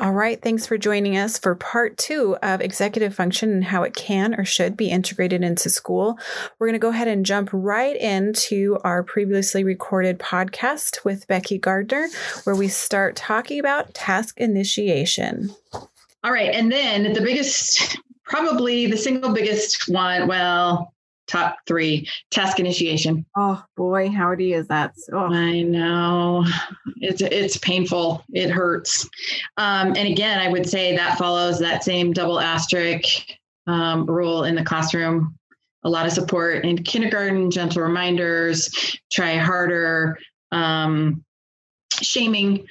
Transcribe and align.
All 0.00 0.12
right. 0.12 0.40
Thanks 0.42 0.66
for 0.66 0.76
joining 0.76 1.16
us 1.16 1.38
for 1.38 1.54
part 1.54 1.96
two 1.96 2.36
of 2.42 2.60
executive 2.60 3.14
function 3.14 3.50
and 3.52 3.64
how 3.64 3.82
it 3.84 3.94
can 3.94 4.34
or 4.34 4.44
should 4.44 4.76
be 4.76 4.90
integrated 4.90 5.42
into 5.42 5.70
school. 5.70 6.18
We're 6.58 6.66
going 6.66 6.74
to 6.74 6.80
go 6.80 6.90
ahead 6.90 7.08
and 7.08 7.24
jump 7.24 7.50
right 7.52 7.96
into 7.96 8.78
our 8.84 9.02
previously 9.02 9.64
recorded 9.64 10.18
podcast 10.18 11.04
with 11.04 11.26
Becky 11.28 11.58
Gardner, 11.58 12.08
where 12.44 12.56
we 12.56 12.68
start 12.68 13.16
talking 13.16 13.60
about 13.60 13.94
task 13.94 14.38
initiation. 14.38 15.54
All 16.24 16.32
right. 16.32 16.52
And 16.52 16.70
then 16.70 17.12
the 17.12 17.22
biggest, 17.22 17.98
probably 18.24 18.86
the 18.86 18.96
single 18.96 19.32
biggest 19.32 19.88
one, 19.88 20.26
well, 20.26 20.92
top 21.26 21.58
three 21.66 22.08
task 22.30 22.60
initiation. 22.60 23.24
Oh 23.36 23.62
boy, 23.76 24.08
howdy 24.10 24.52
is 24.52 24.68
that? 24.68 24.94
Oh. 25.12 25.32
I 25.32 25.62
know 25.62 26.44
it's 26.96 27.20
it's 27.22 27.56
painful. 27.58 28.24
It 28.32 28.50
hurts. 28.50 29.08
Um, 29.56 29.88
and 29.88 30.08
again, 30.08 30.38
I 30.40 30.48
would 30.48 30.68
say 30.68 30.96
that 30.96 31.18
follows 31.18 31.58
that 31.60 31.84
same 31.84 32.12
double 32.12 32.40
asterisk 32.40 33.26
um, 33.66 34.06
rule 34.06 34.44
in 34.44 34.54
the 34.54 34.64
classroom. 34.64 35.36
A 35.84 35.90
lot 35.90 36.06
of 36.06 36.12
support 36.12 36.64
in 36.64 36.82
kindergarten, 36.82 37.50
gentle 37.50 37.82
reminders, 37.82 38.98
try 39.12 39.36
harder, 39.36 40.18
um, 40.50 41.24
shaming, 42.02 42.66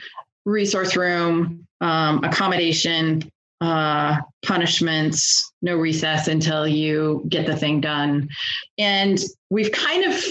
resource 0.46 0.98
room, 0.98 1.66
um, 1.82 2.24
accommodation, 2.24 3.32
uh, 3.66 4.22
punishments, 4.44 5.52
no 5.62 5.76
recess 5.76 6.28
until 6.28 6.68
you 6.68 7.26
get 7.30 7.46
the 7.46 7.56
thing 7.56 7.82
done. 7.82 8.30
And 8.78 9.20
we've 9.50 9.72
kind 9.72 10.04
of 10.14 10.24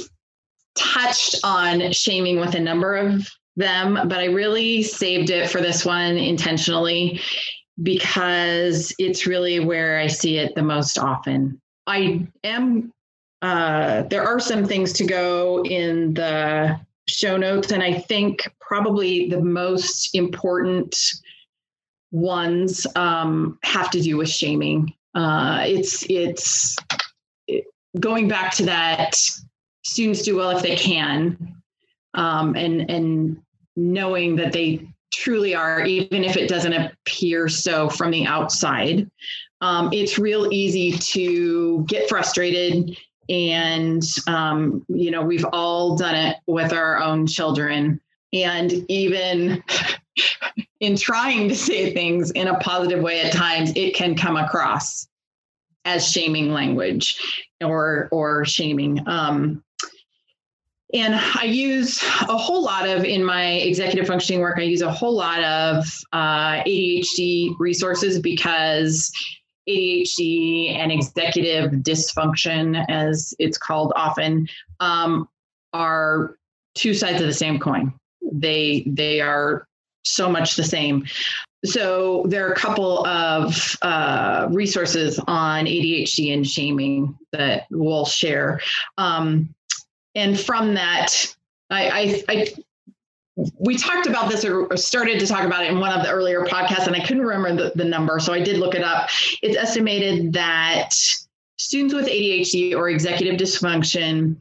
touched 0.77 1.37
on 1.45 1.93
shaming 1.93 2.39
with 2.39 2.55
a 2.55 2.61
number 2.61 2.97
of 2.97 3.29
them, 3.57 3.95
but 4.09 4.19
I 4.19 4.27
really 4.27 4.83
saved 4.83 5.31
it 5.31 5.51
for 5.51 5.61
this 5.61 5.85
one 5.85 6.17
intentionally 6.17 7.21
because 7.83 8.95
it's 8.99 9.27
really 9.27 9.61
where 9.61 9.99
I 9.99 10.07
see 10.07 10.39
it 10.39 10.55
the 10.55 10.63
most 10.63 10.99
often. 10.99 11.61
I 11.87 12.27
am, 12.45 12.93
uh, 13.43 14.03
there 14.05 14.23
are 14.23 14.41
some 14.41 14.65
things 14.65 14.93
to 14.95 15.05
go 15.05 15.65
in 15.65 16.15
the 16.15 16.81
show 17.09 17.37
notes, 17.37 17.73
and 17.73 17.83
I 17.83 17.95
think 17.95 18.49
probably 18.61 19.29
the 19.29 19.41
most 19.41 20.15
important 20.15 20.97
ones 22.15 22.87
um, 22.95 23.59
have 23.65 23.91
to 23.91 24.01
do 24.01 24.17
with 24.17 24.31
shaming. 24.31 24.95
Uh, 25.15 25.65
it's 25.67 26.07
it's 26.09 26.77
it, 27.49 27.65
going 27.99 28.29
back 28.29 28.55
to 28.55 28.65
that. 28.65 29.17
Students 29.83 30.23
do 30.23 30.37
well 30.37 30.51
if 30.51 30.63
they 30.63 30.77
can, 30.77 31.57
um, 32.15 32.57
and 32.57 32.89
and 32.91 33.43
knowing 33.77 34.37
that 34.37 34.53
they 34.53 34.89
truly 35.13 35.55
are, 35.55 35.85
even 35.85 36.25
if 36.25 36.37
it 36.37 36.49
doesn't 36.49 36.73
appear 36.73 37.49
so 37.49 37.89
from 37.89 38.11
the 38.13 38.27
outside. 38.27 39.11
Um, 39.61 39.91
it's 39.93 40.19
real 40.19 40.53
easy 40.53 40.93
to 40.93 41.85
get 41.87 42.09
frustrated 42.09 42.97
and 43.29 44.03
um, 44.27 44.85
you 44.89 45.11
know 45.11 45.23
we've 45.23 45.47
all 45.53 45.97
done 45.97 46.15
it 46.15 46.37
with 46.47 46.73
our 46.73 46.99
own 46.99 47.27
children 47.27 48.01
and 48.33 48.73
even 48.91 49.63
in 50.85 50.97
trying 50.97 51.49
to 51.49 51.55
say 51.55 51.93
things 51.93 52.31
in 52.33 52.49
a 52.49 52.59
positive 52.59 53.03
way 53.03 53.21
at 53.21 53.33
times, 53.33 53.73
it 53.75 53.95
can 53.95 54.15
come 54.15 54.37
across 54.37 55.09
as 55.85 56.11
shaming 56.11 56.53
language 56.53 57.47
or 57.63 58.09
or 58.13 58.45
shaming. 58.45 59.07
Um, 59.07 59.63
and 60.93 61.15
I 61.15 61.45
use 61.45 62.01
a 62.03 62.37
whole 62.37 62.63
lot 62.63 62.89
of 62.89 63.05
in 63.05 63.25
my 63.25 63.53
executive 63.53 64.07
functioning 64.07 64.41
work. 64.41 64.59
I 64.59 64.63
use 64.63 64.83
a 64.83 64.93
whole 64.93 65.15
lot 65.15 65.43
of 65.43 65.85
uh, 66.13 66.63
ADHD 66.63 67.55
resources 67.59 68.21
because 68.21 69.11
ADHD 69.69 70.77
and 70.77 70.93
executive 70.93 71.73
dysfunction, 71.83 72.85
as 72.89 73.35
it's 73.39 73.59
called 73.59 73.93
often, 73.97 74.47
um, 74.81 75.29
are 75.73 76.37
two 76.75 76.95
sides 76.95 77.21
of 77.21 77.27
the 77.27 77.35
same 77.35 77.59
coin. 77.59 77.93
They 78.33 78.85
they 78.87 79.21
are 79.21 79.67
so 80.05 80.29
much 80.31 80.57
the 80.57 80.65
same. 80.65 81.05
So 81.65 82.25
there 82.29 82.47
are 82.47 82.53
a 82.53 82.57
couple 82.57 83.07
of 83.07 83.77
uh, 83.81 84.49
resources 84.51 85.19
on 85.27 85.65
ADHD 85.65 86.35
and 86.35 86.47
shaming 86.47 87.19
that 87.33 87.67
we'll 87.71 88.05
share. 88.05 88.61
Um, 88.99 89.55
and 90.15 90.39
from 90.39 90.75
that, 90.75 91.35
I, 91.71 91.89
I, 91.89 92.25
I 92.29 92.55
we 93.59 93.77
talked 93.77 94.07
about 94.07 94.31
this 94.31 94.45
or 94.45 94.77
started 94.77 95.19
to 95.19 95.27
talk 95.27 95.45
about 95.45 95.65
it 95.65 95.71
in 95.71 95.81
one 95.81 95.91
of 95.91 96.05
the 96.05 96.11
earlier 96.11 96.43
podcasts, 96.43 96.87
and 96.87 96.95
I 96.95 97.01
couldn't 97.01 97.25
remember 97.25 97.65
the, 97.65 97.73
the 97.75 97.85
number, 97.85 98.21
so 98.21 98.33
I 98.33 98.41
did 98.41 98.59
look 98.59 98.75
it 98.75 98.85
up. 98.85 99.09
It's 99.43 99.57
estimated 99.57 100.35
that 100.35 100.91
students 101.57 101.95
with 101.95 102.07
ADHD 102.07 102.77
or 102.77 102.91
executive 102.91 103.41
dysfunction 103.41 104.37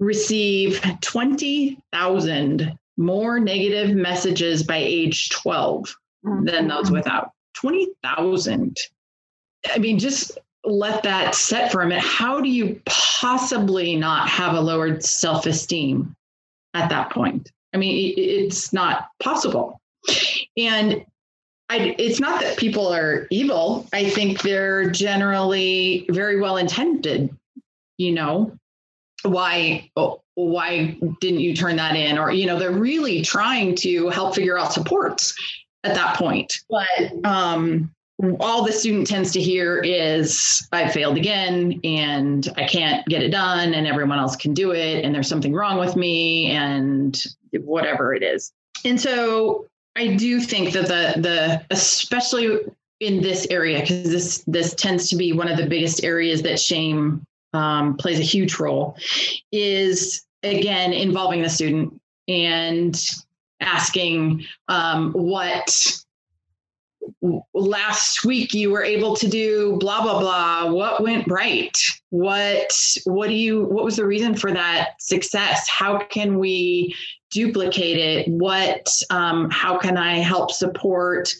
receive 0.00 0.80
20,000 1.02 2.78
more 2.96 3.40
negative 3.40 3.94
messages 3.94 4.62
by 4.62 4.76
age 4.76 5.30
12 5.30 5.96
mm-hmm. 6.24 6.44
than 6.44 6.68
those 6.68 6.90
without. 6.90 7.30
20,000. 7.54 8.76
I 9.72 9.78
mean, 9.78 9.98
just 9.98 10.38
let 10.64 11.02
that 11.04 11.34
set 11.34 11.72
for 11.72 11.82
a 11.82 11.86
minute. 11.86 12.04
How 12.04 12.40
do 12.40 12.48
you 12.48 12.80
possibly 12.86 13.96
not 13.96 14.28
have 14.28 14.54
a 14.54 14.60
lowered 14.60 15.04
self 15.04 15.46
esteem 15.46 16.14
at 16.74 16.90
that 16.90 17.10
point? 17.10 17.50
I 17.72 17.76
mean, 17.76 18.14
it's 18.16 18.72
not 18.72 19.08
possible. 19.22 19.80
And 20.56 21.04
I, 21.68 21.96
it's 21.98 22.20
not 22.20 22.40
that 22.40 22.58
people 22.58 22.92
are 22.92 23.26
evil. 23.30 23.88
I 23.92 24.10
think 24.10 24.42
they're 24.42 24.90
generally 24.90 26.06
very 26.10 26.40
well 26.40 26.56
intended. 26.56 27.34
You 27.96 28.12
know, 28.12 28.56
why 29.22 29.90
oh, 29.96 30.22
why 30.34 30.98
didn't 31.20 31.40
you 31.40 31.54
turn 31.54 31.76
that 31.76 31.96
in? 31.96 32.18
Or 32.18 32.30
you 32.30 32.46
know 32.46 32.58
they're 32.58 32.70
really 32.70 33.22
trying 33.22 33.74
to 33.76 34.08
help 34.08 34.34
figure 34.34 34.58
out 34.58 34.72
supports 34.72 35.34
at 35.84 35.94
that 35.94 36.16
point. 36.16 36.52
But 36.68 37.26
um, 37.26 37.94
all 38.40 38.64
the 38.64 38.72
student 38.72 39.06
tends 39.06 39.32
to 39.32 39.40
hear 39.40 39.80
is 39.80 40.66
i 40.72 40.88
failed 40.88 41.16
again 41.16 41.80
and 41.82 42.48
i 42.56 42.64
can't 42.64 43.04
get 43.06 43.22
it 43.22 43.30
done 43.30 43.74
and 43.74 43.86
everyone 43.88 44.18
else 44.18 44.36
can 44.36 44.54
do 44.54 44.70
it 44.70 45.04
and 45.04 45.12
there's 45.12 45.28
something 45.28 45.52
wrong 45.52 45.78
with 45.78 45.96
me 45.96 46.50
and 46.50 47.24
whatever 47.52 48.14
it 48.14 48.22
is. 48.22 48.52
And 48.84 49.00
so 49.00 49.66
i 49.96 50.14
do 50.14 50.40
think 50.40 50.72
that 50.72 50.86
the 50.86 51.20
the 51.20 51.64
especially 51.70 52.60
in 53.00 53.20
this 53.20 53.46
area 53.50 53.80
because 53.80 54.10
this 54.10 54.44
this 54.46 54.74
tends 54.74 55.08
to 55.08 55.16
be 55.16 55.32
one 55.32 55.48
of 55.48 55.56
the 55.56 55.66
biggest 55.66 56.04
areas 56.04 56.42
that 56.42 56.58
shame 56.58 57.24
um, 57.54 57.96
plays 57.96 58.18
a 58.18 58.22
huge 58.22 58.58
role 58.58 58.96
is 59.52 60.24
again 60.42 60.92
involving 60.92 61.42
the 61.42 61.48
student 61.48 62.00
and 62.28 63.00
asking 63.60 64.44
um, 64.68 65.12
what 65.12 65.96
last 67.52 68.24
week 68.24 68.54
you 68.54 68.70
were 68.70 68.82
able 68.82 69.14
to 69.16 69.28
do 69.28 69.76
blah 69.78 70.02
blah 70.02 70.20
blah 70.20 70.70
what 70.70 71.02
went 71.02 71.30
right? 71.30 71.76
What 72.10 72.72
what 73.04 73.28
do 73.28 73.34
you 73.34 73.64
what 73.64 73.84
was 73.84 73.96
the 73.96 74.06
reason 74.06 74.34
for 74.34 74.52
that 74.52 75.00
success? 75.00 75.68
How 75.68 75.98
can 75.98 76.38
we 76.38 76.94
duplicate 77.30 77.98
it? 77.98 78.28
What 78.30 78.88
um, 79.10 79.50
how 79.50 79.78
can 79.78 79.96
i 79.96 80.18
help 80.18 80.50
support 80.50 81.32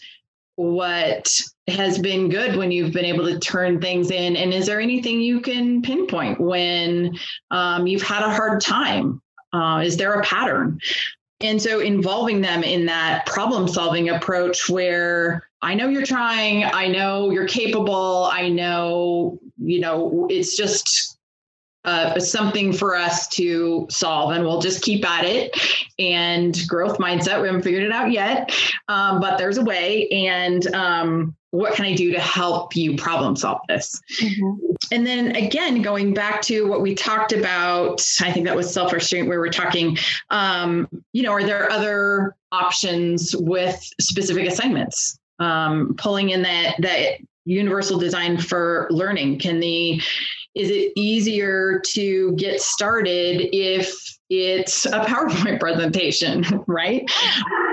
what 0.56 1.40
has 1.69 1.99
been 1.99 2.28
good 2.28 2.56
when 2.56 2.70
you've 2.70 2.93
been 2.93 3.05
able 3.05 3.25
to 3.25 3.38
turn 3.38 3.81
things 3.81 4.11
in? 4.11 4.37
And 4.37 4.52
is 4.52 4.66
there 4.66 4.81
anything 4.81 5.20
you 5.20 5.40
can 5.40 5.82
pinpoint 5.82 6.40
when 6.40 7.16
um, 7.50 7.87
you've 7.87 8.02
had 8.02 8.22
a 8.22 8.31
hard 8.31 8.61
time? 8.61 9.22
Uh, 9.52 9.82
is 9.84 9.96
there 9.96 10.14
a 10.14 10.22
pattern? 10.22 10.81
And 11.40 11.61
so 11.61 11.81
involving 11.81 12.40
them 12.40 12.62
in 12.62 12.87
that 12.87 13.26
problem 13.26 13.69
solving 13.69 14.08
approach 14.08 14.69
where 14.69 15.49
I 15.62 15.75
know 15.75 15.88
you're 15.88 16.05
trying, 16.05 16.64
I 16.64 16.88
know 16.88 17.31
you're 17.31 17.49
capable, 17.49 18.28
I 18.32 18.49
know, 18.49 19.38
you 19.58 19.81
know, 19.81 20.26
it's 20.31 20.56
just 20.56 21.19
uh, 21.84 22.19
something 22.19 22.72
for 22.72 22.96
us 22.96 23.28
to 23.28 23.87
solve, 23.90 24.32
and 24.32 24.44
we'll 24.44 24.60
just 24.60 24.82
keep 24.82 25.08
at 25.08 25.25
it. 25.25 25.55
And 25.99 26.58
growth 26.67 26.99
mindset, 26.99 27.40
we 27.40 27.49
haven't 27.49 27.62
figured 27.62 27.82
it 27.82 27.93
out 27.93 28.10
yet, 28.10 28.55
um, 28.88 29.20
but 29.20 29.37
there's 29.37 29.58
a 29.58 29.64
way. 29.64 30.08
And 30.08 30.67
um, 30.75 31.37
what 31.54 31.74
can 31.74 31.84
I 31.84 31.94
do 31.94 32.10
to 32.10 32.18
help 32.18 32.74
you 32.74 32.96
problem 32.96 33.36
solve 33.36 33.60
this? 33.68 34.00
Mm-hmm. 34.20 34.72
And 34.90 35.06
then 35.06 35.36
again, 35.36 35.82
going 35.82 36.12
back 36.12 36.42
to 36.42 36.66
what 36.66 36.82
we 36.82 36.96
talked 36.96 37.32
about, 37.32 38.04
I 38.20 38.32
think 38.32 38.46
that 38.46 38.56
was 38.56 38.72
self 38.72 38.92
restraint 38.92 39.28
where 39.28 39.38
we're 39.38 39.50
talking, 39.50 39.96
um, 40.30 40.88
you 41.12 41.22
know, 41.22 41.30
are 41.30 41.44
there 41.44 41.70
other 41.70 42.34
options 42.50 43.36
with 43.36 43.80
specific 44.00 44.48
assignments? 44.48 45.16
Um, 45.38 45.94
pulling 45.96 46.30
in 46.30 46.42
that 46.42 46.74
that 46.80 47.18
universal 47.44 47.98
design 47.98 48.38
for 48.38 48.88
learning 48.90 49.38
can 49.38 49.60
the 49.60 50.02
is 50.54 50.70
it 50.70 50.92
easier 50.96 51.80
to 51.84 52.32
get 52.32 52.60
started 52.60 53.48
if 53.54 54.18
it's 54.28 54.86
a 54.86 55.00
PowerPoint 55.04 55.60
presentation, 55.60 56.44
right? 56.66 57.08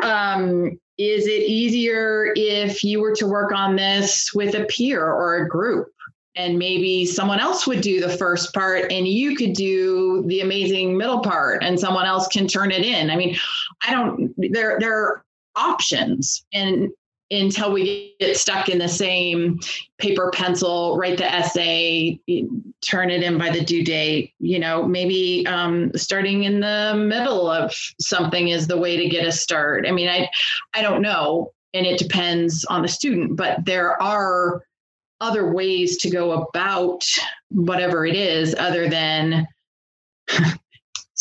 Um, 0.03 0.79
is 1.09 1.25
it 1.25 1.43
easier 1.49 2.33
if 2.35 2.83
you 2.83 3.01
were 3.01 3.15
to 3.15 3.27
work 3.27 3.51
on 3.51 3.75
this 3.75 4.33
with 4.33 4.55
a 4.55 4.65
peer 4.65 5.03
or 5.03 5.37
a 5.37 5.47
group? 5.47 5.87
And 6.35 6.57
maybe 6.57 7.05
someone 7.05 7.39
else 7.39 7.67
would 7.67 7.81
do 7.81 7.99
the 7.99 8.09
first 8.09 8.53
part 8.53 8.91
and 8.91 9.07
you 9.07 9.35
could 9.35 9.53
do 9.53 10.23
the 10.27 10.39
amazing 10.39 10.95
middle 10.97 11.19
part 11.19 11.61
and 11.61 11.77
someone 11.77 12.05
else 12.05 12.27
can 12.27 12.47
turn 12.47 12.71
it 12.71 12.85
in. 12.85 13.09
I 13.09 13.17
mean, 13.17 13.35
I 13.85 13.91
don't, 13.91 14.33
there, 14.37 14.79
there 14.79 14.97
are 14.97 15.25
options. 15.57 16.45
And 16.53 16.89
until 17.31 17.71
we 17.71 18.15
get 18.19 18.35
stuck 18.35 18.67
in 18.69 18.77
the 18.77 18.89
same 18.89 19.59
paper 19.97 20.31
pencil 20.33 20.97
write 20.97 21.17
the 21.17 21.33
essay 21.33 22.19
turn 22.81 23.09
it 23.09 23.23
in 23.23 23.37
by 23.37 23.49
the 23.49 23.63
due 23.63 23.83
date 23.83 24.33
you 24.39 24.59
know 24.59 24.83
maybe 24.83 25.45
um, 25.47 25.91
starting 25.95 26.43
in 26.43 26.59
the 26.59 26.93
middle 26.95 27.49
of 27.49 27.73
something 27.99 28.49
is 28.49 28.67
the 28.67 28.77
way 28.77 28.97
to 28.97 29.07
get 29.07 29.25
a 29.25 29.31
start. 29.31 29.87
I 29.87 29.91
mean 29.91 30.09
i 30.09 30.29
i 30.73 30.81
don't 30.81 31.01
know 31.01 31.51
and 31.73 31.85
it 31.85 31.97
depends 31.97 32.65
on 32.65 32.81
the 32.81 32.87
student 32.87 33.37
but 33.37 33.65
there 33.65 34.01
are 34.01 34.63
other 35.21 35.51
ways 35.51 35.97
to 35.97 36.09
go 36.09 36.31
about 36.31 37.05
whatever 37.49 38.05
it 38.05 38.15
is 38.15 38.55
other 38.55 38.89
than 38.89 39.47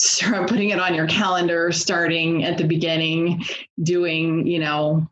start 0.01 0.49
putting 0.49 0.71
it 0.71 0.81
on 0.81 0.95
your 0.95 1.07
calendar 1.07 1.71
starting 1.71 2.43
at 2.45 2.57
the 2.57 2.65
beginning 2.65 3.45
doing 3.83 4.47
you 4.47 4.59
know 4.59 5.07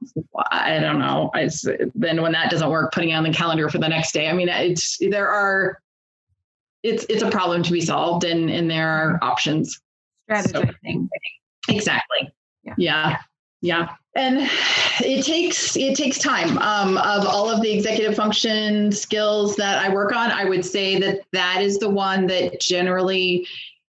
i 0.50 0.81
don't 0.81 0.99
know 0.99 1.31
I, 1.35 1.50
then 1.94 2.23
when 2.23 2.32
that 2.32 2.50
doesn't 2.50 2.70
work 2.70 2.94
putting 2.94 3.11
it 3.11 3.12
on 3.12 3.23
the 3.23 3.32
calendar 3.32 3.69
for 3.69 3.76
the 3.76 3.88
next 3.88 4.12
day. 4.12 4.29
I 4.29 4.32
mean 4.32 4.49
it's 4.49 4.96
there 5.11 5.29
are 5.29 5.82
it's 6.82 7.05
it's 7.11 7.23
a 7.23 7.31
problem 7.31 7.62
to 7.64 7.73
be 7.73 7.82
solved 7.82 8.25
and 8.25 8.49
and 8.49 8.70
there 8.70 8.88
are 8.88 9.19
options. 9.20 9.79
Strategizing 10.31 11.08
so, 11.67 11.75
exactly. 11.75 12.32
Yeah. 12.62 12.75
yeah. 12.79 13.19
Yeah. 13.61 13.88
And 14.14 14.49
it 15.00 15.25
takes 15.25 15.76
it 15.76 15.96
takes 15.96 16.19
time. 16.19 16.56
Um, 16.58 16.96
of 16.99 17.26
all 17.26 17.50
of 17.50 17.61
the 17.61 17.70
executive 17.70 18.17
function 18.17 18.90
skills 18.93 19.55
that 19.56 19.85
i 19.85 19.93
work 19.93 20.14
on 20.14 20.31
i 20.31 20.44
would 20.44 20.64
say 20.64 20.99
that 20.99 21.20
that 21.32 21.61
is 21.61 21.79
the 21.79 21.90
one 21.90 22.26
that 22.29 22.61
generally 22.61 23.46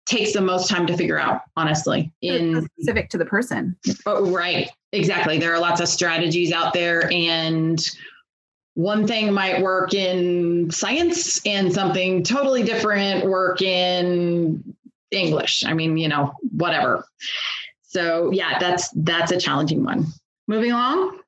takes 0.06 0.32
the 0.32 0.40
most 0.40 0.68
time 0.68 0.86
to 0.86 0.96
figure 0.96 1.18
out 1.18 1.42
honestly 1.56 2.12
in 2.22 2.68
specific 2.78 3.08
to 3.10 3.18
the 3.18 3.24
person. 3.24 3.76
Oh, 4.06 4.30
right. 4.30 4.70
Exactly. 4.92 5.38
There 5.38 5.54
are 5.54 5.60
lots 5.60 5.80
of 5.80 5.88
strategies 5.88 6.52
out 6.52 6.72
there. 6.72 7.10
And 7.12 7.80
one 8.74 9.06
thing 9.06 9.32
might 9.32 9.62
work 9.62 9.94
in 9.94 10.70
science 10.70 11.44
and 11.46 11.72
something 11.72 12.22
totally 12.22 12.62
different 12.62 13.26
work 13.26 13.60
in 13.62 14.62
english. 15.10 15.62
I 15.66 15.74
mean 15.74 15.98
you 15.98 16.08
know 16.08 16.32
whatever. 16.52 17.04
So 17.82 18.32
yeah 18.32 18.58
that's 18.58 18.88
that's 18.96 19.30
a 19.30 19.38
challenging 19.38 19.84
one. 19.84 20.06
Moving 20.48 20.72
along? 20.72 21.18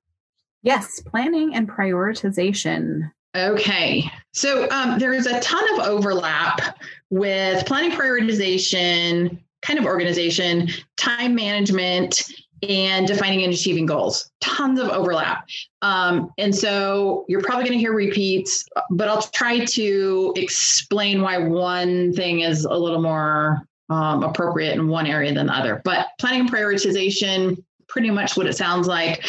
Yes 0.63 1.01
planning 1.01 1.55
and 1.55 1.69
prioritization. 1.69 3.13
Okay. 3.37 4.11
So 4.35 4.69
um, 4.71 4.99
there's 4.99 5.27
a 5.27 5.41
ton 5.41 5.65
of 5.75 5.87
overlap 5.87 6.77
with 7.11 7.65
planning 7.67 7.93
prioritization, 7.93 9.39
kind 9.63 9.79
of 9.79 9.87
organization, 9.87 10.69
time 10.97 11.35
management, 11.35 12.21
and 12.69 13.07
defining 13.07 13.45
and 13.45 13.53
achieving 13.53 13.87
goals. 13.87 14.31
Tons 14.41 14.81
of 14.81 14.89
overlap. 14.89 15.47
Um, 15.83 16.33
and 16.39 16.55
so 16.55 17.25
you're 17.29 17.43
probably 17.43 17.65
going 17.65 17.79
to 17.79 17.79
hear 17.79 17.93
repeats, 17.93 18.65
but 18.91 19.09
I'll 19.09 19.23
try 19.23 19.65
to 19.65 20.33
explain 20.37 21.23
why 21.23 21.39
one 21.39 22.13
thing 22.13 22.41
is 22.41 22.65
a 22.65 22.75
little 22.75 23.03
more 23.03 23.67
um, 23.89 24.25
appropriate 24.25 24.75
in 24.75 24.89
one 24.89 25.07
area 25.07 25.33
than 25.33 25.47
the 25.47 25.53
other. 25.53 25.81
But 25.85 26.09
planning 26.19 26.41
and 26.41 26.51
prioritization, 26.51 27.63
pretty 27.87 28.11
much 28.11 28.37
what 28.37 28.47
it 28.47 28.57
sounds 28.57 28.89
like 28.89 29.25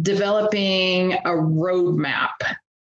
developing 0.00 1.12
a 1.12 1.30
roadmap 1.30 2.32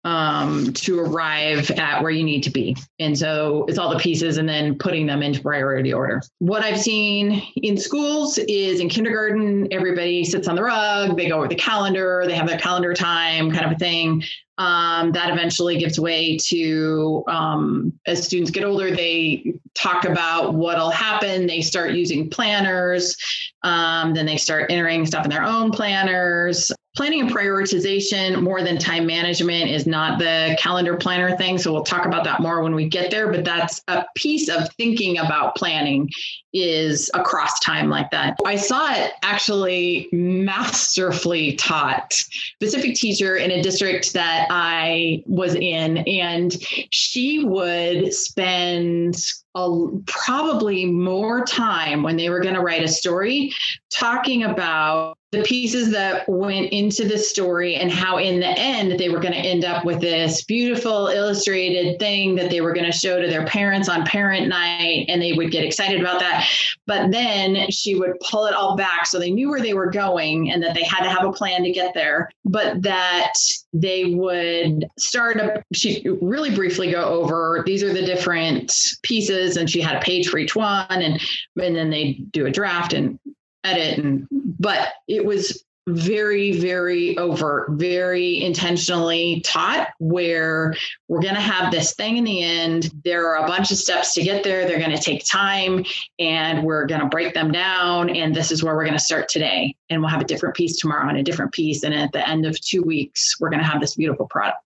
um, 0.04 0.72
to 0.72 0.98
arrive 1.00 1.70
at 1.72 2.02
where 2.02 2.10
you 2.10 2.24
need 2.24 2.42
to 2.44 2.50
be. 2.50 2.76
And 2.98 3.18
so 3.18 3.66
it's 3.68 3.78
all 3.78 3.90
the 3.90 3.98
pieces 3.98 4.38
and 4.38 4.48
then 4.48 4.78
putting 4.78 5.06
them 5.06 5.22
into 5.22 5.42
priority 5.42 5.92
order. 5.92 6.22
What 6.38 6.62
I've 6.62 6.80
seen 6.80 7.42
in 7.56 7.76
schools 7.76 8.38
is 8.38 8.80
in 8.80 8.88
kindergarten, 8.88 9.68
everybody 9.72 10.24
sits 10.24 10.48
on 10.48 10.56
the 10.56 10.62
rug, 10.62 11.16
they 11.16 11.28
go 11.28 11.36
over 11.36 11.48
the 11.48 11.54
calendar, 11.54 12.24
they 12.26 12.34
have 12.34 12.48
their 12.48 12.58
calendar 12.58 12.94
time 12.94 13.50
kind 13.50 13.66
of 13.66 13.72
a 13.72 13.78
thing. 13.78 14.22
Um, 14.58 15.12
that 15.12 15.30
eventually 15.30 15.78
gives 15.78 15.98
way 15.98 16.36
to 16.48 17.24
um, 17.28 17.98
as 18.06 18.22
students 18.22 18.50
get 18.50 18.62
older, 18.62 18.90
they 18.94 19.54
talk 19.74 20.04
about 20.04 20.52
what'll 20.52 20.90
happen. 20.90 21.46
They 21.46 21.62
start 21.62 21.92
using 21.92 22.28
planners. 22.28 23.16
Um, 23.62 24.12
then 24.12 24.26
they 24.26 24.36
start 24.36 24.70
entering 24.70 25.06
stuff 25.06 25.24
in 25.24 25.30
their 25.30 25.44
own 25.44 25.70
planners 25.70 26.70
planning 27.00 27.22
and 27.22 27.30
prioritization 27.30 28.42
more 28.42 28.62
than 28.62 28.76
time 28.76 29.06
management 29.06 29.70
is 29.70 29.86
not 29.86 30.18
the 30.18 30.54
calendar 30.60 30.98
planner 30.98 31.34
thing. 31.38 31.56
So 31.56 31.72
we'll 31.72 31.82
talk 31.82 32.04
about 32.04 32.24
that 32.24 32.40
more 32.40 32.62
when 32.62 32.74
we 32.74 32.90
get 32.90 33.10
there 33.10 33.32
but 33.32 33.42
that's 33.42 33.80
a 33.88 34.04
piece 34.14 34.50
of 34.50 34.70
thinking 34.74 35.16
about 35.16 35.56
planning 35.56 36.10
is 36.52 37.10
across 37.14 37.58
time 37.60 37.88
like 37.88 38.10
that. 38.10 38.36
I 38.44 38.56
saw 38.56 38.92
it 38.92 39.12
actually 39.22 40.10
masterfully 40.12 41.56
taught 41.56 42.12
specific 42.12 42.96
teacher 42.96 43.36
in 43.36 43.50
a 43.50 43.62
district 43.62 44.12
that 44.12 44.46
i 44.50 45.22
was 45.26 45.54
in 45.54 45.98
and 45.98 46.56
she 46.90 47.44
would 47.44 48.12
spend 48.12 49.16
a, 49.54 49.86
probably 50.06 50.84
more 50.84 51.44
time 51.44 52.02
when 52.02 52.16
they 52.16 52.28
were 52.28 52.40
going 52.40 52.54
to 52.54 52.60
write 52.60 52.82
a 52.82 52.88
story 52.88 53.52
talking 53.90 54.42
about 54.42 55.16
the 55.32 55.42
pieces 55.42 55.92
that 55.92 56.28
went 56.28 56.72
into 56.72 57.06
the 57.06 57.16
story 57.16 57.76
and 57.76 57.90
how 57.90 58.18
in 58.18 58.40
the 58.40 58.48
end 58.48 58.98
they 58.98 59.08
were 59.08 59.20
going 59.20 59.32
to 59.32 59.38
end 59.38 59.64
up 59.64 59.84
with 59.84 60.00
this 60.00 60.42
beautiful 60.42 61.06
illustrated 61.06 62.00
thing 62.00 62.34
that 62.34 62.50
they 62.50 62.60
were 62.60 62.72
going 62.72 62.90
to 62.90 62.96
show 62.96 63.20
to 63.20 63.28
their 63.28 63.46
parents 63.46 63.88
on 63.88 64.04
parent 64.04 64.48
night 64.48 65.04
and 65.08 65.22
they 65.22 65.32
would 65.32 65.52
get 65.52 65.64
excited 65.64 66.00
about 66.00 66.18
that. 66.18 66.48
But 66.86 67.12
then 67.12 67.70
she 67.70 67.94
would 67.94 68.18
pull 68.28 68.46
it 68.46 68.54
all 68.54 68.76
back 68.76 69.06
so 69.06 69.20
they 69.20 69.30
knew 69.30 69.48
where 69.50 69.60
they 69.60 69.74
were 69.74 69.90
going 69.90 70.50
and 70.50 70.62
that 70.64 70.74
they 70.74 70.82
had 70.82 71.04
to 71.04 71.10
have 71.10 71.24
a 71.24 71.32
plan 71.32 71.62
to 71.62 71.70
get 71.70 71.94
there 71.94 72.30
but 72.44 72.82
that 72.82 73.34
they 73.72 74.06
would 74.06 74.84
start 74.98 75.64
she 75.72 76.04
really 76.20 76.52
briefly 76.54 76.90
go 76.90 77.04
over 77.04 77.62
these 77.66 77.82
are 77.82 77.92
the 77.92 78.04
different 78.04 78.72
pieces 79.02 79.56
and 79.56 79.70
she 79.70 79.80
had 79.80 79.96
a 79.96 80.00
page 80.00 80.28
for 80.28 80.38
each 80.38 80.56
one 80.56 80.86
and 80.90 81.20
and 81.62 81.76
then 81.76 81.90
they 81.90 82.14
do 82.32 82.46
a 82.46 82.50
draft 82.50 82.92
and 82.92 83.18
edit 83.64 83.98
and 83.98 84.26
but 84.30 84.94
it 85.08 85.24
was 85.24 85.64
very 85.88 86.60
very 86.60 87.16
overt 87.16 87.70
very 87.70 88.40
intentionally 88.44 89.40
taught 89.44 89.88
where 89.98 90.74
we're 91.08 91.22
going 91.22 91.34
to 91.34 91.40
have 91.40 91.72
this 91.72 91.94
thing 91.94 92.18
in 92.18 92.22
the 92.22 92.42
end. 92.44 92.92
There 93.04 93.26
are 93.26 93.44
a 93.44 93.48
bunch 93.48 93.72
of 93.72 93.78
steps 93.78 94.14
to 94.14 94.22
get 94.22 94.44
there. 94.44 94.68
They're 94.68 94.78
going 94.78 94.96
to 94.96 95.02
take 95.02 95.24
time 95.26 95.84
and 96.20 96.62
we're 96.62 96.86
going 96.86 97.00
to 97.00 97.08
break 97.08 97.34
them 97.34 97.50
down 97.50 98.10
and 98.10 98.36
this 98.36 98.52
is 98.52 98.62
where 98.62 98.76
we're 98.76 98.84
going 98.84 98.98
to 98.98 99.02
start 99.02 99.28
today. 99.28 99.74
And 99.88 100.00
we'll 100.00 100.10
have 100.10 100.20
a 100.20 100.26
different 100.26 100.54
piece 100.54 100.76
tomorrow 100.76 101.08
and 101.08 101.18
a 101.18 101.24
different 101.24 101.50
piece 101.50 101.82
and 101.82 101.92
at 101.92 102.12
the 102.12 102.28
end 102.28 102.46
of 102.46 102.60
2 102.60 102.82
weeks 102.82 103.40
we're 103.40 103.50
going 103.50 103.62
to 103.62 103.66
have 103.66 103.80
this 103.80 103.96
beautiful 103.96 104.26
product. 104.26 104.58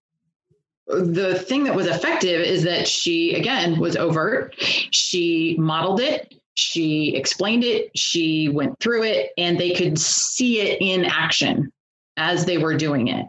The 0.87 1.39
thing 1.39 1.63
that 1.63 1.73
was 1.73 1.87
effective 1.87 2.41
is 2.41 2.61
that 2.63 2.87
she 2.87 3.33
again 3.33 3.79
was 3.79 3.95
overt. 3.95 4.53
She 4.59 5.55
modeled 5.57 6.01
it 6.01 6.34
she 6.55 7.15
explained 7.15 7.63
it, 7.63 7.91
she 7.95 8.49
went 8.49 8.79
through 8.79 9.03
it, 9.03 9.31
and 9.37 9.59
they 9.59 9.71
could 9.71 9.99
see 9.99 10.61
it 10.61 10.81
in 10.81 11.05
action 11.05 11.71
as 12.17 12.45
they 12.45 12.57
were 12.57 12.75
doing 12.75 13.09
it. 13.09 13.25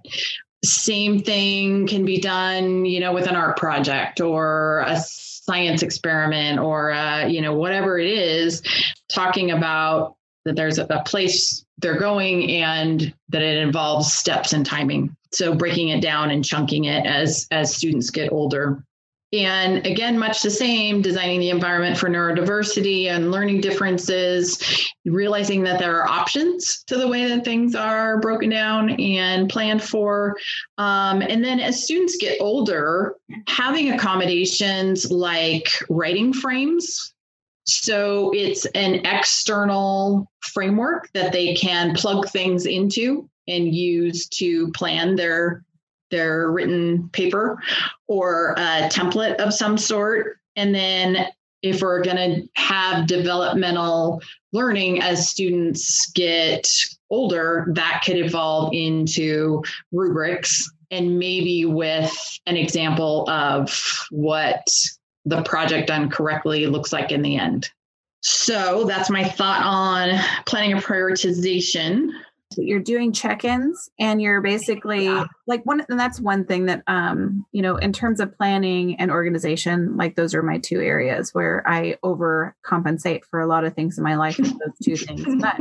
Same 0.65 1.21
thing 1.21 1.87
can 1.87 2.05
be 2.05 2.21
done, 2.21 2.85
you 2.85 3.01
know, 3.01 3.13
with 3.13 3.27
an 3.27 3.37
art 3.37 3.57
project 3.57 4.21
or 4.21 4.85
a 4.87 4.97
science 4.99 5.83
experiment 5.83 6.59
or, 6.59 6.93
uh, 6.93 7.27
you 7.27 7.41
know, 7.41 7.55
whatever 7.55 7.99
it 7.99 8.09
is, 8.09 8.63
talking 9.09 9.51
about 9.51 10.17
that 10.45 10.57
there's 10.57 10.79
a 10.79 11.03
place 11.05 11.65
they're 11.79 11.99
going 11.99 12.51
and 12.51 13.13
that 13.29 13.43
it 13.43 13.59
involves 13.59 14.13
steps 14.13 14.53
and 14.53 14.65
timing. 14.65 15.15
So 15.33 15.55
breaking 15.55 15.89
it 15.89 16.01
down 16.01 16.31
and 16.31 16.45
chunking 16.45 16.85
it 16.85 17.05
as 17.05 17.47
as 17.51 17.75
students 17.75 18.11
get 18.11 18.33
older 18.33 18.83
and 19.45 19.87
again, 19.87 20.19
much 20.19 20.43
the 20.43 20.51
same, 20.51 21.03
designing 21.03 21.41
the 21.41 21.51
environment 21.51 21.99
for 21.99 22.09
neurodiversity 22.09 23.07
and 23.07 23.31
learning 23.31 23.61
differences, 23.61 24.91
realizing 25.05 25.63
that 25.65 25.79
there 25.79 26.01
are 26.01 26.09
options 26.09 26.83
to 26.85 26.97
the 26.97 27.09
way 27.09 27.29
that 27.29 27.45
things 27.45 27.75
are 27.75 28.21
broken 28.21 28.51
down 28.51 28.91
and 29.01 29.49
planned 29.49 29.83
for. 29.83 30.37
Um, 30.79 31.23
and 31.23 31.45
then 31.45 31.61
as 31.61 31.85
students 31.85 32.17
get 32.17 32.41
older, 32.41 33.15
having 33.47 33.93
accommodations 33.93 35.11
like 35.11 35.69
writing 35.89 36.33
frames 36.33 37.15
so 37.67 38.31
it's 38.33 38.65
an 38.67 39.05
external 39.05 40.31
framework 40.41 41.11
that 41.15 41.33
they 41.33 41.55
can 41.55 41.95
plug 41.95 42.29
things 42.29 42.65
into 42.65 43.29
and 43.49 43.75
use 43.75 44.29
to 44.29 44.71
plan 44.73 45.17
their 45.17 45.65
their 46.11 46.51
written 46.51 47.09
paper 47.11 47.59
or 48.07 48.53
a 48.53 48.89
template 48.89 49.37
of 49.37 49.53
some 49.53 49.77
sort. 49.79 50.39
And 50.57 50.75
then 50.75 51.27
if 51.63 51.83
we're 51.83 52.03
going 52.03 52.17
to 52.17 52.49
have 52.55 53.07
developmental 53.07 54.23
learning 54.53 55.03
as 55.03 55.29
students 55.29 56.11
get 56.13 56.69
older, 57.11 57.67
that 57.73 58.03
could 58.05 58.17
evolve 58.17 58.73
into 58.73 59.63
rubrics 59.93 60.71
and 60.91 61.19
maybe 61.19 61.65
with 61.65 62.13
an 62.47 62.57
example 62.57 63.29
of 63.29 64.07
what 64.11 64.67
the 65.25 65.43
project 65.43 65.89
done 65.89 66.09
correctly 66.09 66.67
looks 66.67 66.93
like 66.93 67.11
in 67.11 67.23
the 67.23 67.37
end. 67.37 67.69
So 68.23 68.85
that's 68.85 69.11
my 69.11 69.25
thought 69.25 69.63
on 69.65 70.19
planning 70.47 70.73
a 70.73 70.81
prioritization 70.81 72.11
you're 72.57 72.81
doing 72.81 73.13
check-ins 73.13 73.91
and 73.99 74.23
you're 74.23 74.41
basically 74.41 75.07
yeah. 75.07 75.25
like 75.47 75.65
one 75.67 75.85
and 75.89 75.99
that's 75.99 76.21
one 76.21 76.45
thing 76.45 76.67
that 76.67 76.83
um 76.87 77.45
you 77.53 77.61
know 77.61 77.77
in 77.77 77.93
terms 77.93 78.21
of 78.21 78.37
planning 78.37 78.97
and 78.97 79.11
organization 79.11 79.97
like 79.97 80.15
those 80.15 80.35
are 80.35 80.43
my 80.43 80.59
two 80.59 80.81
areas 80.81 81.35
where 81.35 81.63
i 81.67 81.97
overcompensate 82.05 83.25
for 83.25 83.41
a 83.41 83.47
lot 83.47 83.65
of 83.65 83.75
things 83.75 83.99
in 83.99 84.05
my 84.05 84.15
life 84.15 84.37
those 84.37 84.79
two 84.83 84.97
things 84.97 85.25
but 85.41 85.57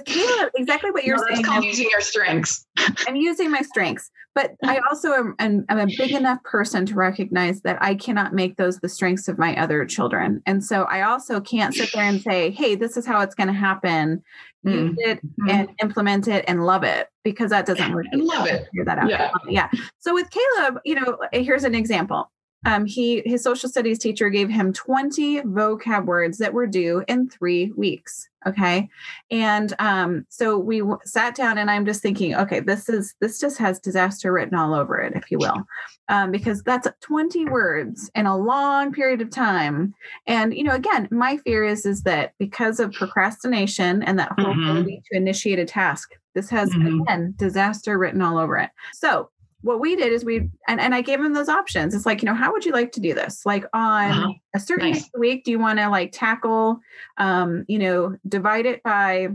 with 0.00 0.16
Kayla, 0.16 0.50
exactly 0.56 0.90
what 0.90 1.04
you're 1.06 1.16
no, 1.16 1.34
saying. 1.34 1.46
I'm 1.48 1.62
using 1.62 1.88
your 1.90 2.00
strengths. 2.00 2.66
I'm 3.06 3.16
using 3.16 3.50
my 3.50 3.62
strengths, 3.62 4.10
but 4.34 4.52
I 4.64 4.80
also 4.90 5.12
am, 5.12 5.34
am, 5.38 5.64
am, 5.68 5.78
a 5.78 5.86
big 5.86 6.12
enough 6.12 6.42
person 6.44 6.86
to 6.86 6.94
recognize 6.94 7.62
that 7.62 7.78
I 7.80 7.94
cannot 7.94 8.34
make 8.34 8.56
those 8.56 8.78
the 8.78 8.88
strengths 8.88 9.28
of 9.28 9.38
my 9.38 9.56
other 9.56 9.84
children. 9.84 10.42
And 10.46 10.64
so 10.64 10.84
I 10.84 11.02
also 11.02 11.40
can't 11.40 11.74
sit 11.74 11.90
there 11.92 12.04
and 12.04 12.20
say, 12.30 12.50
hey, 12.50 12.74
this 12.74 12.96
is 12.96 13.06
how 13.06 13.20
it's 13.20 13.34
going 13.34 13.48
to 13.48 13.54
happen 13.54 14.22
use 14.62 14.90
mm-hmm. 14.90 15.10
it 15.10 15.18
mm-hmm. 15.24 15.50
and 15.50 15.70
implement 15.82 16.28
it 16.28 16.44
and 16.46 16.64
love 16.64 16.84
it 16.84 17.08
because 17.24 17.50
that 17.50 17.66
doesn't 17.66 17.94
work. 17.94 18.06
I 18.12 18.16
love 18.16 18.46
it. 18.46 18.66
Figure 18.66 18.84
that 18.84 18.98
out. 18.98 19.08
Yeah. 19.08 19.30
yeah. 19.48 19.70
So 19.98 20.12
with 20.12 20.28
Caleb, 20.30 20.80
you 20.84 20.96
know, 20.96 21.18
here's 21.32 21.64
an 21.64 21.74
example. 21.74 22.30
Um, 22.64 22.84
he 22.84 23.22
his 23.24 23.42
social 23.42 23.68
studies 23.68 23.98
teacher 23.98 24.28
gave 24.30 24.48
him 24.48 24.72
20 24.72 25.42
vocab 25.42 26.04
words 26.04 26.38
that 26.38 26.52
were 26.52 26.66
due 26.66 27.02
in 27.08 27.28
three 27.28 27.72
weeks. 27.76 28.28
Okay. 28.46 28.88
And 29.30 29.74
um, 29.78 30.24
so 30.30 30.58
we 30.58 30.78
w- 30.78 30.98
sat 31.04 31.34
down 31.34 31.58
and 31.58 31.70
I'm 31.70 31.84
just 31.84 32.00
thinking, 32.00 32.34
okay, 32.34 32.60
this 32.60 32.88
is, 32.88 33.14
this 33.20 33.38
just 33.38 33.58
has 33.58 33.78
disaster 33.78 34.32
written 34.32 34.56
all 34.56 34.74
over 34.74 34.98
it, 34.98 35.12
if 35.14 35.30
you 35.30 35.36
will, 35.38 35.62
um, 36.08 36.30
because 36.30 36.62
that's 36.62 36.88
20 37.02 37.44
words 37.46 38.10
in 38.14 38.24
a 38.24 38.36
long 38.36 38.92
period 38.92 39.20
of 39.20 39.28
time. 39.28 39.94
And, 40.26 40.54
you 40.54 40.64
know, 40.64 40.74
again, 40.74 41.06
my 41.10 41.36
fear 41.38 41.64
is, 41.64 41.84
is 41.84 42.02
that 42.04 42.32
because 42.38 42.80
of 42.80 42.92
procrastination 42.92 44.02
and 44.02 44.18
that 44.18 44.32
whole 44.38 44.54
mm-hmm. 44.54 44.70
ability 44.70 45.02
to 45.10 45.18
initiate 45.18 45.58
a 45.58 45.66
task, 45.66 46.12
this 46.34 46.48
has, 46.48 46.70
mm-hmm. 46.70 47.02
again, 47.02 47.34
disaster 47.36 47.98
written 47.98 48.22
all 48.22 48.38
over 48.38 48.56
it. 48.56 48.70
So 48.94 49.28
what 49.62 49.80
we 49.80 49.96
did 49.96 50.12
is 50.12 50.24
we 50.24 50.48
and, 50.68 50.80
and 50.80 50.94
I 50.94 51.02
gave 51.02 51.20
him 51.20 51.34
those 51.34 51.48
options. 51.48 51.94
It's 51.94 52.06
like, 52.06 52.22
you 52.22 52.26
know, 52.26 52.34
how 52.34 52.52
would 52.52 52.64
you 52.64 52.72
like 52.72 52.92
to 52.92 53.00
do 53.00 53.14
this? 53.14 53.44
Like 53.44 53.64
on 53.72 54.10
uh-huh. 54.10 54.32
a 54.54 54.60
certain 54.60 54.92
nice. 54.92 55.10
week, 55.18 55.44
do 55.44 55.50
you 55.50 55.58
want 55.58 55.78
to 55.78 55.88
like 55.88 56.12
tackle 56.12 56.80
um, 57.18 57.64
you 57.68 57.78
know, 57.78 58.16
divide 58.28 58.66
it 58.66 58.82
by 58.82 59.28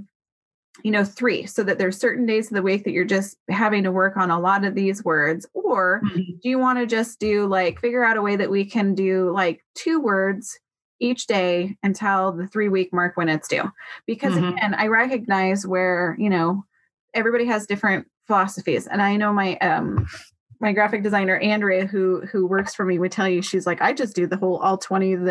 you 0.84 0.92
know, 0.92 1.06
three, 1.06 1.46
so 1.46 1.64
that 1.64 1.78
there's 1.78 1.98
certain 1.98 2.26
days 2.26 2.48
of 2.48 2.56
the 2.56 2.62
week 2.62 2.84
that 2.84 2.92
you're 2.92 3.06
just 3.06 3.38
having 3.50 3.84
to 3.84 3.92
work 3.92 4.18
on 4.18 4.30
a 4.30 4.40
lot 4.40 4.66
of 4.66 4.76
these 4.76 5.04
words, 5.06 5.46
or 5.54 6.02
mm-hmm. 6.04 6.38
do 6.42 6.50
you 6.50 6.60
want 6.60 6.80
to 6.80 6.86
just 6.86 7.20
do 7.20 7.48
like 7.48 7.80
figure 7.80 8.04
out 8.04 8.18
a 8.18 8.22
way 8.22 8.36
that 8.36 8.52
we 8.52 8.66
can 8.66 8.94
do 8.94 9.32
like 9.32 9.64
two 9.74 10.00
words 10.00 10.60
each 11.00 11.28
day 11.28 11.78
until 11.84 12.32
the 12.32 12.48
three 12.48 12.70
week 12.70 12.94
mark 12.94 13.16
when 13.16 13.30
it's 13.30 13.48
due? 13.48 13.72
Because 14.06 14.34
mm-hmm. 14.34 14.58
again, 14.58 14.74
I 14.74 14.88
recognize 14.88 15.66
where, 15.66 16.16
you 16.20 16.30
know, 16.30 16.66
everybody 17.16 17.46
has 17.46 17.66
different 17.66 18.08
philosophies. 18.28 18.88
And 18.88 19.02
I 19.02 19.16
know 19.16 19.34
my 19.34 19.58
um 19.58 20.08
my 20.60 20.72
graphic 20.74 21.04
designer 21.04 21.38
Andrea 21.38 21.86
who 21.86 22.22
who 22.32 22.46
works 22.46 22.76
for 22.76 22.86
me 22.86 23.00
would 23.00 23.12
tell 23.12 23.28
you 23.28 23.42
she's 23.42 23.66
like 23.66 23.82
I 23.82 23.94
just 23.94 24.16
do 24.16 24.28
the 24.28 24.38
whole 24.38 24.58
all 24.58 24.78
20 24.78 25.14
of 25.14 25.24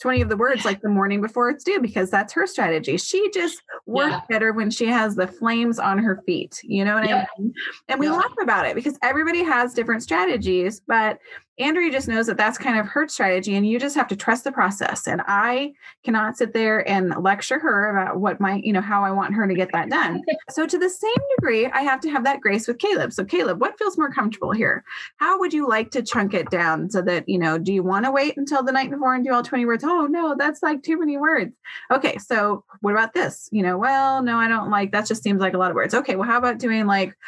the 0.00 0.02
20 0.02 0.22
of 0.22 0.28
the 0.28 0.36
words 0.36 0.64
like 0.64 0.80
the 0.80 0.88
morning 0.88 1.20
before 1.20 1.50
it's 1.50 1.64
due 1.64 1.80
because 1.80 2.10
that's 2.10 2.32
her 2.32 2.46
strategy. 2.46 2.96
She 2.96 3.30
just 3.30 3.62
works 3.86 4.12
yeah. 4.12 4.20
better 4.28 4.52
when 4.52 4.70
she 4.70 4.86
has 4.86 5.14
the 5.14 5.26
flames 5.26 5.78
on 5.78 5.98
her 5.98 6.22
feet. 6.26 6.60
You 6.62 6.84
know 6.84 6.94
what 6.94 7.08
yeah. 7.08 7.26
I 7.36 7.40
mean? 7.40 7.54
And 7.88 8.00
we 8.00 8.06
yeah. 8.06 8.14
laugh 8.14 8.34
about 8.40 8.66
it 8.66 8.74
because 8.74 8.98
everybody 9.02 9.42
has 9.42 9.74
different 9.74 10.02
strategies, 10.02 10.80
but 10.80 11.18
Andrea 11.60 11.90
just 11.92 12.08
knows 12.08 12.26
that 12.26 12.38
that's 12.38 12.56
kind 12.56 12.78
of 12.78 12.86
her 12.86 13.06
strategy, 13.06 13.54
and 13.54 13.68
you 13.68 13.78
just 13.78 13.94
have 13.94 14.08
to 14.08 14.16
trust 14.16 14.44
the 14.44 14.52
process. 14.52 15.06
And 15.06 15.20
I 15.26 15.72
cannot 16.04 16.38
sit 16.38 16.54
there 16.54 16.88
and 16.88 17.14
lecture 17.22 17.58
her 17.58 17.90
about 17.90 18.18
what 18.18 18.40
my, 18.40 18.62
you 18.64 18.72
know, 18.72 18.80
how 18.80 19.04
I 19.04 19.10
want 19.10 19.34
her 19.34 19.46
to 19.46 19.54
get 19.54 19.70
that 19.72 19.90
done. 19.90 20.22
so, 20.50 20.66
to 20.66 20.78
the 20.78 20.88
same 20.88 21.12
degree, 21.36 21.66
I 21.66 21.82
have 21.82 22.00
to 22.00 22.10
have 22.10 22.24
that 22.24 22.40
grace 22.40 22.66
with 22.66 22.78
Caleb. 22.78 23.12
So, 23.12 23.24
Caleb, 23.24 23.60
what 23.60 23.78
feels 23.78 23.98
more 23.98 24.10
comfortable 24.10 24.52
here? 24.52 24.82
How 25.18 25.38
would 25.38 25.52
you 25.52 25.68
like 25.68 25.90
to 25.90 26.02
chunk 26.02 26.32
it 26.32 26.50
down 26.50 26.88
so 26.88 27.02
that, 27.02 27.28
you 27.28 27.38
know, 27.38 27.58
do 27.58 27.74
you 27.74 27.82
want 27.82 28.06
to 28.06 28.10
wait 28.10 28.38
until 28.38 28.62
the 28.62 28.72
night 28.72 28.90
before 28.90 29.14
and 29.14 29.24
do 29.24 29.32
all 29.32 29.42
20 29.42 29.66
words? 29.66 29.84
Oh, 29.92 30.06
no, 30.06 30.36
that's 30.38 30.62
like 30.62 30.84
too 30.84 31.00
many 31.00 31.16
words. 31.16 31.52
Okay, 31.90 32.16
so 32.18 32.62
what 32.80 32.92
about 32.92 33.12
this? 33.12 33.48
You 33.50 33.64
know, 33.64 33.76
well, 33.76 34.22
no, 34.22 34.36
I 34.36 34.46
don't 34.46 34.70
like 34.70 34.92
that, 34.92 35.08
just 35.08 35.24
seems 35.24 35.40
like 35.40 35.54
a 35.54 35.58
lot 35.58 35.72
of 35.72 35.74
words. 35.74 35.94
Okay, 35.94 36.14
well, 36.14 36.28
how 36.28 36.38
about 36.38 36.60
doing 36.60 36.86
like 36.86 37.18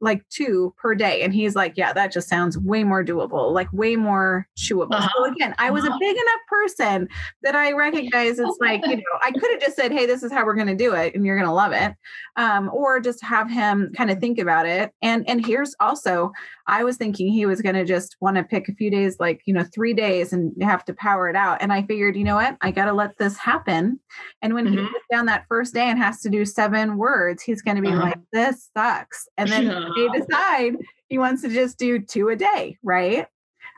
like 0.00 0.26
two 0.30 0.74
per 0.78 0.94
day. 0.94 1.22
And 1.22 1.34
he's 1.34 1.54
like, 1.54 1.74
yeah, 1.76 1.92
that 1.92 2.12
just 2.12 2.28
sounds 2.28 2.56
way 2.58 2.84
more 2.84 3.04
doable, 3.04 3.52
like 3.52 3.70
way 3.72 3.96
more 3.96 4.46
chewable. 4.56 4.94
Uh-huh. 4.94 5.08
So 5.16 5.32
again, 5.32 5.54
I 5.58 5.70
was 5.70 5.84
uh-huh. 5.84 5.94
a 5.94 5.98
big 5.98 6.16
enough 6.16 6.40
person 6.48 7.08
that 7.42 7.54
I 7.54 7.72
recognize 7.72 8.38
it's 8.38 8.58
like, 8.60 8.84
you 8.86 8.96
know, 8.96 9.02
I 9.22 9.30
could 9.30 9.50
have 9.50 9.60
just 9.60 9.76
said, 9.76 9.92
hey, 9.92 10.06
this 10.06 10.22
is 10.22 10.32
how 10.32 10.44
we're 10.44 10.54
going 10.54 10.66
to 10.68 10.74
do 10.74 10.94
it 10.94 11.14
and 11.14 11.26
you're 11.26 11.36
going 11.36 11.48
to 11.48 11.54
love 11.54 11.72
it. 11.72 11.94
Um, 12.36 12.70
or 12.72 13.00
just 13.00 13.22
have 13.22 13.50
him 13.50 13.92
kind 13.96 14.10
of 14.10 14.18
think 14.18 14.38
about 14.38 14.66
it. 14.66 14.92
And, 15.02 15.28
and 15.28 15.44
here's 15.44 15.74
also, 15.80 16.32
I 16.66 16.84
was 16.84 16.96
thinking 16.96 17.30
he 17.30 17.46
was 17.46 17.60
going 17.60 17.74
to 17.74 17.84
just 17.84 18.16
want 18.20 18.36
to 18.36 18.44
pick 18.44 18.68
a 18.68 18.74
few 18.74 18.90
days, 18.90 19.16
like, 19.20 19.42
you 19.44 19.52
know, 19.52 19.64
three 19.74 19.92
days 19.92 20.32
and 20.32 20.52
have 20.62 20.84
to 20.86 20.94
power 20.94 21.28
it 21.28 21.36
out. 21.36 21.60
And 21.60 21.72
I 21.72 21.82
figured, 21.82 22.16
you 22.16 22.24
know 22.24 22.36
what, 22.36 22.56
I 22.60 22.70
got 22.70 22.86
to 22.86 22.92
let 22.92 23.18
this 23.18 23.36
happen. 23.36 24.00
And 24.40 24.54
when 24.54 24.66
mm-hmm. 24.66 24.78
he 24.78 24.86
sits 24.86 25.04
down 25.10 25.26
that 25.26 25.46
first 25.48 25.74
day 25.74 25.88
and 25.88 25.98
has 25.98 26.20
to 26.22 26.30
do 26.30 26.44
seven 26.44 26.96
words, 26.96 27.42
he's 27.42 27.60
going 27.60 27.76
to 27.76 27.82
be 27.82 27.88
uh-huh. 27.88 28.00
like, 28.00 28.18
this 28.32 28.70
sucks. 28.76 29.28
And 29.36 29.50
then 29.50 29.66
yeah. 29.66 29.89
They 29.94 30.08
decide 30.18 30.76
he 31.08 31.18
wants 31.18 31.42
to 31.42 31.48
just 31.48 31.78
do 31.78 31.98
two 31.98 32.28
a 32.28 32.36
day, 32.36 32.78
right? 32.82 33.26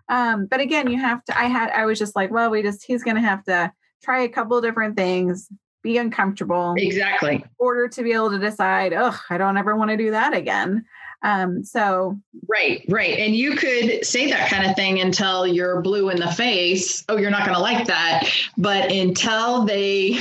Um, 0.08 0.46
but 0.46 0.60
again, 0.60 0.90
you 0.90 0.98
have 0.98 1.24
to, 1.24 1.38
I 1.38 1.44
had, 1.44 1.70
I 1.70 1.86
was 1.86 1.98
just 1.98 2.14
like, 2.14 2.30
well, 2.30 2.50
we 2.50 2.62
just, 2.62 2.84
he's 2.84 3.02
going 3.02 3.16
to 3.16 3.22
have 3.22 3.44
to 3.44 3.72
try 4.02 4.22
a 4.22 4.28
couple 4.28 4.60
different 4.60 4.96
things, 4.96 5.48
be 5.82 5.96
uncomfortable. 5.96 6.74
Exactly. 6.76 7.36
In 7.36 7.44
order 7.58 7.88
to 7.88 8.02
be 8.02 8.12
able 8.12 8.30
to 8.30 8.38
decide, 8.38 8.92
oh, 8.92 9.18
I 9.30 9.38
don't 9.38 9.56
ever 9.56 9.74
want 9.76 9.90
to 9.90 9.96
do 9.96 10.10
that 10.10 10.34
again. 10.34 10.84
Um, 11.24 11.62
so 11.62 12.18
right, 12.48 12.84
right. 12.88 13.16
And 13.18 13.36
you 13.36 13.54
could 13.54 14.04
say 14.04 14.28
that 14.28 14.50
kind 14.50 14.68
of 14.68 14.74
thing 14.74 15.00
until 15.00 15.46
you're 15.46 15.80
blue 15.80 16.10
in 16.10 16.18
the 16.18 16.32
face. 16.32 17.04
Oh, 17.08 17.16
you're 17.16 17.30
not 17.30 17.46
going 17.46 17.54
to 17.54 17.62
like 17.62 17.86
that. 17.86 18.28
But 18.58 18.90
until 18.90 19.64
they 19.64 20.18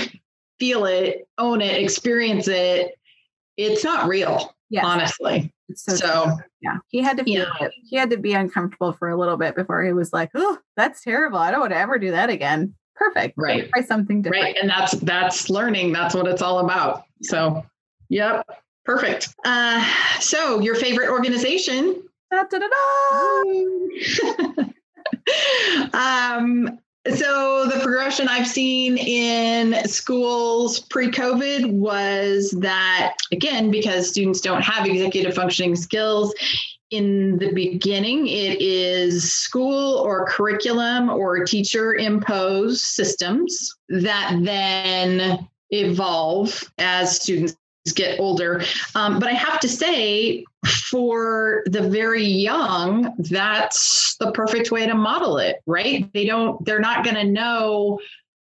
feel 0.59 0.85
it, 0.85 1.27
own 1.39 1.59
it, 1.59 1.81
experience 1.81 2.47
it, 2.47 2.97
it's 3.57 3.83
not 3.83 4.07
real. 4.07 4.55
Yes. 4.69 4.85
Honestly. 4.85 5.51
So, 5.75 5.95
so 5.95 6.37
yeah, 6.61 6.77
he 6.89 7.01
had 7.01 7.17
to 7.17 7.23
feel 7.23 7.47
yeah. 7.59 7.65
it. 7.67 7.73
He 7.83 7.95
had 7.95 8.09
to 8.11 8.17
be 8.17 8.33
uncomfortable 8.33 8.93
for 8.93 9.09
a 9.09 9.17
little 9.17 9.37
bit 9.37 9.55
before 9.55 9.83
he 9.83 9.93
was 9.93 10.13
like, 10.13 10.31
"Oh, 10.35 10.57
that's 10.75 11.03
terrible. 11.03 11.37
I 11.37 11.51
don't 11.51 11.59
want 11.61 11.73
to 11.73 11.77
ever 11.77 11.97
do 11.99 12.11
that 12.11 12.29
again." 12.29 12.73
Perfect. 12.95 13.33
Right. 13.37 13.69
Try 13.69 13.81
something 13.83 14.21
different. 14.21 14.43
Right, 14.43 14.57
and 14.61 14.69
that's 14.69 14.91
that's 14.93 15.49
learning. 15.49 15.91
That's 15.93 16.13
what 16.13 16.27
it's 16.27 16.41
all 16.41 16.59
about. 16.59 17.03
So, 17.21 17.65
yep. 18.09 18.45
Perfect. 18.85 19.29
Uh, 19.45 19.85
so, 20.19 20.59
your 20.59 20.75
favorite 20.75 21.09
organization? 21.09 22.03
Da, 22.31 22.43
da, 22.43 22.59
da, 22.59 22.67
um, 26.37 26.79
so, 27.09 27.65
the 27.65 27.79
progression 27.79 28.27
I've 28.27 28.47
seen 28.47 28.95
in 28.95 29.87
schools 29.87 30.81
pre 30.81 31.09
COVID 31.09 31.71
was 31.71 32.51
that, 32.59 33.15
again, 33.31 33.71
because 33.71 34.09
students 34.09 34.39
don't 34.39 34.61
have 34.61 34.85
executive 34.85 35.33
functioning 35.33 35.75
skills, 35.75 36.31
in 36.91 37.39
the 37.39 37.53
beginning, 37.53 38.27
it 38.27 38.61
is 38.61 39.33
school 39.33 39.97
or 39.97 40.27
curriculum 40.27 41.09
or 41.09 41.43
teacher 41.45 41.95
imposed 41.95 42.81
systems 42.81 43.73
that 43.89 44.37
then 44.43 45.47
evolve 45.71 46.71
as 46.77 47.15
students 47.19 47.55
get 47.95 48.19
older. 48.19 48.63
Um, 48.93 49.19
but 49.19 49.27
I 49.27 49.33
have 49.33 49.59
to 49.61 49.69
say, 49.69 50.45
for 50.65 51.63
the 51.65 51.81
very 51.81 52.23
young, 52.23 53.15
that's 53.17 54.15
the 54.17 54.31
perfect 54.33 54.71
way 54.71 54.85
to 54.85 54.93
model 54.93 55.37
it, 55.39 55.61
right? 55.65 56.11
They 56.13 56.25
don't, 56.25 56.63
they're 56.65 56.79
not 56.79 57.03
going 57.03 57.15
to 57.15 57.23
know 57.23 57.99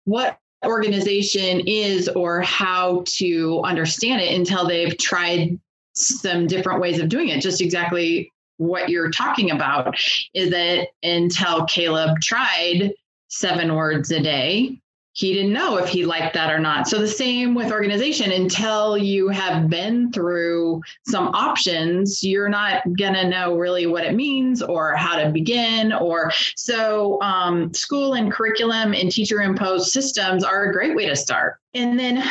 what 0.05 0.39
organization 0.65 1.61
is 1.67 2.09
or 2.09 2.41
how 2.41 3.03
to 3.05 3.61
understand 3.63 4.21
it 4.21 4.33
until 4.33 4.67
they've 4.67 4.97
tried 4.97 5.59
some 5.93 6.47
different 6.47 6.81
ways 6.81 6.99
of 6.99 7.09
doing 7.09 7.29
it. 7.29 7.41
Just 7.41 7.61
exactly 7.61 8.31
what 8.57 8.89
you're 8.89 9.11
talking 9.11 9.51
about 9.51 9.95
is 10.33 10.49
that 10.49 10.87
until 11.03 11.65
Caleb 11.65 12.19
tried 12.21 12.91
seven 13.27 13.75
words 13.75 14.09
a 14.11 14.19
day, 14.19 14.79
he 15.17 15.33
didn't 15.33 15.51
know 15.51 15.77
if 15.77 15.89
he 15.89 16.05
liked 16.05 16.35
that 16.35 16.51
or 16.51 16.59
not. 16.59 16.87
So 16.87 16.99
the 16.99 17.07
same 17.07 17.55
with 17.55 17.71
organization 17.71 18.31
until 18.31 18.95
you 18.95 19.29
have 19.29 19.67
been 19.67 20.11
through 20.11 20.83
some 21.07 21.29
options, 21.29 22.23
you're 22.23 22.49
not 22.49 22.83
going 22.95 23.15
to 23.15 23.27
know 23.27 23.57
really 23.57 23.87
what 23.87 24.03
it 24.03 24.13
means 24.13 24.61
or 24.61 24.95
how 24.95 25.17
to 25.17 25.31
begin 25.31 25.91
or 25.91 26.31
so 26.55 27.19
um, 27.23 27.73
school 27.73 28.13
and 28.13 28.31
curriculum 28.31 28.93
and 28.93 29.11
teacher 29.11 29.41
imposed 29.41 29.87
systems 29.87 30.43
are 30.43 30.65
a 30.65 30.73
great 30.73 30.95
way 30.95 31.07
to 31.07 31.15
start. 31.15 31.55
And 31.73 31.97
then 31.97 32.23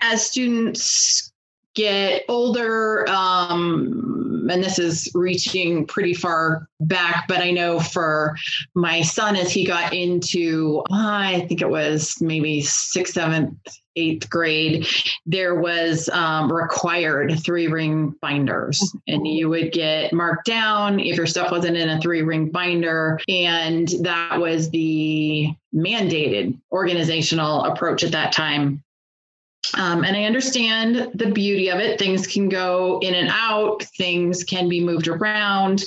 as 0.00 0.26
students 0.26 1.32
get 1.74 2.24
older, 2.28 3.08
um, 3.08 4.48
and 4.50 4.62
this 4.62 4.78
is 4.78 5.10
reaching 5.14 5.86
pretty 5.86 6.14
far 6.14 6.68
back, 6.80 7.26
but 7.28 7.40
I 7.40 7.50
know 7.50 7.80
for 7.80 8.36
my 8.74 9.02
son, 9.02 9.36
as 9.36 9.50
he 9.50 9.64
got 9.64 9.92
into, 9.92 10.82
I 10.90 11.44
think 11.48 11.60
it 11.62 11.68
was 11.68 12.20
maybe 12.20 12.60
sixth, 12.60 13.14
seventh, 13.14 13.56
eighth 13.96 14.28
grade, 14.28 14.86
there 15.26 15.54
was 15.54 16.08
um, 16.10 16.52
required 16.52 17.42
three 17.42 17.68
ring 17.68 18.14
binders, 18.20 18.94
and 19.06 19.26
you 19.26 19.48
would 19.48 19.72
get 19.72 20.12
marked 20.12 20.46
down 20.46 21.00
if 21.00 21.16
your 21.16 21.26
stuff 21.26 21.50
wasn't 21.50 21.76
in 21.76 21.88
a 21.88 22.00
three 22.00 22.22
ring 22.22 22.50
binder. 22.50 23.20
And 23.28 23.88
that 24.02 24.40
was 24.40 24.70
the 24.70 25.54
mandated 25.74 26.58
organizational 26.70 27.64
approach 27.64 28.04
at 28.04 28.12
that 28.12 28.32
time 28.32 28.83
um, 29.74 30.04
and 30.04 30.16
I 30.16 30.24
understand 30.24 31.10
the 31.14 31.30
beauty 31.30 31.68
of 31.68 31.78
it. 31.78 31.98
Things 31.98 32.26
can 32.26 32.48
go 32.48 32.98
in 33.02 33.14
and 33.14 33.28
out, 33.30 33.82
things 33.96 34.44
can 34.44 34.68
be 34.68 34.84
moved 34.84 35.08
around, 35.08 35.84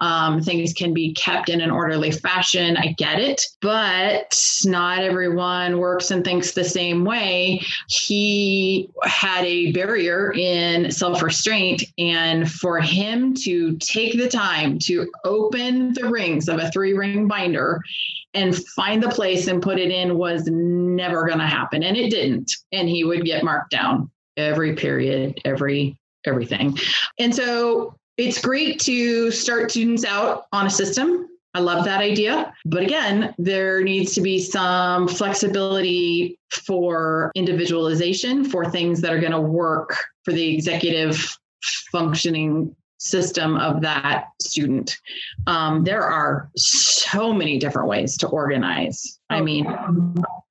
um, 0.00 0.40
things 0.40 0.72
can 0.72 0.94
be 0.94 1.12
kept 1.12 1.48
in 1.48 1.60
an 1.60 1.70
orderly 1.70 2.10
fashion. 2.10 2.76
I 2.76 2.94
get 2.96 3.20
it, 3.20 3.42
but 3.60 4.40
not 4.64 5.00
everyone 5.00 5.78
works 5.78 6.10
and 6.10 6.24
thinks 6.24 6.52
the 6.52 6.64
same 6.64 7.04
way. 7.04 7.60
He 7.88 8.88
had 9.04 9.44
a 9.44 9.72
barrier 9.72 10.32
in 10.32 10.90
self 10.90 11.22
restraint, 11.22 11.84
and 11.98 12.50
for 12.50 12.80
him 12.80 13.34
to 13.34 13.76
take 13.78 14.16
the 14.16 14.28
time 14.28 14.78
to 14.80 15.10
open 15.24 15.92
the 15.94 16.08
rings 16.08 16.48
of 16.48 16.58
a 16.58 16.70
three 16.70 16.94
ring 16.94 17.28
binder 17.28 17.82
and 18.34 18.56
find 18.56 19.02
the 19.02 19.08
place 19.08 19.46
and 19.46 19.62
put 19.62 19.78
it 19.78 19.90
in 19.90 20.16
was 20.16 20.46
never 20.46 21.26
going 21.26 21.38
to 21.38 21.46
happen. 21.46 21.82
And 21.82 21.96
it 21.96 22.10
didn't. 22.10 22.52
And 22.72 22.88
he 22.88 23.04
would 23.04 23.24
get 23.24 23.44
marked 23.44 23.70
down 23.70 24.10
every 24.36 24.74
period 24.76 25.40
every 25.44 25.98
everything. 26.24 26.78
And 27.18 27.34
so 27.34 27.96
it's 28.16 28.40
great 28.40 28.80
to 28.80 29.30
start 29.30 29.70
students 29.70 30.04
out 30.04 30.46
on 30.52 30.66
a 30.66 30.70
system. 30.70 31.28
I 31.54 31.60
love 31.60 31.84
that 31.86 32.00
idea. 32.00 32.52
But 32.66 32.82
again, 32.82 33.34
there 33.38 33.82
needs 33.82 34.14
to 34.14 34.20
be 34.20 34.38
some 34.38 35.08
flexibility 35.08 36.38
for 36.50 37.32
individualization 37.34 38.44
for 38.44 38.70
things 38.70 39.00
that 39.00 39.12
are 39.12 39.20
going 39.20 39.32
to 39.32 39.40
work 39.40 39.96
for 40.24 40.32
the 40.32 40.54
executive 40.54 41.36
functioning 41.90 42.74
system 42.98 43.56
of 43.56 43.80
that 43.82 44.26
student. 44.40 44.96
Um, 45.46 45.84
there 45.84 46.02
are 46.02 46.50
so 46.56 47.32
many 47.32 47.58
different 47.58 47.88
ways 47.88 48.16
to 48.18 48.28
organize. 48.28 49.18
I 49.30 49.40
mean, 49.40 49.66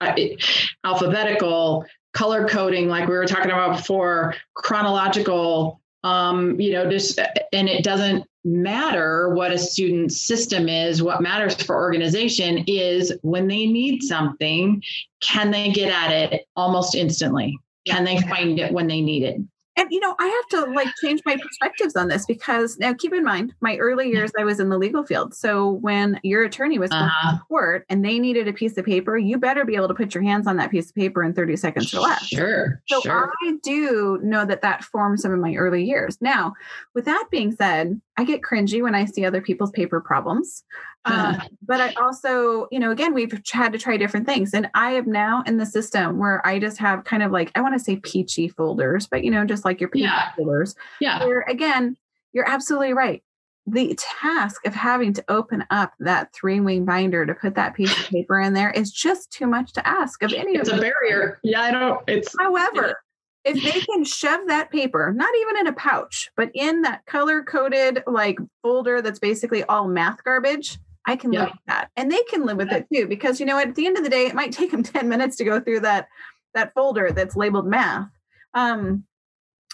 it, 0.01 0.44
alphabetical, 0.84 1.86
color 2.13 2.48
coding, 2.48 2.88
like 2.88 3.08
we 3.08 3.16
were 3.16 3.25
talking 3.25 3.51
about 3.51 3.77
before, 3.77 4.36
chronological, 4.56 5.82
um, 6.04 6.60
you 6.60 6.71
know, 6.71 6.89
just, 6.89 7.19
and 7.54 7.67
it 7.67 7.84
doesn't 7.84 8.26
matter 8.45 9.34
what 9.34 9.52
a 9.52 9.58
student's 9.58 10.21
system 10.21 10.69
is. 10.69 11.04
What 11.04 11.21
matters 11.21 11.62
for 11.62 11.76
organization 11.76 12.63
is 12.65 13.13
when 13.21 13.48
they 13.48 13.67
need 13.67 14.02
something, 14.04 14.82
can 15.21 15.52
they 15.52 15.71
get 15.71 15.91
at 15.91 16.12
it 16.12 16.48
almost 16.56 16.95
instantly? 16.95 17.60
Can 17.86 18.04
they 18.04 18.19
find 18.21 18.60
it 18.60 18.71
when 18.71 18.88
they 18.88 19.02
need 19.02 19.24
it? 19.24 19.41
And 19.78 19.88
you 19.92 20.00
know 20.00 20.16
i 20.20 20.28
have 20.28 20.48
to 20.48 20.72
like 20.74 20.88
change 21.02 21.22
my 21.26 21.38
perspectives 21.38 21.96
on 21.96 22.08
this 22.08 22.26
because 22.26 22.78
now 22.80 22.94
keep 22.94 23.13
in 23.13 23.24
mind 23.24 23.54
my 23.62 23.78
early 23.78 24.10
years 24.10 24.32
i 24.38 24.44
was 24.44 24.60
in 24.60 24.70
the 24.70 24.78
legal 24.78 25.06
field. 25.06 25.34
So 25.34 25.72
when 25.72 26.20
your 26.24 26.44
attorney 26.44 26.80
was 26.80 26.92
uh-huh. 26.92 27.32
to 27.34 27.44
court 27.48 27.86
and 27.90 28.04
they 28.04 28.20
needed 28.20 28.48
a 28.48 28.54
piece 28.54 28.78
of 28.78 28.86
paper 28.86 29.18
you 29.18 29.38
better 29.38 29.63
be 29.63 29.76
able 29.76 29.88
to 29.88 29.94
put 29.94 30.13
your 30.13 30.24
hands 30.24 30.48
on 30.48 30.58
that 30.58 30.72
piece 30.72 30.90
of 30.90 30.96
paper 30.96 31.24
in 31.24 31.34
30 31.34 31.56
seconds 31.56 31.94
or 31.94 32.00
less. 32.02 32.26
Sure 32.26 32.82
so 32.88 33.00
sure. 33.02 33.32
i 33.44 33.54
do 33.63 34.20
know 34.24 34.46
that 34.46 34.62
that 34.62 34.84
formed 34.84 35.20
some 35.20 35.32
of 35.32 35.40
my 35.40 35.56
early 35.56 35.84
years. 35.84 36.18
Now 36.22 36.54
with 36.94 37.06
that 37.06 37.26
being 37.32 37.52
said 37.52 38.00
i 38.18 38.24
get 38.24 38.42
cringy 38.42 38.82
when 38.82 38.96
i 38.96 39.06
see 39.06 39.26
other 39.26 39.42
people's 39.42 39.72
paper 39.72 40.02
problems 40.02 40.63
uh, 41.08 41.39
but 41.62 41.82
I 41.82 41.93
also, 41.93 42.67
you 42.72 42.80
know, 42.80 42.91
again, 42.91 43.13
we've 43.13 43.34
had 43.52 43.74
to 43.74 43.80
try 43.80 43.98
different 43.98 44.26
things. 44.26 44.54
And 44.54 44.70
I 44.74 44.91
am 44.91 45.12
now 45.12 45.43
in 45.46 45.58
the 45.58 45.65
system 45.65 46.20
where 46.20 46.46
I 46.46 46.60
just 46.60 46.78
have 46.78 47.04
kind 47.04 47.24
of 47.24 47.32
like, 47.32 47.52
I 47.56 47.62
want 47.62 47.78
to 47.78 47.84
say 47.84 47.98
Pee-Chee 47.98 48.50
folders, 48.50 49.08
but, 49.08 49.24
you 49.24 49.32
know, 49.32 49.46
just 49.46 49.65
like 49.65 49.80
your 49.80 49.89
Pee-Chee 49.89 50.06
yeah. 50.06 50.34
folders. 50.36 50.76
Yeah. 51.00 51.26
Where 51.26 51.41
again, 51.41 51.98
you're 52.34 52.50
absolutely 52.50 52.93
right. 52.93 53.24
The 53.65 53.98
task 54.00 54.65
of 54.65 54.74
having 54.74 55.12
to 55.13 55.26
open 55.28 55.65
up 55.70 55.93
that 56.00 56.34
three 56.34 56.60
wing 56.60 56.86
binder 56.86 57.26
to 57.26 57.34
put 57.34 57.56
that 57.56 57.74
piece 57.74 57.91
of 57.98 58.06
paper 58.10 58.39
in 58.39 58.54
there 58.54 58.72
is 58.72 58.91
just 58.91 59.32
too 59.32 59.48
much 59.48 59.74
to 59.74 59.86
ask 59.86 60.24
of 60.24 60.32
any 60.32 60.56
it's 60.56 60.70
of 60.70 60.76
It's 60.76 60.86
a 60.86 60.89
barrier. 60.89 61.39
Yeah, 61.43 61.62
I 61.62 61.72
don't, 61.72 62.02
it's. 62.08 62.34
However, 62.39 63.02
if 63.48 63.63
they 63.63 63.80
can 63.82 64.04
shove 64.04 64.41
that 64.48 64.72
paper, 64.72 65.13
not 65.15 65.34
even 65.41 65.58
in 65.58 65.67
a 65.67 65.74
pouch, 65.74 66.30
but 66.36 66.52
in 66.54 66.82
that 66.82 67.06
color 67.06 67.43
coded 67.43 68.04
like 68.06 68.38
folder 68.62 69.02
that's 69.02 69.20
basically 69.20 69.63
all 69.63 69.88
math 69.88 70.24
garbage, 70.24 70.78
I 71.08 71.15
can 71.15 71.32
live 71.32 71.50
with 71.50 71.60
that. 71.67 71.89
And 71.96 72.12
they 72.12 72.22
can 72.30 72.46
live 72.46 72.58
with 72.58 72.72
it 72.72 72.86
too, 72.93 73.08
because 73.08 73.39
you 73.39 73.46
know, 73.46 73.58
at 73.58 73.74
the 73.76 73.88
end 73.88 73.98
of 73.98 74.04
the 74.04 74.10
day, 74.10 74.28
it 74.28 74.36
might 74.36 74.52
take 74.52 74.72
them 74.72 74.84
10 74.84 75.10
minutes 75.10 75.38
to 75.38 75.43
go 75.43 75.60
through 75.60 75.80
that 75.80 76.08
that 76.54 76.74
folder 76.74 77.12
that's 77.12 77.36
labeled 77.36 77.67
math. 77.67 78.10
Um, 78.54 79.04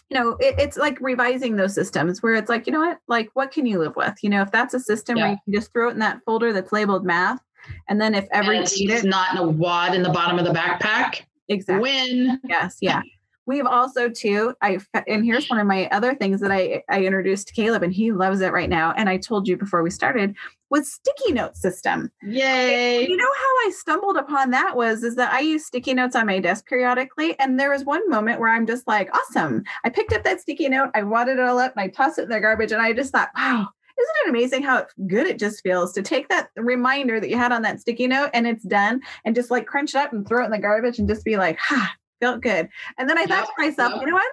you 0.10 0.20
know, 0.20 0.38
it, 0.40 0.56
it's 0.60 0.78
like 0.78 1.00
revising 1.02 1.56
those 1.56 1.74
systems 1.74 2.22
where 2.22 2.36
it's 2.36 2.50
like, 2.50 2.68
you 2.68 2.74
know 2.74 2.82
what, 2.82 3.00
like 3.08 3.30
what 3.34 3.52
can 3.52 3.66
you 3.66 3.80
live 3.80 3.96
with? 3.96 4.16
You 4.22 4.30
know, 4.30 4.42
if 4.42 4.52
that's 4.52 4.74
a 4.74 4.80
system 4.80 5.18
yeah. 5.18 5.24
where 5.24 5.32
you 5.32 5.38
can 5.44 5.54
just 5.54 5.74
throw 5.74 5.90
it 5.90 5.94
in 5.94 6.00
that 6.00 6.20
folder 6.26 6.54
that's 6.54 6.72
labeled 6.72 7.04
math, 7.04 7.42
and 7.90 8.00
then 8.00 8.14
if 8.14 8.28
ever 8.32 8.54
it's 8.54 8.80
it, 8.80 9.04
not 9.06 9.34
in 9.34 9.38
a 9.40 9.48
wad 9.48 9.96
in 9.96 10.04
the 10.04 10.10
bottom 10.10 10.38
of 10.38 10.46
the 10.46 10.52
backpack, 10.52 11.22
exactly. 11.48 11.82
Win. 11.82 12.40
Yes, 12.48 12.78
yeah. 12.82 13.02
We've 13.46 13.66
also 13.66 14.10
too, 14.10 14.54
I 14.62 14.80
and 15.08 15.26
here's 15.26 15.50
one 15.50 15.60
of 15.60 15.68
my 15.68 15.88
other 15.90 16.16
things 16.16 16.40
that 16.42 16.52
I 16.52 16.84
I 16.90 17.04
introduced 17.04 17.48
to 17.50 17.54
Caleb 17.54 17.84
and 17.84 17.94
he 17.94 18.12
loves 18.12 18.42
it 18.42 18.54
right 18.54 18.70
now. 18.70 18.94
And 18.96 19.10
I 19.10 19.18
told 19.18 19.48
you 19.48 19.58
before 19.58 19.84
we 19.84 19.90
started 19.90 20.36
was 20.70 20.92
sticky 20.92 21.34
note 21.34 21.56
system. 21.56 22.10
Yay! 22.24 23.08
You 23.08 23.16
know 23.16 23.24
how 23.24 23.68
I 23.68 23.72
stumbled 23.76 24.18
upon 24.18 24.50
that 24.52 24.76
was 24.76 25.04
is 25.04 25.16
that 25.18 25.32
I 25.32 25.42
use 25.42 25.66
sticky 25.66 25.94
notes 25.94 26.16
on 26.16 26.26
my 26.26 26.40
desk 26.40 26.66
periodically, 26.66 27.38
and 27.40 27.60
there 27.60 27.70
was 27.70 27.86
one 27.86 28.10
moment 28.10 28.40
where 28.40 28.50
I'm 28.50 28.66
just 28.66 28.88
like, 28.88 29.16
awesome! 29.16 29.64
I 29.86 29.90
picked 29.90 30.14
up 30.14 30.24
that 30.24 30.42
sticky 30.42 30.70
note, 30.70 30.90
I 30.96 31.04
wadded 31.04 31.38
it 31.38 31.42
all 31.42 31.60
up, 31.60 31.74
and 31.76 31.84
I 31.84 31.90
tossed 31.90 32.18
it 32.18 32.24
in 32.24 32.30
the 32.30 32.40
garbage, 32.40 32.72
and 32.72 32.82
I 32.82 32.94
just 32.94 33.12
thought, 33.12 33.30
wow. 33.36 33.68
Isn't 33.96 34.16
it 34.26 34.30
amazing 34.30 34.64
how 34.64 34.88
good 35.06 35.28
it 35.28 35.38
just 35.38 35.62
feels 35.62 35.94
to 35.94 36.02
take 36.02 36.28
that 36.30 36.50
reminder 36.56 37.20
that 37.20 37.30
you 37.30 37.38
had 37.38 37.52
on 37.52 37.62
that 37.62 37.80
sticky 37.80 38.08
note 38.08 38.32
and 38.34 38.48
it's 38.48 38.64
done 38.64 39.02
and 39.24 39.36
just 39.36 39.52
like 39.52 39.68
crunch 39.68 39.94
it 39.94 39.98
up 39.98 40.12
and 40.12 40.28
throw 40.28 40.42
it 40.42 40.46
in 40.46 40.52
the 40.52 40.58
garbage 40.58 40.98
and 40.98 41.08
just 41.08 41.24
be 41.24 41.38
like, 41.38 41.60
ha, 41.60 41.94
felt 42.24 42.42
good. 42.42 42.70
And 42.98 43.10
then 43.10 43.18
I 43.18 43.26
thought 43.26 43.46
to 43.46 43.52
myself, 43.58 44.00
you 44.00 44.08
know 44.08 44.14
what? 44.14 44.32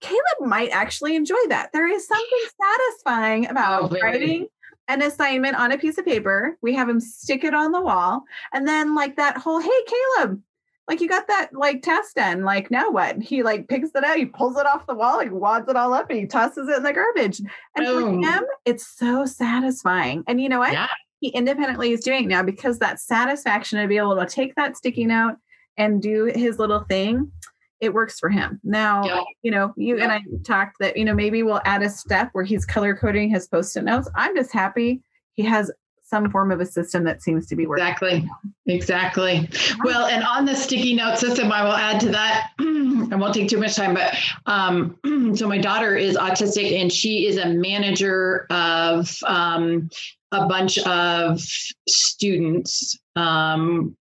Caleb 0.00 0.48
might 0.48 0.70
actually 0.70 1.16
enjoy 1.16 1.34
that. 1.48 1.70
There 1.72 1.88
is 1.88 2.06
something 2.06 2.38
satisfying 2.62 3.48
about 3.48 3.92
oh, 3.92 3.98
writing 4.00 4.46
an 4.86 5.02
assignment 5.02 5.56
on 5.56 5.72
a 5.72 5.78
piece 5.78 5.98
of 5.98 6.04
paper. 6.04 6.56
We 6.62 6.74
have 6.74 6.88
him 6.88 7.00
stick 7.00 7.42
it 7.42 7.54
on 7.54 7.72
the 7.72 7.80
wall. 7.80 8.22
And 8.52 8.68
then 8.68 8.94
like 8.94 9.16
that 9.16 9.36
whole, 9.36 9.58
hey, 9.58 9.68
Caleb, 10.16 10.40
like 10.86 11.00
you 11.00 11.08
got 11.08 11.26
that 11.26 11.50
like 11.52 11.82
test 11.82 12.14
done. 12.14 12.44
Like 12.44 12.70
now 12.70 12.90
what? 12.90 13.20
He 13.20 13.42
like 13.42 13.68
picks 13.68 13.90
it 13.94 14.04
out, 14.04 14.16
he 14.16 14.24
pulls 14.24 14.56
it 14.56 14.66
off 14.66 14.86
the 14.86 14.94
wall, 14.94 15.18
he 15.18 15.28
wads 15.28 15.68
it 15.68 15.76
all 15.76 15.92
up, 15.92 16.08
and 16.08 16.20
he 16.20 16.26
tosses 16.26 16.68
it 16.68 16.76
in 16.76 16.82
the 16.84 16.92
garbage. 16.92 17.40
And 17.74 17.84
Boom. 17.84 18.22
for 18.22 18.28
oh. 18.28 18.32
him, 18.32 18.44
it's 18.64 18.86
so 18.86 19.26
satisfying. 19.26 20.22
And 20.28 20.40
you 20.40 20.48
know 20.48 20.60
what? 20.60 20.72
Yeah. 20.72 20.86
He 21.20 21.30
independently 21.30 21.90
is 21.90 22.04
doing 22.04 22.28
now 22.28 22.44
because 22.44 22.78
that 22.78 23.00
satisfaction 23.00 23.80
to 23.80 23.88
be 23.88 23.96
able 23.96 24.16
to 24.16 24.24
take 24.24 24.54
that 24.54 24.76
sticky 24.76 25.04
note 25.04 25.34
and 25.78 26.02
do 26.02 26.26
his 26.26 26.58
little 26.58 26.80
thing 26.80 27.32
it 27.80 27.94
works 27.94 28.18
for 28.18 28.28
him. 28.28 28.60
Now, 28.64 29.04
yeah. 29.04 29.22
you 29.42 29.50
know, 29.50 29.72
you 29.76 29.98
yeah. 29.98 30.02
and 30.04 30.12
I 30.12 30.20
talked 30.44 30.78
that, 30.80 30.96
you 30.96 31.04
know, 31.04 31.14
maybe 31.14 31.42
we'll 31.42 31.60
add 31.64 31.82
a 31.82 31.88
step 31.88 32.30
where 32.32 32.44
he's 32.44 32.66
color 32.66 32.96
coding 32.96 33.30
his 33.30 33.46
post-it 33.46 33.84
notes. 33.84 34.08
I'm 34.16 34.34
just 34.34 34.52
happy 34.52 35.00
he 35.34 35.44
has 35.44 35.70
some 36.02 36.30
form 36.30 36.50
of 36.50 36.60
a 36.60 36.66
system 36.66 37.04
that 37.04 37.22
seems 37.22 37.46
to 37.46 37.54
be 37.54 37.66
working. 37.66 37.86
Exactly. 37.86 38.28
Exactly. 38.66 39.48
Well, 39.84 40.06
and 40.06 40.24
on 40.24 40.46
the 40.46 40.54
sticky 40.54 40.94
note 40.94 41.18
system, 41.18 41.52
I 41.52 41.62
will 41.62 41.72
add 41.72 42.00
to 42.00 42.08
that 42.10 42.50
I 42.58 43.14
won't 43.14 43.34
take 43.34 43.48
too 43.48 43.58
much 43.58 43.76
time, 43.76 43.94
but 43.94 44.16
um, 44.46 44.98
so 45.36 45.46
my 45.46 45.58
daughter 45.58 45.96
is 45.96 46.16
autistic 46.16 46.80
and 46.80 46.92
she 46.92 47.26
is 47.26 47.36
a 47.36 47.46
manager 47.46 48.46
of 48.50 49.16
um, 49.26 49.90
a 50.32 50.46
bunch 50.46 50.78
of 50.78 51.40
students 51.86 52.98
um, 53.14 53.96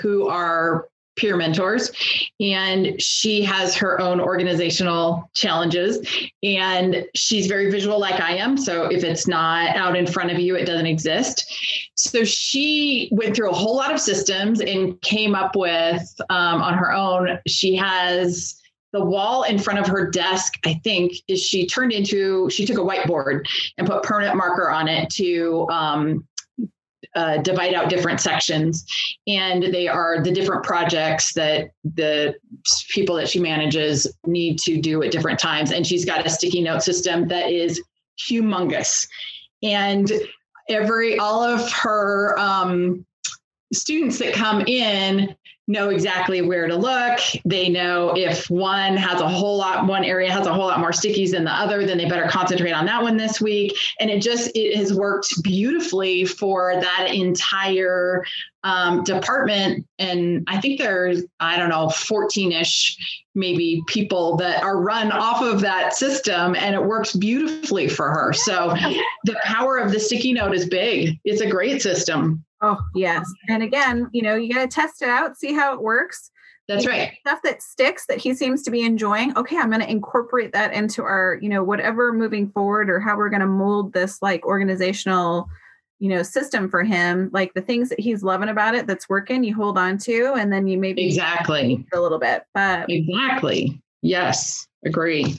who 0.00 0.28
are 0.28 0.88
peer 1.18 1.36
mentors 1.36 1.90
and 2.40 3.00
she 3.00 3.42
has 3.42 3.74
her 3.74 4.00
own 4.00 4.20
organizational 4.20 5.28
challenges 5.34 5.98
and 6.42 7.04
she's 7.14 7.46
very 7.46 7.70
visual 7.70 7.98
like 7.98 8.20
i 8.20 8.36
am 8.36 8.56
so 8.56 8.84
if 8.84 9.02
it's 9.04 9.26
not 9.26 9.74
out 9.76 9.96
in 9.96 10.06
front 10.06 10.30
of 10.30 10.38
you 10.38 10.56
it 10.56 10.64
doesn't 10.64 10.86
exist. 10.86 11.44
So 11.94 12.24
she 12.24 13.08
went 13.12 13.34
through 13.34 13.50
a 13.50 13.54
whole 13.54 13.76
lot 13.76 13.92
of 13.92 14.00
systems 14.00 14.60
and 14.60 15.00
came 15.02 15.34
up 15.34 15.56
with 15.56 16.02
um, 16.30 16.62
on 16.62 16.74
her 16.74 16.92
own. 16.92 17.38
She 17.46 17.74
has 17.76 18.60
the 18.92 19.04
wall 19.04 19.42
in 19.42 19.58
front 19.58 19.78
of 19.78 19.86
her 19.86 20.10
desk, 20.10 20.54
I 20.64 20.80
think, 20.84 21.12
is 21.28 21.42
she 21.42 21.66
turned 21.66 21.92
into, 21.92 22.48
she 22.50 22.64
took 22.64 22.78
a 22.78 22.82
whiteboard 22.82 23.46
and 23.76 23.86
put 23.86 24.02
permanent 24.02 24.36
marker 24.36 24.70
on 24.70 24.88
it 24.88 25.10
to 25.10 25.66
um, 25.70 26.26
uh, 27.14 27.38
divide 27.38 27.74
out 27.74 27.88
different 27.88 28.20
sections. 28.20 28.84
And 29.26 29.62
they 29.64 29.88
are 29.88 30.22
the 30.22 30.32
different 30.32 30.64
projects 30.64 31.32
that 31.34 31.70
the 31.84 32.34
people 32.90 33.16
that 33.16 33.28
she 33.28 33.40
manages 33.40 34.06
need 34.26 34.58
to 34.60 34.80
do 34.80 35.02
at 35.02 35.10
different 35.10 35.38
times. 35.38 35.72
And 35.72 35.86
she's 35.86 36.04
got 36.04 36.26
a 36.26 36.30
sticky 36.30 36.62
note 36.62 36.82
system 36.82 37.28
that 37.28 37.50
is 37.50 37.82
humongous. 38.18 39.06
And 39.62 40.10
every, 40.68 41.18
all 41.18 41.42
of 41.42 41.70
her, 41.72 42.38
um, 42.38 43.04
students 43.72 44.18
that 44.18 44.32
come 44.32 44.62
in 44.62 45.34
know 45.68 45.90
exactly 45.90 46.40
where 46.40 46.66
to 46.66 46.74
look. 46.74 47.20
They 47.44 47.68
know 47.68 48.14
if 48.16 48.48
one 48.50 48.96
has 48.96 49.20
a 49.20 49.28
whole 49.28 49.58
lot, 49.58 49.86
one 49.86 50.02
area 50.02 50.32
has 50.32 50.46
a 50.46 50.52
whole 50.52 50.66
lot 50.66 50.80
more 50.80 50.92
stickies 50.92 51.32
than 51.32 51.44
the 51.44 51.52
other, 51.52 51.86
then 51.86 51.98
they 51.98 52.08
better 52.08 52.26
concentrate 52.26 52.72
on 52.72 52.86
that 52.86 53.02
one 53.02 53.18
this 53.18 53.40
week. 53.40 53.76
And 54.00 54.10
it 54.10 54.22
just, 54.22 54.50
it 54.54 54.76
has 54.76 54.94
worked 54.94 55.42
beautifully 55.42 56.24
for 56.24 56.80
that 56.80 57.08
entire 57.12 58.24
um, 58.68 59.02
department. 59.02 59.86
And 59.98 60.44
I 60.46 60.60
think 60.60 60.78
there's, 60.78 61.24
I 61.40 61.56
don't 61.56 61.70
know, 61.70 61.88
14 61.88 62.52
ish 62.52 63.24
maybe 63.34 63.82
people 63.86 64.36
that 64.36 64.62
are 64.62 64.78
run 64.78 65.10
off 65.10 65.42
of 65.42 65.60
that 65.62 65.94
system 65.94 66.54
and 66.54 66.74
it 66.74 66.84
works 66.84 67.14
beautifully 67.14 67.88
for 67.88 68.10
her. 68.10 68.34
So 68.34 68.74
the 69.24 69.40
power 69.42 69.78
of 69.78 69.90
the 69.90 69.98
sticky 69.98 70.34
note 70.34 70.54
is 70.54 70.68
big. 70.68 71.16
It's 71.24 71.40
a 71.40 71.48
great 71.48 71.80
system. 71.80 72.44
Oh, 72.60 72.78
yes. 72.94 73.26
And 73.48 73.62
again, 73.62 74.10
you 74.12 74.20
know, 74.20 74.34
you 74.34 74.52
got 74.52 74.62
to 74.62 74.68
test 74.68 75.00
it 75.00 75.08
out, 75.08 75.38
see 75.38 75.54
how 75.54 75.72
it 75.72 75.80
works. 75.80 76.30
That's 76.66 76.86
right. 76.86 77.12
Stuff 77.20 77.40
that 77.44 77.62
sticks 77.62 78.04
that 78.06 78.18
he 78.18 78.34
seems 78.34 78.62
to 78.64 78.70
be 78.70 78.82
enjoying. 78.82 79.34
Okay, 79.38 79.56
I'm 79.56 79.70
going 79.70 79.80
to 79.80 79.90
incorporate 79.90 80.52
that 80.52 80.74
into 80.74 81.02
our, 81.02 81.38
you 81.40 81.48
know, 81.48 81.64
whatever 81.64 82.12
moving 82.12 82.50
forward 82.50 82.90
or 82.90 83.00
how 83.00 83.16
we're 83.16 83.30
going 83.30 83.40
to 83.40 83.46
mold 83.46 83.94
this 83.94 84.20
like 84.20 84.44
organizational, 84.44 85.48
you 85.98 86.08
know, 86.08 86.22
system 86.22 86.70
for 86.70 86.84
him. 86.84 87.30
Like 87.32 87.54
the 87.54 87.60
things 87.60 87.88
that 87.88 88.00
he's 88.00 88.22
loving 88.22 88.48
about 88.48 88.74
it 88.74 88.86
that's 88.86 89.08
working, 89.08 89.44
you 89.44 89.54
hold 89.54 89.78
on 89.78 89.98
to, 89.98 90.34
and 90.34 90.52
then 90.52 90.66
you 90.66 90.78
maybe 90.78 91.06
exactly 91.06 91.86
a 91.92 92.00
little 92.00 92.18
bit. 92.18 92.44
But 92.54 92.90
exactly, 92.90 93.80
yes, 94.02 94.66
agree. 94.84 95.36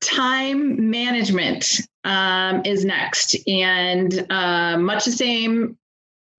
Time 0.00 0.90
management 0.90 1.80
um, 2.04 2.62
is 2.64 2.84
next, 2.84 3.36
and 3.48 4.26
uh, 4.30 4.78
much 4.78 5.04
the 5.04 5.12
same 5.12 5.76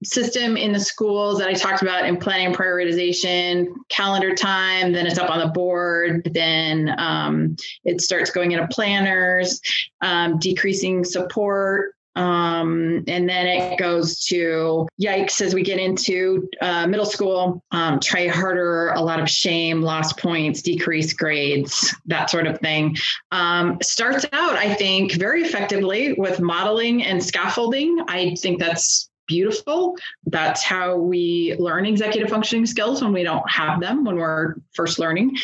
system 0.03 0.57
in 0.57 0.73
the 0.73 0.79
schools 0.79 1.39
that 1.39 1.47
I 1.47 1.53
talked 1.53 1.81
about 1.81 2.05
in 2.05 2.17
planning 2.17 2.53
prioritization, 2.53 3.67
calendar 3.89 4.35
time, 4.35 4.91
then 4.91 5.07
it's 5.07 5.17
up 5.17 5.29
on 5.29 5.39
the 5.39 5.47
board, 5.47 6.29
then 6.33 6.93
um, 6.97 7.55
it 7.83 8.01
starts 8.01 8.29
going 8.29 8.51
into 8.51 8.67
planners, 8.67 9.59
um, 10.01 10.37
decreasing 10.37 11.03
support. 11.03 11.94
Um, 12.15 13.03
and 13.07 13.27
then 13.27 13.47
it 13.47 13.77
goes 13.77 14.23
to 14.25 14.87
yikes 15.01 15.41
as 15.41 15.53
we 15.53 15.63
get 15.63 15.79
into 15.79 16.47
uh, 16.61 16.87
middle 16.87 17.05
school, 17.05 17.63
um, 17.71 17.99
try 17.99 18.27
harder, 18.27 18.89
a 18.91 19.01
lot 19.01 19.19
of 19.19 19.29
shame, 19.29 19.81
lost 19.81 20.17
points, 20.17 20.61
decreased 20.61 21.17
grades, 21.17 21.95
that 22.05 22.29
sort 22.29 22.47
of 22.47 22.59
thing. 22.59 22.95
Um, 23.31 23.77
starts 23.81 24.25
out, 24.31 24.55
I 24.55 24.73
think, 24.73 25.13
very 25.13 25.43
effectively 25.43 26.13
with 26.13 26.39
modeling 26.39 27.03
and 27.03 27.23
scaffolding. 27.23 27.99
I 28.07 28.35
think 28.35 28.59
that's 28.59 29.09
beautiful. 29.27 29.97
That's 30.25 30.63
how 30.63 30.97
we 30.97 31.55
learn 31.57 31.85
executive 31.85 32.29
functioning 32.29 32.65
skills 32.65 33.01
when 33.01 33.13
we 33.13 33.23
don't 33.23 33.49
have 33.49 33.79
them 33.79 34.03
when 34.03 34.17
we're 34.17 34.55
first 34.73 34.99
learning. 34.99 35.37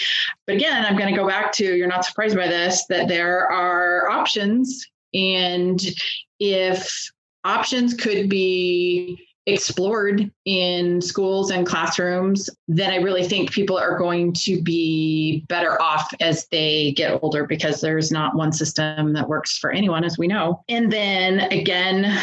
But 0.45 0.55
again, 0.55 0.85
I'm 0.85 0.97
going 0.97 1.13
to 1.13 1.19
go 1.19 1.27
back 1.27 1.51
to 1.53 1.65
you're 1.65 1.87
not 1.87 2.05
surprised 2.05 2.35
by 2.35 2.47
this 2.47 2.85
that 2.87 3.07
there 3.07 3.51
are 3.51 4.09
options. 4.09 4.85
And 5.13 5.81
if 6.41 7.11
options 7.45 7.93
could 7.93 8.27
be 8.27 9.27
explored 9.45 10.31
in 10.45 11.01
schools 11.01 11.51
and 11.51 11.65
classrooms, 11.65 12.49
then 12.67 12.91
I 12.91 12.97
really 12.97 13.23
think 13.23 13.51
people 13.51 13.77
are 13.77 13.97
going 13.97 14.33
to 14.33 14.61
be 14.61 15.45
better 15.49 15.81
off 15.81 16.11
as 16.19 16.47
they 16.51 16.93
get 16.93 17.19
older 17.21 17.45
because 17.45 17.79
there's 17.79 18.11
not 18.11 18.35
one 18.35 18.51
system 18.51 19.13
that 19.13 19.29
works 19.29 19.57
for 19.57 19.71
anyone, 19.71 20.03
as 20.03 20.17
we 20.17 20.27
know. 20.27 20.63
And 20.67 20.91
then 20.91 21.41
again, 21.51 22.19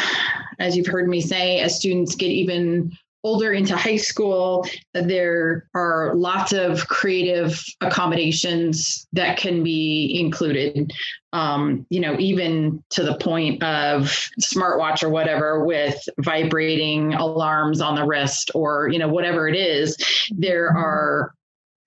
as 0.59 0.75
you've 0.75 0.87
heard 0.87 1.09
me 1.09 1.21
say, 1.21 1.59
as 1.59 1.75
students 1.75 2.15
get 2.15 2.31
even 2.31 2.91
older 3.23 3.51
into 3.51 3.75
high 3.75 3.97
school, 3.97 4.65
there 4.93 5.67
are 5.75 6.13
lots 6.15 6.53
of 6.53 6.87
creative 6.87 7.61
accommodations 7.81 9.07
that 9.13 9.37
can 9.37 9.63
be 9.63 10.17
included. 10.19 10.91
Um, 11.33 11.85
you 11.89 11.99
know, 11.99 12.15
even 12.17 12.83
to 12.91 13.03
the 13.03 13.15
point 13.17 13.61
of 13.61 14.03
smartwatch 14.41 15.03
or 15.03 15.09
whatever 15.09 15.63
with 15.65 16.01
vibrating 16.19 17.13
alarms 17.13 17.81
on 17.81 17.95
the 17.95 18.05
wrist 18.05 18.51
or, 18.55 18.87
you 18.87 18.97
know, 18.97 19.09
whatever 19.09 19.47
it 19.47 19.55
is, 19.55 19.97
there 20.31 20.69
are 20.69 21.33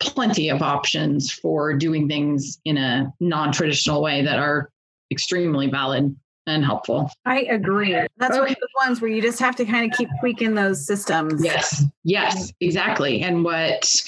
plenty 0.00 0.48
of 0.48 0.62
options 0.62 1.32
for 1.32 1.74
doing 1.74 2.08
things 2.08 2.60
in 2.64 2.76
a 2.76 3.12
non-traditional 3.20 4.02
way 4.02 4.22
that 4.22 4.38
are 4.38 4.68
extremely 5.10 5.70
valid 5.70 6.14
and 6.46 6.64
helpful. 6.64 7.10
I 7.24 7.42
agree. 7.42 7.92
That's 8.16 8.32
okay. 8.32 8.40
one 8.40 8.48
of 8.48 8.56
the 8.56 8.68
ones 8.86 9.00
where 9.00 9.10
you 9.10 9.22
just 9.22 9.38
have 9.38 9.56
to 9.56 9.64
kind 9.64 9.90
of 9.90 9.96
keep 9.96 10.08
tweaking 10.20 10.54
those 10.54 10.86
systems. 10.86 11.44
Yes. 11.44 11.84
Yes, 12.04 12.52
exactly. 12.60 13.22
And 13.22 13.44
what 13.44 14.02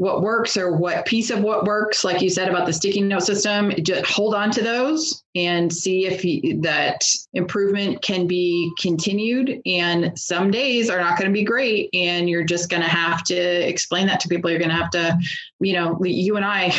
what 0.00 0.22
works 0.22 0.56
or 0.56 0.74
what 0.74 1.04
piece 1.04 1.28
of 1.28 1.42
what 1.42 1.64
works, 1.64 2.04
like 2.04 2.22
you 2.22 2.30
said 2.30 2.48
about 2.48 2.64
the 2.64 2.72
sticky 2.72 3.02
note 3.02 3.22
system, 3.22 3.70
just 3.82 4.02
hold 4.06 4.34
on 4.34 4.50
to 4.50 4.62
those 4.62 5.22
and 5.34 5.70
see 5.70 6.06
if 6.06 6.24
you, 6.24 6.58
that 6.62 7.04
improvement 7.34 8.00
can 8.00 8.26
be 8.26 8.72
continued. 8.80 9.60
And 9.66 10.18
some 10.18 10.50
days 10.50 10.88
are 10.88 10.98
not 10.98 11.18
going 11.18 11.30
to 11.30 11.34
be 11.34 11.44
great, 11.44 11.90
and 11.92 12.30
you're 12.30 12.44
just 12.44 12.70
going 12.70 12.82
to 12.82 12.88
have 12.88 13.24
to 13.24 13.36
explain 13.36 14.06
that 14.06 14.20
to 14.20 14.28
people. 14.28 14.48
You're 14.48 14.58
going 14.58 14.70
to 14.70 14.74
have 14.74 14.90
to, 14.92 15.18
you 15.60 15.74
know, 15.74 16.02
you 16.02 16.36
and 16.36 16.46
I 16.46 16.72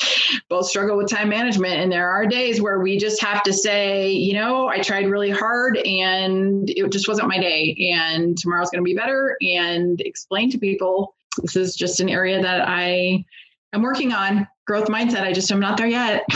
both 0.48 0.66
struggle 0.66 0.96
with 0.96 1.08
time 1.08 1.28
management, 1.28 1.74
and 1.74 1.92
there 1.92 2.10
are 2.10 2.26
days 2.26 2.60
where 2.60 2.80
we 2.80 2.98
just 2.98 3.22
have 3.22 3.44
to 3.44 3.52
say, 3.52 4.10
you 4.10 4.34
know, 4.34 4.66
I 4.66 4.80
tried 4.80 5.08
really 5.08 5.30
hard 5.30 5.76
and 5.76 6.68
it 6.68 6.90
just 6.90 7.06
wasn't 7.06 7.28
my 7.28 7.38
day, 7.38 7.92
and 7.94 8.36
tomorrow's 8.36 8.70
going 8.70 8.82
to 8.82 8.84
be 8.84 8.96
better, 8.96 9.36
and 9.40 10.00
explain 10.00 10.50
to 10.50 10.58
people 10.58 11.13
this 11.42 11.56
is 11.56 11.74
just 11.74 12.00
an 12.00 12.08
area 12.08 12.40
that 12.40 12.68
I 12.68 13.24
am 13.72 13.82
working 13.82 14.12
on 14.12 14.46
growth 14.66 14.88
mindset. 14.88 15.22
I 15.22 15.32
just 15.32 15.50
am 15.52 15.60
not 15.60 15.76
there 15.76 15.86
yet. 15.86 16.24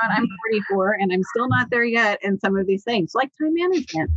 I'm 0.00 0.28
44 0.50 0.92
and 1.00 1.12
I'm 1.12 1.22
still 1.22 1.48
not 1.48 1.70
there 1.70 1.84
yet 1.84 2.18
in 2.22 2.38
some 2.38 2.56
of 2.56 2.66
these 2.66 2.84
things, 2.84 3.14
like 3.14 3.30
time 3.40 3.54
management. 3.54 4.10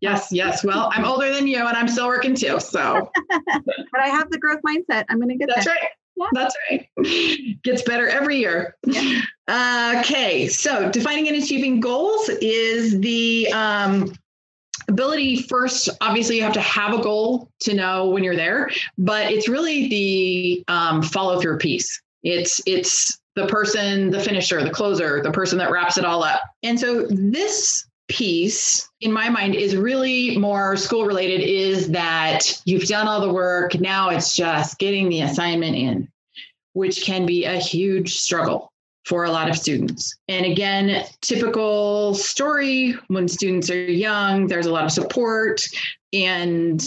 Yes, 0.00 0.28
yes. 0.32 0.64
Well, 0.64 0.90
I'm 0.92 1.04
older 1.04 1.32
than 1.32 1.46
you 1.46 1.58
and 1.58 1.76
I'm 1.76 1.88
still 1.88 2.08
working 2.08 2.34
too. 2.34 2.60
So, 2.60 3.10
but 3.28 4.00
I 4.00 4.08
have 4.08 4.30
the 4.30 4.38
growth 4.38 4.60
mindset. 4.66 5.04
I'm 5.08 5.18
going 5.18 5.28
to 5.28 5.36
get 5.36 5.48
That's 5.48 5.66
there. 5.66 5.74
right. 5.74 5.90
Yeah. 6.16 6.26
That's 6.32 6.56
right. 6.70 7.62
Gets 7.62 7.82
better 7.82 8.08
every 8.08 8.38
year. 8.38 8.76
Yeah. 8.84 9.20
okay. 10.00 10.48
So, 10.48 10.90
defining 10.90 11.28
and 11.28 11.36
achieving 11.36 11.78
goals 11.78 12.28
is 12.28 12.98
the 13.00 13.52
um, 13.52 14.12
ability 14.88 15.42
first 15.42 15.88
obviously 16.00 16.36
you 16.36 16.42
have 16.42 16.52
to 16.52 16.60
have 16.60 16.94
a 16.94 17.02
goal 17.02 17.50
to 17.60 17.74
know 17.74 18.08
when 18.08 18.24
you're 18.24 18.36
there 18.36 18.70
but 18.96 19.30
it's 19.30 19.48
really 19.48 19.88
the 19.88 20.64
um, 20.68 21.02
follow 21.02 21.40
through 21.40 21.58
piece. 21.58 22.00
It's 22.22 22.60
it's 22.66 23.18
the 23.36 23.46
person 23.46 24.10
the 24.10 24.20
finisher 24.20 24.62
the 24.62 24.70
closer 24.70 25.22
the 25.22 25.30
person 25.30 25.58
that 25.58 25.70
wraps 25.70 25.96
it 25.96 26.04
all 26.04 26.24
up. 26.24 26.40
And 26.62 26.78
so 26.78 27.06
this 27.06 27.86
piece 28.08 28.88
in 29.00 29.12
my 29.12 29.28
mind 29.28 29.54
is 29.54 29.76
really 29.76 30.36
more 30.38 30.76
school 30.76 31.04
related 31.04 31.40
is 31.42 31.90
that 31.90 32.60
you've 32.64 32.88
done 32.88 33.06
all 33.06 33.20
the 33.20 33.32
work 33.32 33.78
now 33.78 34.08
it's 34.08 34.34
just 34.34 34.78
getting 34.78 35.10
the 35.10 35.20
assignment 35.20 35.76
in 35.76 36.08
which 36.72 37.02
can 37.02 37.26
be 37.26 37.44
a 37.44 37.58
huge 37.58 38.16
struggle 38.16 38.72
for 39.08 39.24
a 39.24 39.30
lot 39.30 39.48
of 39.48 39.56
students. 39.56 40.14
And 40.28 40.44
again, 40.44 41.04
typical 41.22 42.14
story 42.14 42.94
when 43.08 43.26
students 43.26 43.70
are 43.70 43.90
young, 43.90 44.48
there's 44.48 44.66
a 44.66 44.72
lot 44.72 44.84
of 44.84 44.92
support 44.92 45.62
and 46.12 46.84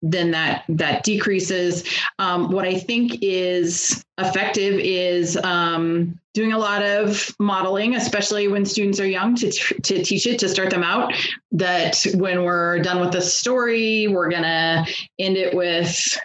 then 0.00 0.30
that 0.30 0.64
that 0.68 1.02
decreases. 1.02 1.82
Um, 2.20 2.52
what 2.52 2.64
I 2.64 2.78
think 2.78 3.18
is 3.20 4.04
effective 4.16 4.78
is 4.78 5.36
um, 5.42 6.20
doing 6.34 6.52
a 6.52 6.58
lot 6.58 6.84
of 6.84 7.34
modeling, 7.40 7.96
especially 7.96 8.46
when 8.46 8.64
students 8.64 9.00
are 9.00 9.06
young, 9.06 9.34
to 9.36 9.50
to 9.50 10.04
teach 10.04 10.26
it 10.26 10.38
to 10.38 10.48
start 10.48 10.70
them 10.70 10.84
out. 10.84 11.12
That 11.50 12.06
when 12.14 12.44
we're 12.44 12.78
done 12.78 13.00
with 13.00 13.10
the 13.10 13.20
story, 13.20 14.06
we're 14.06 14.30
gonna 14.30 14.86
end 15.18 15.36
it 15.36 15.52
with 15.52 16.16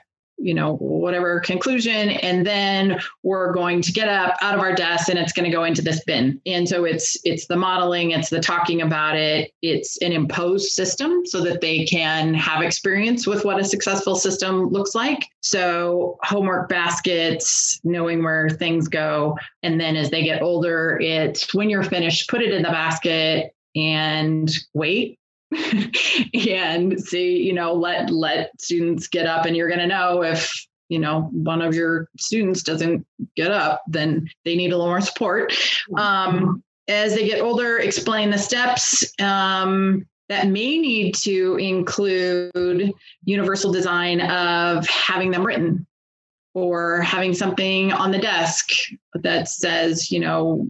you 0.44 0.54
know 0.54 0.76
whatever 0.76 1.40
conclusion 1.40 2.10
and 2.10 2.46
then 2.46 3.00
we're 3.24 3.54
going 3.54 3.82
to 3.82 3.92
get 3.94 4.10
up 4.10 4.36
out 4.42 4.54
of 4.54 4.60
our 4.60 4.76
desk 4.76 5.08
and 5.08 5.18
it's 5.18 5.32
going 5.32 5.50
to 5.50 5.56
go 5.56 5.64
into 5.64 5.82
this 5.82 6.04
bin. 6.04 6.40
And 6.46 6.68
so 6.68 6.84
it's 6.84 7.18
it's 7.24 7.48
the 7.48 7.56
modeling 7.56 8.12
it's 8.12 8.30
the 8.30 8.42
talking 8.42 8.82
about 8.82 9.16
it. 9.16 9.52
It's 9.62 10.02
an 10.02 10.12
imposed 10.12 10.72
system 10.72 11.26
so 11.26 11.42
that 11.44 11.62
they 11.62 11.86
can 11.86 12.34
have 12.34 12.62
experience 12.62 13.26
with 13.26 13.46
what 13.46 13.60
a 13.60 13.64
successful 13.64 14.16
system 14.16 14.68
looks 14.68 14.94
like. 14.94 15.26
So 15.42 16.18
homework 16.24 16.68
baskets 16.68 17.80
knowing 17.84 18.24
where 18.24 18.50
things 18.50 18.88
go 18.88 19.38
and 19.62 19.80
then 19.80 19.96
as 19.96 20.10
they 20.10 20.24
get 20.24 20.42
older 20.42 21.00
it's 21.02 21.54
when 21.54 21.70
you're 21.70 21.84
finished 21.84 22.30
put 22.30 22.42
it 22.42 22.52
in 22.52 22.64
the 22.64 22.70
basket 22.70 23.56
and 23.76 24.52
wait 24.74 25.20
and 26.50 27.02
see, 27.02 27.38
you 27.38 27.54
know, 27.54 27.74
let 27.74 28.10
let 28.10 28.52
students 28.62 29.08
get 29.08 29.26
up 29.26 29.46
and 29.46 29.56
you're 29.56 29.68
going 29.68 29.80
to 29.80 29.88
know 29.88 30.24
if 30.24 30.52
you 30.90 31.00
know 31.00 31.30
one 31.32 31.62
of 31.62 31.74
your 31.74 32.10
students 32.18 32.62
doesn't 32.62 33.06
get 33.36 33.52
up 33.52 33.82
then 33.88 34.30
they 34.46 34.56
need 34.56 34.72
a 34.72 34.78
little 34.78 34.92
more 34.92 35.02
support. 35.02 35.54
Um, 35.98 36.64
as 36.88 37.16
they 37.16 37.26
get 37.26 37.42
older 37.42 37.78
explain 37.78 38.30
the 38.30 38.38
steps 38.38 39.12
um, 39.22 40.06
that 40.30 40.48
may 40.48 40.78
need 40.78 41.16
to 41.16 41.56
include 41.56 42.92
universal 43.24 43.72
design 43.72 44.22
of 44.22 44.88
having 44.88 45.32
them 45.32 45.46
written 45.46 45.88
or 46.54 47.02
having 47.02 47.34
something 47.34 47.92
on 47.94 48.12
the 48.12 48.20
desk 48.20 48.70
that 49.16 49.48
says 49.48 50.12
you 50.12 50.20
know 50.20 50.70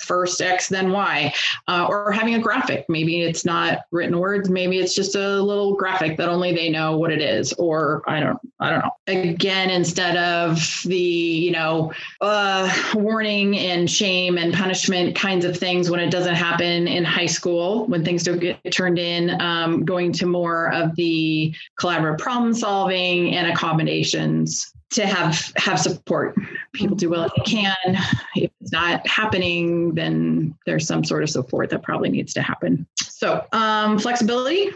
first 0.00 0.40
X, 0.40 0.68
then 0.68 0.92
Y, 0.92 1.32
uh, 1.68 1.86
or 1.88 2.12
having 2.12 2.34
a 2.34 2.38
graphic. 2.38 2.84
Maybe 2.88 3.22
it's 3.22 3.44
not 3.44 3.80
written 3.90 4.18
words. 4.18 4.48
Maybe 4.48 4.78
it's 4.78 4.94
just 4.94 5.14
a 5.14 5.40
little 5.42 5.74
graphic 5.74 6.16
that 6.16 6.28
only 6.28 6.54
they 6.54 6.70
know 6.70 6.96
what 6.96 7.10
it 7.10 7.20
is. 7.20 7.52
Or 7.54 8.02
I 8.06 8.20
don't, 8.20 8.38
I 8.58 8.70
don't 8.70 8.80
know. 8.80 8.90
Again, 9.06 9.70
instead 9.70 10.16
of 10.16 10.82
the 10.84 10.96
you 10.96 11.52
know 11.52 11.92
uh, 12.20 12.72
warning 12.94 13.56
and 13.58 13.90
shame 13.90 14.38
and 14.38 14.52
punishment 14.52 15.16
kinds 15.16 15.44
of 15.44 15.56
things 15.56 15.90
when 15.90 16.00
it 16.00 16.10
doesn't 16.10 16.34
happen 16.34 16.88
in 16.88 17.04
high 17.04 17.26
school 17.26 17.86
when 17.86 18.04
things 18.04 18.22
don't 18.22 18.38
get 18.38 18.58
turned 18.72 18.98
in, 18.98 19.40
um, 19.40 19.84
going 19.84 20.12
to 20.12 20.26
more 20.26 20.72
of 20.72 20.94
the 20.96 21.54
collaborative 21.78 22.18
problem 22.18 22.54
solving 22.54 23.34
and 23.34 23.50
accommodations 23.50 24.72
to 24.90 25.06
have 25.06 25.52
have 25.56 25.78
support. 25.78 26.34
People 26.72 26.96
do 26.96 27.10
well 27.10 27.24
if 27.24 27.32
they 27.36 27.44
can. 27.44 27.76
If 28.34 28.50
it's 28.60 28.72
not 28.72 29.06
happening, 29.06 29.94
then 29.94 30.56
there's 30.66 30.86
some 30.86 31.04
sort 31.04 31.22
of 31.22 31.30
support 31.30 31.70
that 31.70 31.82
probably 31.82 32.10
needs 32.10 32.32
to 32.34 32.42
happen. 32.42 32.86
So 32.98 33.44
um, 33.52 33.98
flexibility. 33.98 34.70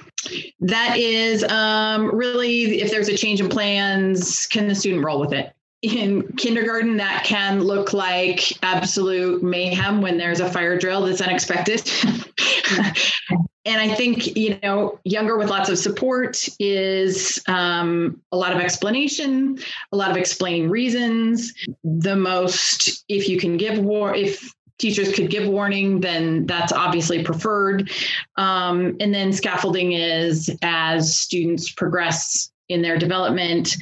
That 0.60 0.96
is 0.96 1.44
um, 1.44 2.14
really 2.14 2.80
if 2.80 2.90
there's 2.90 3.08
a 3.08 3.16
change 3.16 3.40
in 3.40 3.48
plans, 3.48 4.46
can 4.46 4.68
the 4.68 4.74
student 4.74 5.04
roll 5.04 5.20
with 5.20 5.32
it? 5.32 5.52
in 5.82 6.26
kindergarten 6.38 6.96
that 6.96 7.24
can 7.24 7.60
look 7.60 7.92
like 7.92 8.52
absolute 8.62 9.42
mayhem 9.42 10.00
when 10.00 10.16
there's 10.16 10.40
a 10.40 10.50
fire 10.50 10.78
drill 10.78 11.02
that's 11.02 11.20
unexpected 11.20 11.82
and 13.64 13.80
I 13.80 13.94
think 13.94 14.36
you 14.36 14.58
know 14.62 14.98
younger 15.04 15.38
with 15.38 15.48
lots 15.48 15.68
of 15.68 15.78
support 15.78 16.48
is 16.58 17.42
um, 17.48 18.20
a 18.32 18.36
lot 18.36 18.52
of 18.52 18.60
explanation, 18.60 19.58
a 19.92 19.96
lot 19.96 20.10
of 20.10 20.16
explaining 20.16 20.68
reasons. 20.68 21.54
The 21.82 22.16
most, 22.16 23.04
if 23.08 23.28
you 23.28 23.38
can 23.38 23.56
give 23.56 23.78
war, 23.78 24.14
if 24.14 24.54
teachers 24.78 25.14
could 25.14 25.30
give 25.30 25.48
warning, 25.48 26.00
then 26.00 26.46
that's 26.46 26.72
obviously 26.72 27.22
preferred. 27.22 27.90
Um, 28.36 28.96
and 29.00 29.14
then 29.14 29.32
scaffolding 29.32 29.92
is 29.92 30.54
as 30.62 31.18
students 31.18 31.72
progress 31.72 32.50
in 32.68 32.82
their 32.82 32.98
development, 32.98 33.76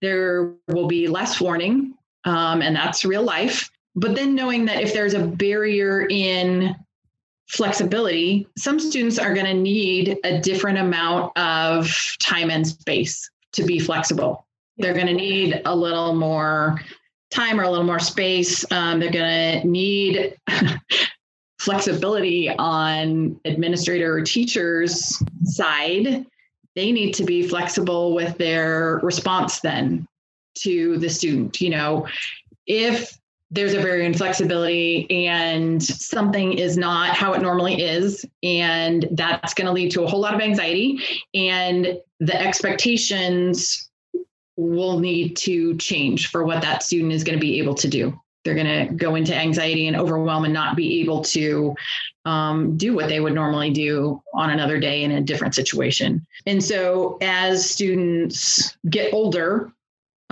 there 0.00 0.54
will 0.68 0.86
be 0.86 1.08
less 1.08 1.40
warning, 1.40 1.94
um, 2.24 2.62
and 2.62 2.76
that's 2.76 3.04
real 3.04 3.22
life. 3.22 3.70
But 3.96 4.14
then 4.14 4.34
knowing 4.34 4.64
that 4.66 4.82
if 4.82 4.92
there's 4.92 5.14
a 5.14 5.26
barrier 5.26 6.06
in 6.08 6.74
flexibility, 7.54 8.46
some 8.58 8.80
students 8.80 9.18
are 9.18 9.32
going 9.32 9.46
to 9.46 9.54
need 9.54 10.18
a 10.24 10.40
different 10.40 10.78
amount 10.78 11.36
of 11.38 11.90
time 12.20 12.50
and 12.50 12.66
space 12.66 13.30
to 13.52 13.64
be 13.64 13.78
flexible. 13.78 14.44
They're 14.76 14.94
going 14.94 15.06
to 15.06 15.14
need 15.14 15.62
a 15.64 15.74
little 15.74 16.14
more 16.14 16.80
time 17.30 17.60
or 17.60 17.62
a 17.62 17.70
little 17.70 17.86
more 17.86 18.00
space. 18.00 18.70
Um, 18.72 18.98
they're 18.98 19.10
going 19.10 19.60
to 19.60 19.68
need 19.68 20.36
flexibility 21.60 22.50
on 22.50 23.40
administrator 23.44 24.16
or 24.16 24.22
teacher's 24.22 25.22
side. 25.44 26.26
They 26.74 26.90
need 26.90 27.14
to 27.14 27.24
be 27.24 27.46
flexible 27.46 28.14
with 28.14 28.36
their 28.36 28.98
response 29.04 29.60
then 29.60 30.08
to 30.58 30.98
the 30.98 31.08
student. 31.08 31.60
You 31.60 31.70
know, 31.70 32.08
if 32.66 33.16
there's 33.54 33.72
a 33.72 33.80
very 33.80 34.04
inflexibility 34.04 35.08
and 35.28 35.80
something 35.80 36.58
is 36.58 36.76
not 36.76 37.14
how 37.14 37.32
it 37.34 37.40
normally 37.40 37.80
is. 37.80 38.26
And 38.42 39.06
that's 39.12 39.54
going 39.54 39.66
to 39.66 39.72
lead 39.72 39.92
to 39.92 40.02
a 40.02 40.06
whole 40.08 40.20
lot 40.20 40.34
of 40.34 40.40
anxiety 40.40 41.00
and 41.34 41.98
the 42.18 42.40
expectations 42.40 43.90
will 44.56 44.98
need 44.98 45.36
to 45.36 45.76
change 45.76 46.28
for 46.28 46.44
what 46.44 46.62
that 46.62 46.82
student 46.82 47.12
is 47.12 47.22
going 47.22 47.38
to 47.38 47.40
be 47.40 47.58
able 47.58 47.74
to 47.76 47.88
do. 47.88 48.18
They're 48.44 48.54
going 48.54 48.88
to 48.88 48.94
go 48.94 49.14
into 49.14 49.34
anxiety 49.34 49.86
and 49.86 49.96
overwhelm 49.96 50.44
and 50.44 50.52
not 50.52 50.76
be 50.76 51.00
able 51.00 51.22
to 51.24 51.74
um, 52.24 52.76
do 52.76 52.94
what 52.94 53.08
they 53.08 53.20
would 53.20 53.34
normally 53.34 53.70
do 53.70 54.22
on 54.34 54.50
another 54.50 54.78
day 54.78 55.02
in 55.02 55.12
a 55.12 55.20
different 55.20 55.54
situation. 55.54 56.26
And 56.46 56.62
so 56.62 57.18
as 57.20 57.68
students 57.68 58.76
get 58.90 59.14
older 59.14 59.72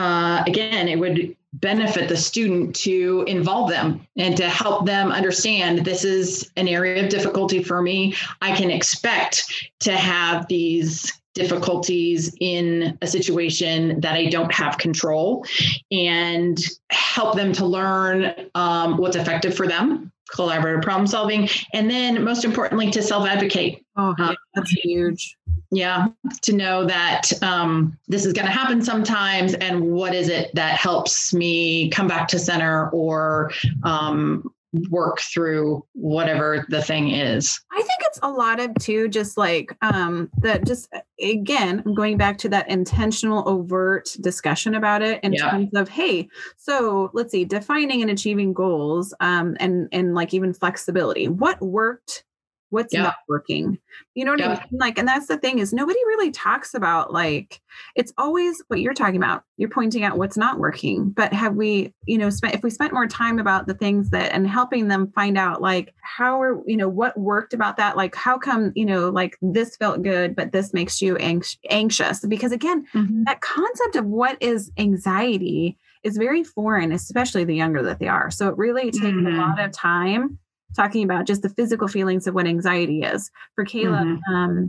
uh, 0.03 0.43
again 0.47 0.89
it 0.89 0.99
would 0.99 1.37
benefit 1.55 2.09
the 2.09 2.17
student 2.17 2.75
to 2.75 3.25
involve 3.29 3.71
them 3.71 4.07
and 4.17 4.37
to 4.37 4.49
help 4.49 4.87
them 4.87 5.13
understand 5.13 5.85
this 5.85 6.03
is 6.05 6.51
an 6.57 6.67
area 6.67 7.05
of 7.05 7.11
difficulty 7.11 7.63
for 7.63 7.83
me. 7.83 8.15
I 8.41 8.57
can 8.57 8.71
expect 8.71 9.71
to 9.81 9.93
have 9.93 10.49
these 10.49 11.13
difficulties 11.35 12.35
in 12.41 12.99
a 13.01 13.07
situation 13.07 14.01
that 14.01 14.15
I 14.15 14.27
don't 14.27 14.53
have 14.53 14.79
control 14.79 15.47
and 15.91 16.59
help 16.91 17.37
them 17.37 17.53
to 17.55 17.67
learn 17.67 18.35
um, 18.55 18.97
what's 18.97 19.17
effective 19.17 19.55
for 19.55 19.67
them 19.67 20.11
collaborative 20.33 20.83
problem 20.83 21.07
solving, 21.07 21.49
and 21.75 21.91
then 21.91 22.25
most 22.25 22.45
importantly, 22.45 22.91
to 22.91 23.03
self 23.03 23.27
advocate. 23.27 23.85
Oh, 23.97 24.15
yeah, 24.19 24.33
that's 24.55 24.71
huge. 24.71 25.37
Yeah, 25.75 26.09
to 26.43 26.53
know 26.53 26.85
that 26.85 27.33
um, 27.43 27.99
this 28.07 28.27
is 28.27 28.35
going 28.35 28.45
to 28.45 28.53
happen 28.53 28.83
sometimes, 28.83 29.55
and 29.55 29.91
what 29.91 30.15
is 30.15 30.29
it 30.29 30.55
that 30.55 30.75
helps 30.75 31.33
me 31.33 31.89
come 31.89 32.07
back 32.07 32.29
to 32.29 32.39
center 32.39 32.91
or 32.91 33.51
um, 33.83 34.53
work 34.91 35.21
through 35.21 35.85
whatever 35.93 36.67
the 36.69 36.83
thing 36.83 37.11
is. 37.11 37.61
I 37.73 37.77
think 37.77 37.99
it's 38.03 38.19
a 38.23 38.31
lot 38.31 38.61
of 38.61 38.75
too, 38.81 39.09
just 39.09 39.37
like 39.37 39.77
um, 39.83 40.31
that. 40.39 40.67
Just 40.67 40.93
again, 41.21 41.83
I'm 41.85 41.95
going 41.95 42.17
back 42.17 42.39
to 42.39 42.49
that 42.51 42.69
intentional, 42.69 43.49
overt 43.49 44.15
discussion 44.21 44.75
about 44.75 45.03
it 45.03 45.21
in 45.23 45.33
yeah. 45.33 45.51
terms 45.51 45.71
of, 45.75 45.89
hey, 45.89 46.29
so 46.57 47.11
let's 47.13 47.33
see, 47.33 47.45
defining 47.45 48.03
and 48.03 48.11
achieving 48.11 48.53
goals, 48.53 49.15
um, 49.21 49.57
and 49.61 49.89
and 49.93 50.15
like 50.15 50.35
even 50.35 50.53
flexibility. 50.53 51.29
What 51.29 51.61
worked 51.61 52.25
what's 52.73 52.95
yeah. 52.95 53.03
not 53.03 53.17
working 53.29 53.79
you 54.15 54.25
know 54.25 54.33
what 54.33 54.41
yeah. 54.41 54.49
i 54.49 54.55
mean 54.55 54.79
like 54.81 54.99
and 54.99 55.07
that's 55.07 55.27
the 55.27 55.37
thing 55.37 55.59
is 55.59 55.73
nobody 55.73 55.99
really 56.07 56.31
talks 56.31 56.75
about 56.75 57.13
like 57.13 57.61
it's 57.95 58.13
always 58.17 58.63
what 58.69 58.81
you're 58.81 58.95
talking 58.95 59.17
about 59.17 59.45
you're 59.59 59.69
pointing 59.69 60.05
out 60.05 60.17
what's 60.17 60.37
not 60.37 60.59
working 60.59 61.11
but 61.11 61.33
have 61.33 61.55
we 61.55 61.93
you 62.07 62.17
know 62.17 62.31
spent 62.31 62.55
if 62.55 62.63
we 62.63 62.71
spent 62.71 62.93
more 62.93 63.07
time 63.07 63.39
about 63.39 63.67
the 63.67 63.75
things 63.75 64.11
that 64.11 64.33
and 64.33 64.49
helping 64.49 64.89
them 64.89 65.13
find 65.15 65.37
out 65.37 65.61
like 65.61 65.95
how 66.01 66.41
are 66.41 66.63
you 66.67 66.77
know 66.77 66.89
what 66.89 67.17
worked 67.19 67.53
about 67.53 67.77
that 67.77 67.97
like 67.97 68.15
how 68.15 68.39
come 68.39 68.73
you 68.75 68.87
know 68.87 69.11
like 69.11 69.37
this 69.43 69.77
felt 69.77 70.03
good 70.03 70.35
but 70.35 70.53
this 70.53 70.73
makes 70.73 71.03
you 71.03 71.17
anxious 71.17 72.25
because 72.27 72.53
again 72.53 72.87
mm-hmm. 72.95 73.25
that 73.25 73.41
concept 73.43 73.97
of 73.97 74.07
what 74.07 74.37
is 74.41 74.73
anxiety 74.79 75.77
is 76.03 76.17
very 76.17 76.43
foreign 76.43 76.91
especially 76.91 77.45
the 77.45 77.55
younger 77.55 77.83
that 77.83 77.99
they 77.99 78.09
are 78.09 78.31
so 78.31 78.49
it 78.49 78.57
really 78.57 78.91
takes 78.91 79.07
mm-hmm. 79.07 79.27
a 79.27 79.31
lot 79.39 79.61
of 79.61 79.71
time 79.73 80.39
talking 80.75 81.05
about 81.05 81.27
just 81.27 81.43
the 81.43 81.49
physical 81.49 81.89
feelings 81.89 82.27
of 82.27 82.35
what 82.35 82.47
anxiety 82.47 83.03
is. 83.03 83.31
For 83.55 83.65
Caleb, 83.65 84.07
mm-hmm. 84.07 84.35
um, 84.35 84.69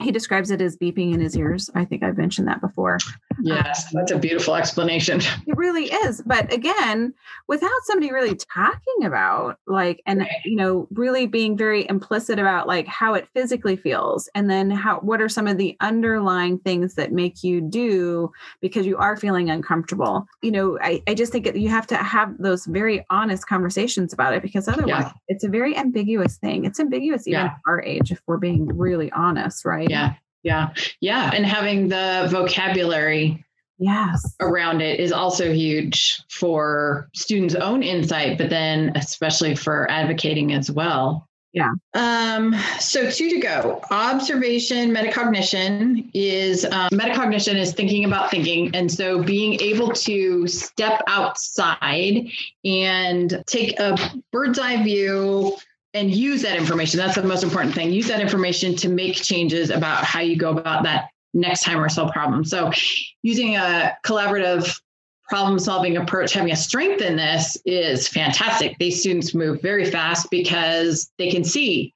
he 0.00 0.12
describes 0.12 0.50
it 0.50 0.60
as 0.60 0.76
beeping 0.76 1.12
in 1.12 1.20
his 1.20 1.36
ears. 1.36 1.70
I 1.74 1.84
think 1.84 2.02
I've 2.02 2.16
mentioned 2.16 2.48
that 2.48 2.60
before. 2.60 2.98
Yes, 3.42 3.86
um, 3.86 4.00
that's 4.00 4.12
a 4.12 4.18
beautiful 4.18 4.54
explanation. 4.54 5.20
It 5.46 5.56
really 5.56 5.86
is. 5.86 6.22
But 6.24 6.52
again, 6.52 7.14
without 7.46 7.70
somebody 7.84 8.12
really 8.12 8.36
talking 8.36 9.04
about 9.04 9.58
like 9.66 10.02
and 10.06 10.26
you 10.44 10.56
know, 10.56 10.86
really 10.92 11.26
being 11.26 11.56
very 11.56 11.88
implicit 11.88 12.38
about 12.38 12.66
like 12.66 12.86
how 12.86 13.14
it 13.14 13.28
physically 13.34 13.76
feels 13.76 14.28
and 14.34 14.50
then 14.50 14.70
how 14.70 15.00
what 15.00 15.20
are 15.20 15.28
some 15.28 15.46
of 15.46 15.58
the 15.58 15.76
underlying 15.80 16.58
things 16.58 16.94
that 16.94 17.12
make 17.12 17.42
you 17.42 17.60
do 17.60 18.30
because 18.60 18.86
you 18.86 18.96
are 18.96 19.16
feeling 19.16 19.50
uncomfortable. 19.50 20.26
You 20.42 20.52
know, 20.52 20.78
I, 20.80 21.02
I 21.06 21.14
just 21.14 21.32
think 21.32 21.44
that 21.44 21.56
you 21.56 21.68
have 21.68 21.86
to 21.88 21.96
have 21.96 22.36
those 22.38 22.66
very 22.66 23.04
honest 23.10 23.46
conversations 23.46 24.12
about 24.12 24.34
it 24.34 24.42
because 24.42 24.68
otherwise 24.68 25.04
yeah. 25.04 25.12
it's 25.28 25.44
a 25.44 25.48
very 25.48 25.76
ambiguous 25.76 26.36
thing. 26.36 26.64
It's 26.64 26.80
ambiguous 26.80 27.26
even 27.26 27.46
yeah. 27.46 27.54
our 27.66 27.82
age 27.82 28.12
if 28.12 28.20
we're 28.26 28.38
being 28.38 28.66
really 28.76 29.10
honest, 29.12 29.64
right? 29.64 29.87
Yeah. 29.88 30.14
Yeah. 30.42 30.70
Yeah. 31.00 31.30
And 31.34 31.44
having 31.44 31.88
the 31.88 32.28
vocabulary 32.30 33.44
yes 33.78 34.34
around 34.40 34.80
it 34.80 34.98
is 35.00 35.12
also 35.12 35.52
huge 35.52 36.20
for 36.28 37.08
students 37.14 37.54
own 37.54 37.82
insight 37.82 38.36
but 38.36 38.50
then 38.50 38.92
especially 38.96 39.54
for 39.54 39.88
advocating 39.90 40.52
as 40.52 40.70
well 40.70 41.28
yeah 41.52 41.70
um 41.94 42.54
so 42.80 43.08
two 43.08 43.30
to 43.30 43.38
go 43.38 43.80
observation 43.90 44.90
metacognition 44.90 46.10
is 46.12 46.64
um, 46.64 46.88
metacognition 46.90 47.54
is 47.54 47.72
thinking 47.72 48.04
about 48.04 48.30
thinking 48.30 48.74
and 48.74 48.90
so 48.90 49.22
being 49.22 49.60
able 49.60 49.90
to 49.90 50.46
step 50.48 51.00
outside 51.06 52.26
and 52.64 53.42
take 53.46 53.78
a 53.78 53.96
bird's 54.32 54.58
eye 54.58 54.82
view 54.82 55.56
and 55.94 56.10
use 56.10 56.42
that 56.42 56.56
information. 56.56 56.98
That's 56.98 57.14
the 57.14 57.22
most 57.22 57.42
important 57.42 57.74
thing. 57.74 57.92
Use 57.92 58.08
that 58.08 58.20
information 58.20 58.76
to 58.76 58.88
make 58.88 59.16
changes 59.16 59.70
about 59.70 60.04
how 60.04 60.20
you 60.20 60.36
go 60.36 60.50
about 60.50 60.82
that 60.84 61.08
next 61.34 61.62
time 61.62 61.78
or 61.78 61.88
solve 61.88 62.12
problem. 62.12 62.44
So, 62.44 62.70
using 63.22 63.56
a 63.56 63.96
collaborative 64.04 64.78
problem 65.28 65.58
solving 65.58 65.96
approach, 65.96 66.32
having 66.32 66.52
a 66.52 66.56
strength 66.56 67.02
in 67.02 67.16
this 67.16 67.56
is 67.66 68.08
fantastic. 68.08 68.76
These 68.78 69.00
students 69.00 69.34
move 69.34 69.60
very 69.60 69.90
fast 69.90 70.30
because 70.30 71.10
they 71.18 71.30
can 71.30 71.44
see 71.44 71.92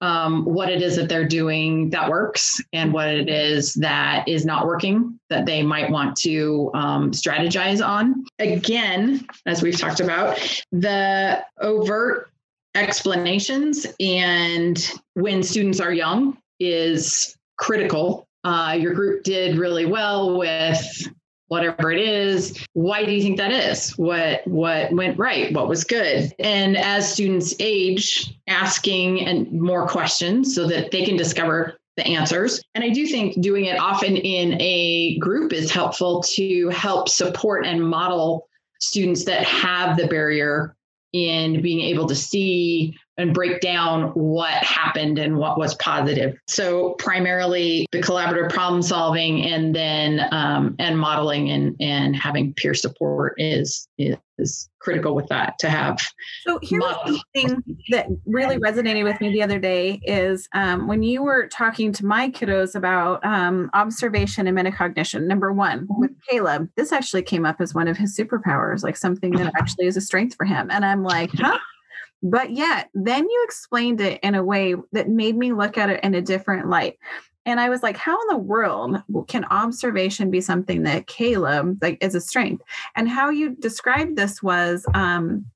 um, 0.00 0.44
what 0.44 0.68
it 0.68 0.82
is 0.82 0.96
that 0.96 1.08
they're 1.08 1.26
doing 1.26 1.90
that 1.90 2.10
works 2.10 2.60
and 2.72 2.92
what 2.92 3.08
it 3.08 3.28
is 3.28 3.74
that 3.74 4.26
is 4.26 4.44
not 4.44 4.66
working 4.66 5.18
that 5.30 5.46
they 5.46 5.62
might 5.62 5.90
want 5.90 6.16
to 6.16 6.70
um, 6.74 7.12
strategize 7.12 7.84
on. 7.84 8.24
Again, 8.40 9.24
as 9.46 9.62
we've 9.62 9.78
talked 9.78 10.00
about, 10.00 10.38
the 10.72 11.44
overt 11.60 12.31
explanations 12.74 13.86
and 14.00 14.92
when 15.14 15.42
students 15.42 15.80
are 15.80 15.92
young 15.92 16.38
is 16.58 17.36
critical. 17.56 18.26
Uh, 18.44 18.76
your 18.78 18.94
group 18.94 19.22
did 19.24 19.58
really 19.58 19.86
well 19.86 20.36
with 20.38 21.08
whatever 21.48 21.92
it 21.92 22.00
is. 22.00 22.66
Why 22.72 23.04
do 23.04 23.12
you 23.12 23.20
think 23.20 23.36
that 23.36 23.52
is? 23.52 23.90
What 23.98 24.46
what 24.46 24.90
went 24.92 25.18
right? 25.18 25.52
What 25.52 25.68
was 25.68 25.84
good? 25.84 26.32
And 26.38 26.78
as 26.78 27.12
students 27.12 27.54
age 27.60 28.34
asking 28.48 29.26
and 29.26 29.52
more 29.52 29.86
questions 29.86 30.54
so 30.54 30.66
that 30.68 30.90
they 30.90 31.04
can 31.04 31.16
discover 31.16 31.78
the 31.96 32.06
answers. 32.06 32.62
And 32.74 32.82
i 32.82 32.88
do 32.88 33.06
think 33.06 33.40
doing 33.42 33.66
it 33.66 33.78
often 33.78 34.16
in 34.16 34.60
a 34.60 35.18
group 35.18 35.52
is 35.52 35.70
helpful 35.70 36.22
to 36.34 36.68
help 36.70 37.08
support 37.08 37.66
and 37.66 37.86
model 37.86 38.48
students 38.80 39.24
that 39.26 39.44
have 39.44 39.98
the 39.98 40.06
barrier 40.06 40.74
in 41.12 41.60
being 41.62 41.80
able 41.80 42.06
to 42.06 42.14
see 42.14 42.96
and 43.18 43.34
break 43.34 43.60
down 43.60 44.08
what 44.10 44.52
happened 44.52 45.18
and 45.18 45.36
what 45.36 45.58
was 45.58 45.74
positive. 45.76 46.34
So 46.48 46.94
primarily 46.94 47.86
the 47.92 48.00
collaborative 48.00 48.50
problem 48.50 48.82
solving 48.82 49.44
and 49.44 49.74
then 49.74 50.26
um, 50.32 50.76
and 50.78 50.98
modeling 50.98 51.50
and 51.50 51.76
and 51.80 52.16
having 52.16 52.54
peer 52.54 52.74
support 52.74 53.34
is 53.38 53.88
is 54.38 54.68
critical 54.80 55.14
with 55.14 55.28
that 55.28 55.58
to 55.60 55.68
have. 55.70 55.98
So 56.46 56.58
here's 56.62 56.84
something 56.84 57.62
that 57.90 58.06
really 58.26 58.58
resonated 58.58 59.04
with 59.04 59.20
me 59.20 59.30
the 59.30 59.42
other 59.42 59.58
day 59.58 60.00
is 60.04 60.48
um, 60.54 60.88
when 60.88 61.02
you 61.02 61.22
were 61.22 61.46
talking 61.48 61.92
to 61.92 62.06
my 62.06 62.30
kiddos 62.30 62.74
about 62.74 63.24
um, 63.24 63.70
observation 63.74 64.46
and 64.46 64.56
metacognition. 64.56 65.26
Number 65.26 65.52
one 65.52 65.86
with 65.90 66.10
Caleb, 66.28 66.68
this 66.76 66.92
actually 66.92 67.22
came 67.22 67.44
up 67.44 67.60
as 67.60 67.74
one 67.74 67.88
of 67.88 67.96
his 67.96 68.16
superpowers, 68.16 68.82
like 68.82 68.96
something 68.96 69.32
that 69.32 69.52
actually 69.56 69.86
is 69.86 69.96
a 69.96 70.00
strength 70.00 70.34
for 70.34 70.44
him, 70.44 70.70
and 70.70 70.84
I'm 70.84 71.04
like, 71.04 71.30
huh. 71.34 71.58
But 72.22 72.52
yet, 72.52 72.88
then 72.94 73.28
you 73.28 73.42
explained 73.44 74.00
it 74.00 74.20
in 74.22 74.34
a 74.34 74.44
way 74.44 74.76
that 74.92 75.08
made 75.08 75.36
me 75.36 75.52
look 75.52 75.76
at 75.76 75.90
it 75.90 76.02
in 76.04 76.14
a 76.14 76.22
different 76.22 76.68
light. 76.68 76.98
And 77.44 77.58
I 77.58 77.68
was 77.68 77.82
like, 77.82 77.96
how 77.96 78.20
in 78.20 78.28
the 78.28 78.36
world 78.36 79.02
can 79.26 79.44
observation 79.46 80.30
be 80.30 80.40
something 80.40 80.84
that 80.84 81.08
Caleb 81.08 81.78
like 81.82 81.98
is 82.00 82.14
a 82.14 82.20
strength? 82.20 82.62
And 82.94 83.08
how 83.08 83.30
you 83.30 83.56
described 83.56 84.16
this 84.16 84.42
was 84.42 84.86
um 84.94 85.46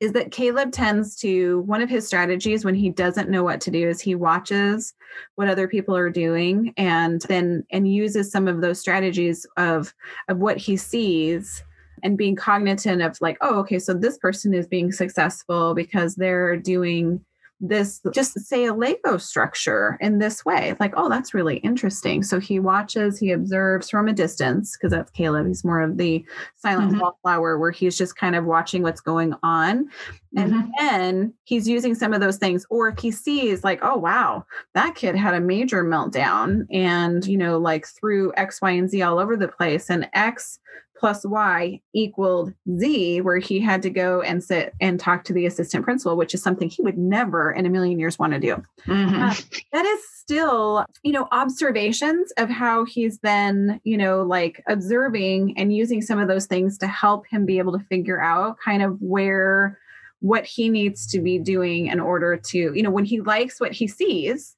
is 0.00 0.12
that 0.12 0.32
Caleb 0.32 0.72
tends 0.72 1.14
to 1.14 1.60
one 1.60 1.80
of 1.80 1.88
his 1.88 2.04
strategies 2.04 2.64
when 2.64 2.74
he 2.74 2.90
doesn't 2.90 3.30
know 3.30 3.44
what 3.44 3.60
to 3.60 3.70
do 3.70 3.88
is 3.88 4.00
he 4.00 4.16
watches 4.16 4.94
what 5.36 5.48
other 5.48 5.68
people 5.68 5.96
are 5.96 6.10
doing 6.10 6.74
and 6.76 7.20
then 7.22 7.64
and 7.70 7.92
uses 7.92 8.32
some 8.32 8.48
of 8.48 8.60
those 8.60 8.80
strategies 8.80 9.46
of 9.56 9.94
of 10.28 10.38
what 10.38 10.56
he 10.56 10.76
sees 10.76 11.62
and 12.02 12.18
being 12.18 12.36
cognizant 12.36 13.02
of 13.02 13.16
like 13.20 13.36
oh 13.40 13.60
okay 13.60 13.78
so 13.78 13.94
this 13.94 14.18
person 14.18 14.54
is 14.54 14.66
being 14.66 14.92
successful 14.92 15.74
because 15.74 16.14
they're 16.16 16.56
doing 16.56 17.24
this 17.62 18.00
just 18.12 18.38
say 18.40 18.64
a 18.64 18.74
lego 18.74 19.16
structure 19.16 19.96
in 20.00 20.18
this 20.18 20.44
way 20.44 20.74
like 20.80 20.92
oh 20.96 21.08
that's 21.08 21.32
really 21.32 21.58
interesting 21.58 22.20
so 22.20 22.40
he 22.40 22.58
watches 22.58 23.20
he 23.20 23.30
observes 23.30 23.88
from 23.88 24.08
a 24.08 24.12
distance 24.12 24.76
because 24.76 24.90
that's 24.90 25.12
caleb 25.12 25.46
he's 25.46 25.64
more 25.64 25.80
of 25.80 25.96
the 25.96 26.24
silent 26.56 26.90
mm-hmm. 26.90 26.98
wallflower 26.98 27.58
where 27.58 27.70
he's 27.70 27.96
just 27.96 28.16
kind 28.16 28.34
of 28.34 28.44
watching 28.44 28.82
what's 28.82 29.00
going 29.00 29.32
on 29.44 29.88
and 30.36 30.52
mm-hmm. 30.52 30.70
then 30.76 31.32
he's 31.44 31.68
using 31.68 31.94
some 31.94 32.12
of 32.12 32.20
those 32.20 32.36
things 32.36 32.66
or 32.68 32.88
if 32.88 32.98
he 32.98 33.12
sees 33.12 33.62
like 33.62 33.78
oh 33.82 33.96
wow 33.96 34.44
that 34.74 34.96
kid 34.96 35.14
had 35.14 35.32
a 35.32 35.40
major 35.40 35.84
meltdown 35.84 36.66
and 36.72 37.24
you 37.26 37.38
know 37.38 37.58
like 37.58 37.86
threw 37.86 38.32
x 38.36 38.60
y 38.60 38.72
and 38.72 38.90
z 38.90 39.02
all 39.02 39.20
over 39.20 39.36
the 39.36 39.46
place 39.46 39.88
and 39.88 40.08
x 40.14 40.58
plus 41.02 41.26
y 41.26 41.80
equaled 41.94 42.54
z 42.78 43.20
where 43.20 43.38
he 43.38 43.58
had 43.58 43.82
to 43.82 43.90
go 43.90 44.20
and 44.22 44.44
sit 44.44 44.72
and 44.80 45.00
talk 45.00 45.24
to 45.24 45.32
the 45.32 45.46
assistant 45.46 45.82
principal 45.82 46.16
which 46.16 46.32
is 46.32 46.40
something 46.40 46.70
he 46.70 46.80
would 46.80 46.96
never 46.96 47.50
in 47.50 47.66
a 47.66 47.68
million 47.68 47.98
years 47.98 48.20
want 48.20 48.32
to 48.32 48.38
do 48.38 48.62
mm-hmm. 48.86 49.20
uh, 49.20 49.34
that 49.72 49.84
is 49.84 50.00
still 50.14 50.86
you 51.02 51.10
know 51.10 51.26
observations 51.32 52.32
of 52.38 52.48
how 52.48 52.84
he's 52.84 53.18
then 53.18 53.80
you 53.82 53.96
know 53.96 54.22
like 54.22 54.62
observing 54.68 55.58
and 55.58 55.74
using 55.74 56.00
some 56.00 56.20
of 56.20 56.28
those 56.28 56.46
things 56.46 56.78
to 56.78 56.86
help 56.86 57.26
him 57.26 57.44
be 57.44 57.58
able 57.58 57.76
to 57.76 57.84
figure 57.86 58.22
out 58.22 58.56
kind 58.64 58.80
of 58.80 58.96
where 59.00 59.76
what 60.20 60.44
he 60.44 60.68
needs 60.68 61.04
to 61.08 61.18
be 61.20 61.36
doing 61.36 61.88
in 61.88 61.98
order 61.98 62.36
to 62.36 62.72
you 62.76 62.82
know 62.84 62.90
when 62.90 63.04
he 63.04 63.20
likes 63.20 63.60
what 63.60 63.72
he 63.72 63.88
sees 63.88 64.56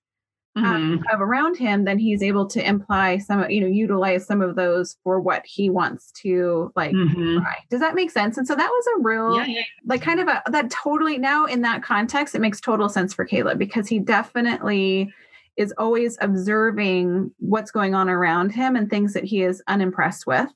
mm-hmm. 0.57 1.03
of 1.13 1.21
around 1.21 1.57
him, 1.57 1.85
then 1.85 1.99
he's 1.99 2.23
able 2.23 2.47
to 2.47 2.67
imply 2.67 3.19
some, 3.19 3.49
you 3.51 3.61
know, 3.61 3.67
utilize 3.67 4.27
some 4.27 4.41
of 4.41 4.57
those 4.57 4.97
for 5.03 5.21
what 5.21 5.45
he 5.45 5.71
wants 5.71 6.13
to 6.23 6.73
like 6.77 6.93
mm-hmm. 6.93 7.39
Does 7.71 7.81
that 7.81 7.95
make 7.95 8.11
sense? 8.11 8.39
And 8.39 8.47
so 8.47 8.55
that 8.55 8.69
was 8.69 8.87
a 8.97 9.03
real, 9.03 9.37
yeah, 9.37 9.47
yeah. 9.47 9.63
like, 9.87 10.03
kind 10.03 10.21
of 10.21 10.29
a 10.29 10.43
that 10.51 10.71
totally 10.71 11.19
now 11.19 11.45
in 11.45 11.63
that 11.63 11.83
context, 11.83 12.35
it 12.35 12.41
makes 12.41 12.61
total 12.61 12.89
sense 12.89 13.15
for 13.15 13.25
Caleb 13.25 13.59
because 13.59 13.89
he 13.89 13.99
definitely 13.99 15.13
is 15.57 15.73
always 15.79 16.19
observing 16.21 17.31
what's 17.39 17.71
going 17.71 17.95
on 17.95 18.09
around 18.09 18.51
him 18.51 18.75
and 18.75 18.91
things 18.91 19.13
that 19.15 19.25
he 19.25 19.43
is 19.43 19.63
unimpressed 19.69 20.27
with 20.27 20.49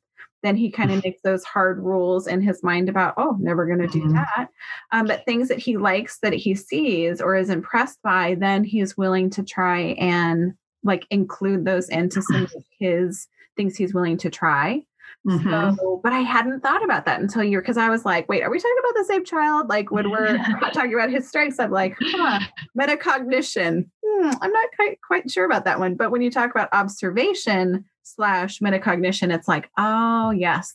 then 0.42 0.56
he 0.56 0.70
kind 0.70 0.90
of 0.90 1.02
makes 1.02 1.20
those 1.22 1.44
hard 1.44 1.82
rules 1.82 2.26
in 2.26 2.40
his 2.40 2.62
mind 2.62 2.88
about 2.88 3.14
oh 3.16 3.36
never 3.40 3.66
going 3.66 3.80
to 3.80 3.86
do 3.88 4.00
mm-hmm. 4.00 4.14
that. 4.14 4.48
Um, 4.92 5.06
but 5.06 5.24
things 5.24 5.48
that 5.48 5.58
he 5.58 5.76
likes 5.76 6.18
that 6.20 6.32
he 6.32 6.54
sees 6.54 7.20
or 7.20 7.36
is 7.36 7.50
impressed 7.50 8.00
by 8.02 8.36
then 8.38 8.64
he's 8.64 8.96
willing 8.96 9.30
to 9.30 9.42
try 9.42 9.96
and 9.98 10.52
like 10.84 11.06
include 11.10 11.64
those 11.64 11.88
into 11.88 12.22
some 12.22 12.44
of 12.44 12.54
his 12.78 13.26
things 13.56 13.76
he's 13.76 13.94
willing 13.94 14.16
to 14.18 14.30
try. 14.30 14.82
Mm-hmm. 15.26 15.74
so 15.74 16.00
but 16.04 16.12
i 16.12 16.20
hadn't 16.20 16.60
thought 16.60 16.84
about 16.84 17.04
that 17.06 17.20
until 17.20 17.42
you're 17.42 17.60
because 17.60 17.76
i 17.76 17.88
was 17.88 18.04
like 18.04 18.28
wait 18.28 18.42
are 18.42 18.50
we 18.50 18.58
talking 18.58 18.76
about 18.78 18.94
the 18.94 19.04
same 19.04 19.24
child? 19.24 19.68
Like 19.68 19.90
when 19.90 20.10
we're 20.10 20.36
talking 20.72 20.94
about 20.94 21.10
his 21.10 21.26
strengths? 21.26 21.58
I'm 21.58 21.70
like 21.70 21.96
huh, 22.00 22.40
metacognition. 22.78 23.88
Hmm, 24.06 24.30
i'm 24.40 24.52
not 24.52 24.68
quite 24.76 25.00
quite 25.02 25.30
sure 25.30 25.44
about 25.44 25.64
that 25.64 25.80
one. 25.80 25.96
But 25.96 26.10
when 26.10 26.22
you 26.22 26.30
talk 26.30 26.50
about 26.50 26.68
observation 26.72 27.84
slash 28.14 28.60
metacognition, 28.60 29.34
it's 29.34 29.48
like, 29.48 29.70
oh, 29.78 30.30
yes, 30.30 30.74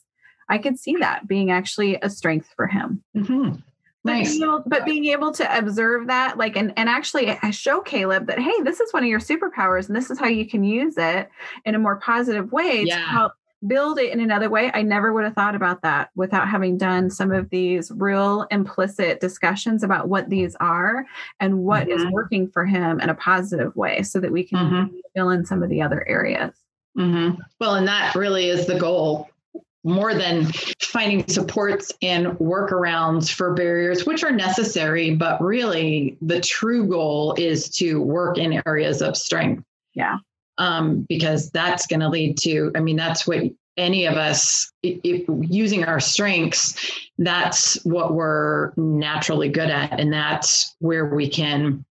I 0.50 0.58
could 0.58 0.78
see 0.78 0.96
that 0.98 1.28
being 1.28 1.52
actually 1.52 1.98
a 2.02 2.10
strength 2.10 2.50
for 2.56 2.68
him. 2.68 3.04
Mm-hmm. 3.16 3.56
Nice. 4.06 4.28
But 4.28 4.40
being, 4.40 4.44
able, 4.44 4.64
but 4.66 4.86
being 4.86 5.06
able 5.06 5.32
to 5.32 5.58
observe 5.58 6.08
that, 6.08 6.38
like, 6.38 6.58
and, 6.58 6.74
and 6.76 6.90
actually 6.90 7.38
show 7.52 7.80
Caleb 7.80 8.28
that, 8.28 8.40
hey, 8.40 8.62
this 8.64 8.82
is 8.82 8.92
one 8.92 9.04
of 9.04 9.10
your 9.10 9.20
superpowers 9.20 9.88
and 9.88 9.96
this 9.96 10.12
is 10.12 10.20
how 10.20 10.28
you 10.28 10.46
can 10.46 10.64
use 10.64 10.96
it 10.98 11.30
in 11.66 11.76
a 11.76 11.80
more 11.80 11.96
positive 11.96 12.52
way 12.52 12.84
yeah. 12.84 12.98
to 12.98 13.02
help 13.02 13.34
build 13.66 13.98
it 13.98 14.12
in 14.12 14.20
another 14.20 14.50
way. 14.50 14.70
I 14.74 14.82
never 14.82 15.14
would 15.14 15.24
have 15.24 15.36
thought 15.36 15.56
about 15.56 15.82
that 15.84 16.10
without 16.16 16.50
having 16.50 16.78
done 16.78 17.10
some 17.10 17.32
of 17.32 17.50
these 17.50 17.92
real 17.96 18.46
implicit 18.52 19.22
discussions 19.22 19.84
about 19.84 20.10
what 20.10 20.30
these 20.30 20.56
are 20.60 21.06
and 21.40 21.60
what 21.60 21.88
mm-hmm. 21.88 21.98
is 21.98 22.12
working 22.12 22.50
for 22.50 22.66
him 22.66 23.00
in 23.00 23.10
a 23.10 23.16
positive 23.16 23.74
way 23.76 24.04
so 24.04 24.20
that 24.20 24.34
we 24.34 24.44
can 24.44 24.58
mm-hmm. 24.58 24.96
fill 25.16 25.30
in 25.30 25.46
some 25.46 25.64
of 25.64 25.70
the 25.70 25.82
other 25.82 26.06
areas. 26.10 26.54
Mm-hmm. 26.98 27.42
Well, 27.60 27.76
and 27.76 27.88
that 27.88 28.16
really 28.16 28.50
is 28.50 28.68
the 28.68 28.80
goal 28.80 29.30
more 29.84 30.14
than 30.14 30.46
finding 30.80 31.28
supports 31.28 31.92
and 32.02 32.28
workarounds 32.38 33.30
for 33.30 33.54
barriers, 33.54 34.06
which 34.06 34.24
are 34.24 34.32
necessary, 34.32 35.14
but 35.14 35.42
really 35.42 36.18
the 36.22 36.40
true 36.40 36.88
goal 36.88 37.36
is 37.38 37.70
to 37.70 38.02
work 38.02 38.38
in 38.38 38.62
areas 38.66 39.02
of 39.02 39.18
strength. 39.18 39.64
Yeah 39.94 40.20
um, 40.58 41.06
because 41.10 41.50
that's 41.52 41.88
going 41.88 42.00
to 42.00 42.10
lead 42.10 42.38
to, 42.40 42.72
I 42.76 42.80
mean, 42.80 42.96
that's 42.96 43.28
what 43.28 43.44
any 43.78 44.06
of 44.06 44.16
us, 44.16 44.72
if, 44.84 45.26
using 45.50 45.84
our 45.84 46.00
strengths, 46.00 47.10
that's 47.18 47.84
what 47.84 48.14
we're 48.14 48.72
naturally 48.76 49.50
good 49.50 49.70
at. 49.70 50.00
And 50.00 50.14
that's 50.14 50.76
where 50.80 51.14
we 51.14 51.28
can, 51.28 51.84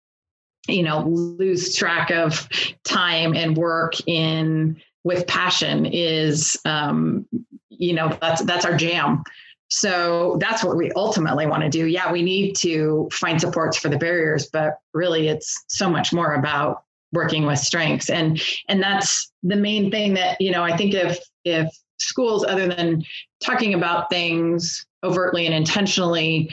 you 0.69 0.85
know, 0.85 1.03
lose 1.03 1.75
track 1.75 2.11
of 2.11 2.49
time 2.85 3.35
and 3.35 3.57
work 3.57 3.95
in 4.07 4.81
with 5.05 5.27
passion 5.27 5.87
is, 5.87 6.57
um, 6.65 7.27
you 7.69 7.93
know, 7.93 8.17
that's, 8.21 8.43
that's 8.43 8.65
our 8.65 8.77
jam. 8.77 9.23
So 9.69 10.37
that's 10.39 10.63
what 10.63 10.77
we 10.77 10.93
ultimately 10.93 11.47
want 11.47 11.63
to 11.63 11.71
do. 11.71 11.87
Yeah, 11.87 12.13
we 12.13 12.23
need 12.23 12.55
to 12.57 13.09
find 13.11 13.41
supports 13.41 13.79
for 13.79 13.89
the 13.89 13.97
barriers, 13.97 14.49
but 14.53 14.79
really 14.93 15.29
it's 15.29 15.65
so 15.69 15.89
much 15.89 16.13
more 16.13 16.35
about 16.35 16.85
working 17.13 17.45
with 17.45 17.59
strengths 17.59 18.11
and 18.11 18.43
and 18.69 18.83
that's 18.83 19.31
the 19.43 19.57
main 19.57 19.91
thing 19.91 20.15
that 20.15 20.41
you 20.41 20.51
know 20.51 20.63
i 20.63 20.77
think 20.77 20.95
if 20.95 21.19
if 21.45 21.69
schools 21.99 22.45
other 22.45 22.67
than 22.67 23.05
talking 23.41 23.75
about 23.75 24.11
things 24.11 24.85
overtly 25.05 25.47
and 25.47 25.55
intentionally 25.55 26.51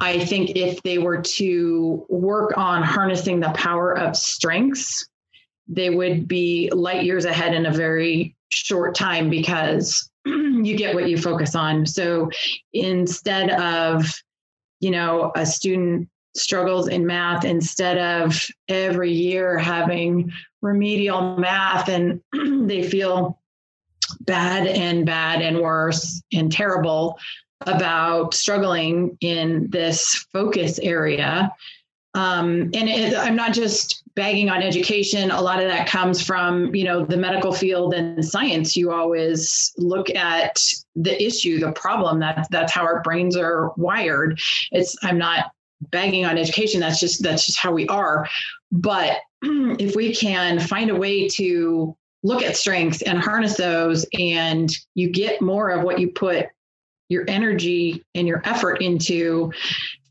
i 0.00 0.18
think 0.24 0.56
if 0.56 0.82
they 0.82 0.98
were 0.98 1.20
to 1.20 2.04
work 2.08 2.56
on 2.56 2.82
harnessing 2.82 3.40
the 3.40 3.50
power 3.50 3.96
of 3.96 4.16
strengths 4.16 5.06
they 5.68 5.90
would 5.90 6.26
be 6.26 6.70
light 6.72 7.04
years 7.04 7.24
ahead 7.24 7.54
in 7.54 7.66
a 7.66 7.72
very 7.72 8.34
short 8.50 8.94
time 8.94 9.28
because 9.28 10.10
you 10.24 10.76
get 10.76 10.94
what 10.94 11.08
you 11.08 11.18
focus 11.18 11.54
on. 11.54 11.86
So 11.86 12.30
instead 12.72 13.50
of 13.50 14.10
you 14.80 14.90
know 14.90 15.32
a 15.34 15.44
student 15.44 16.08
struggles 16.36 16.88
in 16.88 17.06
math 17.06 17.44
instead 17.44 17.98
of 17.98 18.46
every 18.68 19.12
year 19.12 19.58
having 19.58 20.32
remedial 20.62 21.36
math 21.36 21.88
and 21.88 22.20
they 22.68 22.82
feel 22.82 23.40
bad 24.20 24.66
and 24.66 25.04
bad 25.04 25.42
and 25.42 25.58
worse 25.58 26.22
and 26.32 26.50
terrible 26.50 27.18
about 27.66 28.34
struggling 28.34 29.16
in 29.20 29.68
this 29.70 30.26
focus 30.32 30.78
area 30.78 31.52
um, 32.18 32.70
and 32.74 32.88
it, 32.88 33.16
i'm 33.16 33.36
not 33.36 33.52
just 33.52 34.02
bagging 34.18 34.50
on 34.50 34.64
education. 34.64 35.30
A 35.30 35.40
lot 35.40 35.62
of 35.62 35.68
that 35.68 35.86
comes 35.86 36.20
from 36.20 36.74
you 36.74 36.82
know 36.82 37.04
the 37.04 37.16
medical 37.16 37.52
field 37.52 37.94
and 37.94 38.24
science. 38.24 38.76
You 38.76 38.90
always 38.90 39.72
look 39.78 40.10
at 40.10 40.58
the 40.96 41.22
issue 41.24 41.60
the 41.60 41.70
problem. 41.70 42.18
That 42.18 42.48
that's 42.50 42.72
how 42.72 42.82
our 42.82 43.00
brains 43.02 43.36
are 43.36 43.72
wired. 43.76 44.40
It's 44.72 44.96
i'm 45.04 45.18
not 45.18 45.52
bagging 45.92 46.26
on 46.26 46.36
education. 46.36 46.80
That's 46.80 46.98
just 46.98 47.22
that's 47.22 47.46
just 47.46 47.60
how 47.60 47.70
we 47.70 47.86
are. 47.86 48.28
But 48.72 49.18
if 49.42 49.94
we 49.94 50.12
can 50.12 50.58
find 50.58 50.90
a 50.90 50.96
way 50.96 51.28
to 51.28 51.96
look 52.24 52.42
at 52.42 52.56
strengths 52.56 53.02
and 53.02 53.20
harness 53.20 53.56
those 53.56 54.04
and 54.18 54.68
you 54.96 55.10
get 55.10 55.40
more 55.40 55.70
of 55.70 55.84
what 55.84 56.00
you 56.00 56.10
put 56.10 56.46
your 57.08 57.24
energy 57.28 58.04
and 58.16 58.26
your 58.26 58.42
effort 58.44 58.82
into 58.82 59.52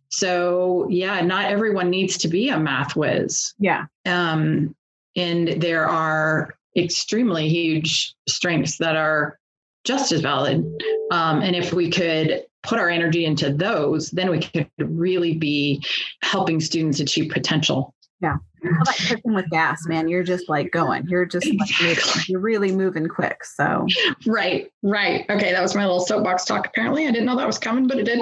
so 0.09 0.87
yeah 0.89 1.21
not 1.21 1.45
everyone 1.45 1.89
needs 1.89 2.17
to 2.17 2.27
be 2.27 2.49
a 2.49 2.59
math 2.59 2.95
whiz 2.95 3.53
yeah 3.59 3.85
um 4.05 4.75
and 5.15 5.61
there 5.61 5.87
are 5.87 6.55
extremely 6.75 7.49
huge 7.49 8.15
strengths 8.27 8.77
that 8.77 8.95
are 8.95 9.39
just 9.83 10.11
as 10.11 10.21
valid 10.21 10.63
um, 11.11 11.41
and 11.41 11.55
if 11.55 11.73
we 11.73 11.89
could 11.89 12.43
put 12.67 12.79
our 12.79 12.89
energy 12.89 13.25
into 13.25 13.51
those, 13.51 14.11
then 14.11 14.29
we 14.29 14.39
could 14.39 14.69
really 14.77 15.35
be 15.35 15.83
helping 16.21 16.59
students 16.59 16.99
achieve 16.99 17.31
potential. 17.31 17.95
Yeah. 18.21 18.37
About 18.63 18.95
cooking 19.07 19.33
with 19.33 19.49
gas, 19.49 19.85
man? 19.85 20.07
You're 20.07 20.23
just 20.23 20.49
like 20.49 20.71
going. 20.71 21.05
You're 21.07 21.25
just 21.25 21.47
like 21.47 22.27
you're 22.29 22.39
really 22.39 22.71
moving 22.71 23.07
quick. 23.07 23.43
So 23.43 23.87
right, 24.25 24.71
right. 24.83 25.25
Okay, 25.29 25.51
that 25.51 25.61
was 25.61 25.75
my 25.75 25.83
little 25.83 25.99
soapbox 25.99 26.45
talk. 26.45 26.67
Apparently, 26.67 27.07
I 27.07 27.11
didn't 27.11 27.25
know 27.25 27.37
that 27.37 27.47
was 27.47 27.59
coming, 27.59 27.87
but 27.87 27.99
it 27.99 28.05
did. 28.05 28.19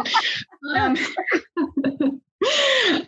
um, 0.75 0.97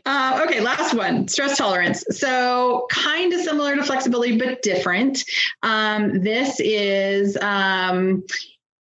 uh, 0.06 0.46
okay, 0.48 0.62
last 0.62 0.94
one 0.94 1.28
stress 1.28 1.58
tolerance. 1.58 2.04
So, 2.12 2.88
kind 2.90 3.34
of 3.34 3.42
similar 3.42 3.76
to 3.76 3.84
flexibility, 3.84 4.38
but 4.38 4.62
different. 4.62 5.24
Um, 5.64 6.22
this 6.24 6.60
is 6.60 7.38
um, 7.42 8.24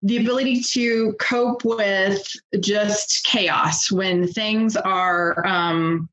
the 0.03 0.19
ability 0.19 0.63
to 0.73 1.15
cope 1.21 1.65
with 1.65 2.31
just 2.61 3.25
chaos 3.25 3.91
when 3.91 4.29
things 4.29 4.77
are 4.77 5.45
um, 5.47 6.09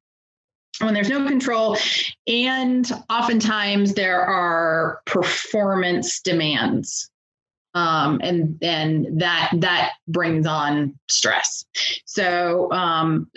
when 0.79 0.93
there's 0.93 1.09
no 1.09 1.25
control 1.27 1.77
and 2.27 2.91
oftentimes 3.09 3.93
there 3.93 4.21
are 4.21 5.01
performance 5.05 6.21
demands 6.21 7.09
um, 7.75 8.21
and 8.23 8.57
then 8.61 9.17
that 9.17 9.51
that 9.57 9.91
brings 10.07 10.47
on 10.47 10.97
stress. 11.09 11.65
So 12.05 12.71
um, 12.71 13.29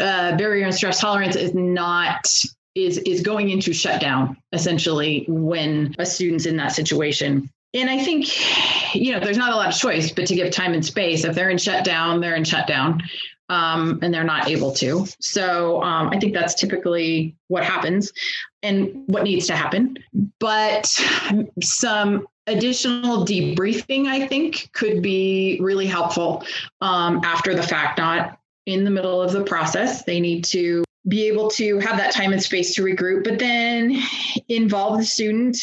uh, 0.00 0.36
barrier 0.36 0.64
and 0.64 0.74
stress 0.74 1.00
tolerance 1.00 1.36
is 1.36 1.52
not 1.52 2.26
is 2.74 2.98
is 2.98 3.20
going 3.20 3.50
into 3.50 3.74
shutdown 3.74 4.36
essentially 4.52 5.26
when 5.28 5.94
a 5.98 6.06
student's 6.06 6.46
in 6.46 6.56
that 6.56 6.72
situation. 6.72 7.50
And 7.74 7.88
I 7.90 7.98
think, 7.98 8.94
you 8.94 9.12
know, 9.12 9.20
there's 9.20 9.38
not 9.38 9.52
a 9.52 9.56
lot 9.56 9.68
of 9.68 9.74
choice 9.74 10.12
but 10.12 10.26
to 10.26 10.34
give 10.34 10.50
time 10.52 10.74
and 10.74 10.84
space. 10.84 11.24
If 11.24 11.34
they're 11.34 11.50
in 11.50 11.58
shutdown, 11.58 12.20
they're 12.20 12.36
in 12.36 12.44
shutdown 12.44 13.02
um, 13.48 13.98
and 14.02 14.12
they're 14.12 14.24
not 14.24 14.48
able 14.48 14.72
to. 14.72 15.06
So 15.20 15.82
um, 15.82 16.08
I 16.10 16.18
think 16.18 16.32
that's 16.32 16.54
typically 16.54 17.36
what 17.48 17.64
happens 17.64 18.12
and 18.62 19.04
what 19.06 19.24
needs 19.24 19.46
to 19.48 19.56
happen. 19.56 19.96
But 20.38 20.86
some 21.62 22.26
additional 22.46 23.24
debriefing, 23.24 24.06
I 24.06 24.26
think, 24.26 24.70
could 24.72 25.02
be 25.02 25.58
really 25.60 25.86
helpful 25.86 26.44
um, 26.80 27.20
after 27.24 27.54
the 27.54 27.62
fact, 27.62 27.98
not 27.98 28.38
in 28.66 28.84
the 28.84 28.90
middle 28.90 29.20
of 29.20 29.32
the 29.32 29.44
process. 29.44 30.04
They 30.04 30.20
need 30.20 30.44
to 30.46 30.84
be 31.08 31.26
able 31.26 31.50
to 31.50 31.78
have 31.80 31.96
that 31.96 32.12
time 32.12 32.32
and 32.32 32.42
space 32.42 32.74
to 32.76 32.82
regroup, 32.82 33.24
but 33.24 33.38
then 33.38 34.00
involve 34.48 34.98
the 34.98 35.04
student 35.04 35.58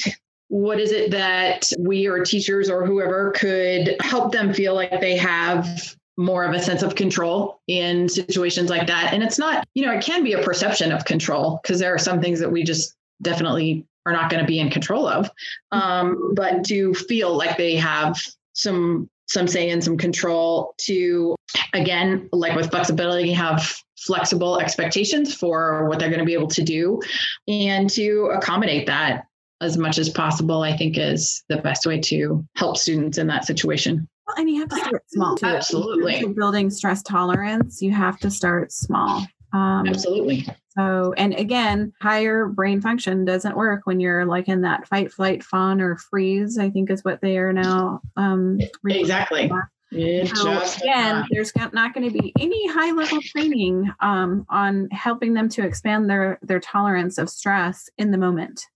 what 0.50 0.80
is 0.80 0.92
it 0.92 1.12
that 1.12 1.70
we 1.78 2.08
or 2.08 2.26
teachers 2.26 2.70
or 2.70 2.86
whoever 2.86 3.32
could 3.32 3.96
help 4.02 4.32
them 4.32 4.52
feel 4.52 4.74
like 4.74 5.00
they 5.00 5.16
have 5.16 5.96
more 6.20 6.44
of 6.44 6.54
a 6.54 6.62
sense 6.62 6.84
of 6.84 6.96
control 6.96 7.62
in 7.70 8.10
situations 8.10 8.70
like 8.70 8.86
that 8.88 9.14
and 9.14 9.24
it's 9.24 9.40
not 9.40 9.66
you 9.74 9.86
know 9.86 9.94
it 9.94 10.04
can 10.04 10.22
be 10.22 10.34
a 10.34 10.44
perception 10.44 10.92
of 10.92 11.06
control 11.06 11.62
because 11.64 11.80
there 11.80 11.94
are 11.94 11.98
some 11.98 12.20
things 12.20 12.42
that 12.42 12.52
we 12.52 12.62
just 12.62 12.94
definitely 13.22 13.86
are 14.06 14.12
not 14.12 14.30
going 14.30 14.42
to 14.42 14.46
be 14.46 14.60
in 14.60 14.70
control 14.70 15.08
of 15.08 15.32
um, 15.72 16.34
but 16.36 16.66
to 16.66 16.94
feel 16.94 17.38
like 17.38 17.56
they 17.56 17.78
have 17.78 18.20
some 18.52 19.10
some 19.30 19.48
say 19.48 19.70
and 19.70 19.82
some 19.82 19.96
control 19.96 20.74
to 20.78 21.38
again 21.72 22.28
like 22.34 22.54
with 22.54 22.70
flexibility 22.70 23.32
have 23.32 23.74
flexible 23.98 24.60
expectations 24.60 25.34
for 25.34 25.88
what 25.88 26.00
they're 26.00 26.10
going 26.10 26.20
to 26.20 26.26
be 26.26 26.34
able 26.34 26.48
to 26.48 26.64
do 26.64 27.00
and 27.48 27.90
to 27.90 28.30
accommodate 28.36 28.88
that 28.88 29.24
as 29.62 29.78
much 29.78 29.98
as 29.98 30.10
possible, 30.10 30.64
I 30.64 30.76
think 30.76 30.98
is 30.98 31.44
the 31.50 31.58
best 31.58 31.86
way 31.86 32.00
to 32.00 32.46
help 32.56 32.78
students 32.78 33.18
in 33.18 33.28
that 33.28 33.46
situation. 33.46 34.08
Well, 34.30 34.42
and 34.42 34.50
you 34.50 34.60
have 34.60 34.70
to 34.70 34.76
start 34.76 35.04
small. 35.10 35.36
Too. 35.36 35.46
Absolutely. 35.48 36.34
Building 36.34 36.70
stress 36.70 37.02
tolerance, 37.02 37.82
you 37.82 37.92
have 37.92 38.20
to 38.20 38.30
start 38.30 38.72
small. 38.72 39.26
Um, 39.54 39.88
Absolutely. 39.88 40.46
So, 40.78 41.14
and 41.18 41.34
again, 41.34 41.94
higher 42.00 42.46
brain 42.46 42.80
function 42.80 43.26
doesn't 43.26 43.58
work 43.58 43.82
when 43.86 44.00
you're 44.00 44.26
like 44.26 44.48
in 44.48 44.62
that 44.62 44.88
fight, 44.88 45.12
flight, 45.12 45.44
fawn, 45.44 45.82
or 45.82 45.98
freeze. 45.98 46.60
I 46.60 46.70
think 46.70 46.92
is 46.92 47.04
what 47.04 47.22
they 47.22 47.40
are 47.40 47.52
now. 47.52 48.02
Um, 48.18 48.60
exactly. 48.88 49.52
So 50.36 50.62
again, 50.84 51.26
there's 51.32 51.52
not 51.56 51.96
going 51.96 52.08
to 52.08 52.22
be 52.22 52.32
any 52.40 52.68
high 52.68 52.92
level 52.92 53.20
training 53.22 53.92
um, 54.02 54.46
on 54.50 54.88
helping 54.92 55.34
them 55.34 55.50
to 55.50 55.66
expand 55.66 56.08
their 56.08 56.38
their 56.44 56.60
tolerance 56.60 57.18
of 57.18 57.30
stress 57.32 57.90
in 57.98 58.12
the 58.12 58.18
moment. 58.20 58.68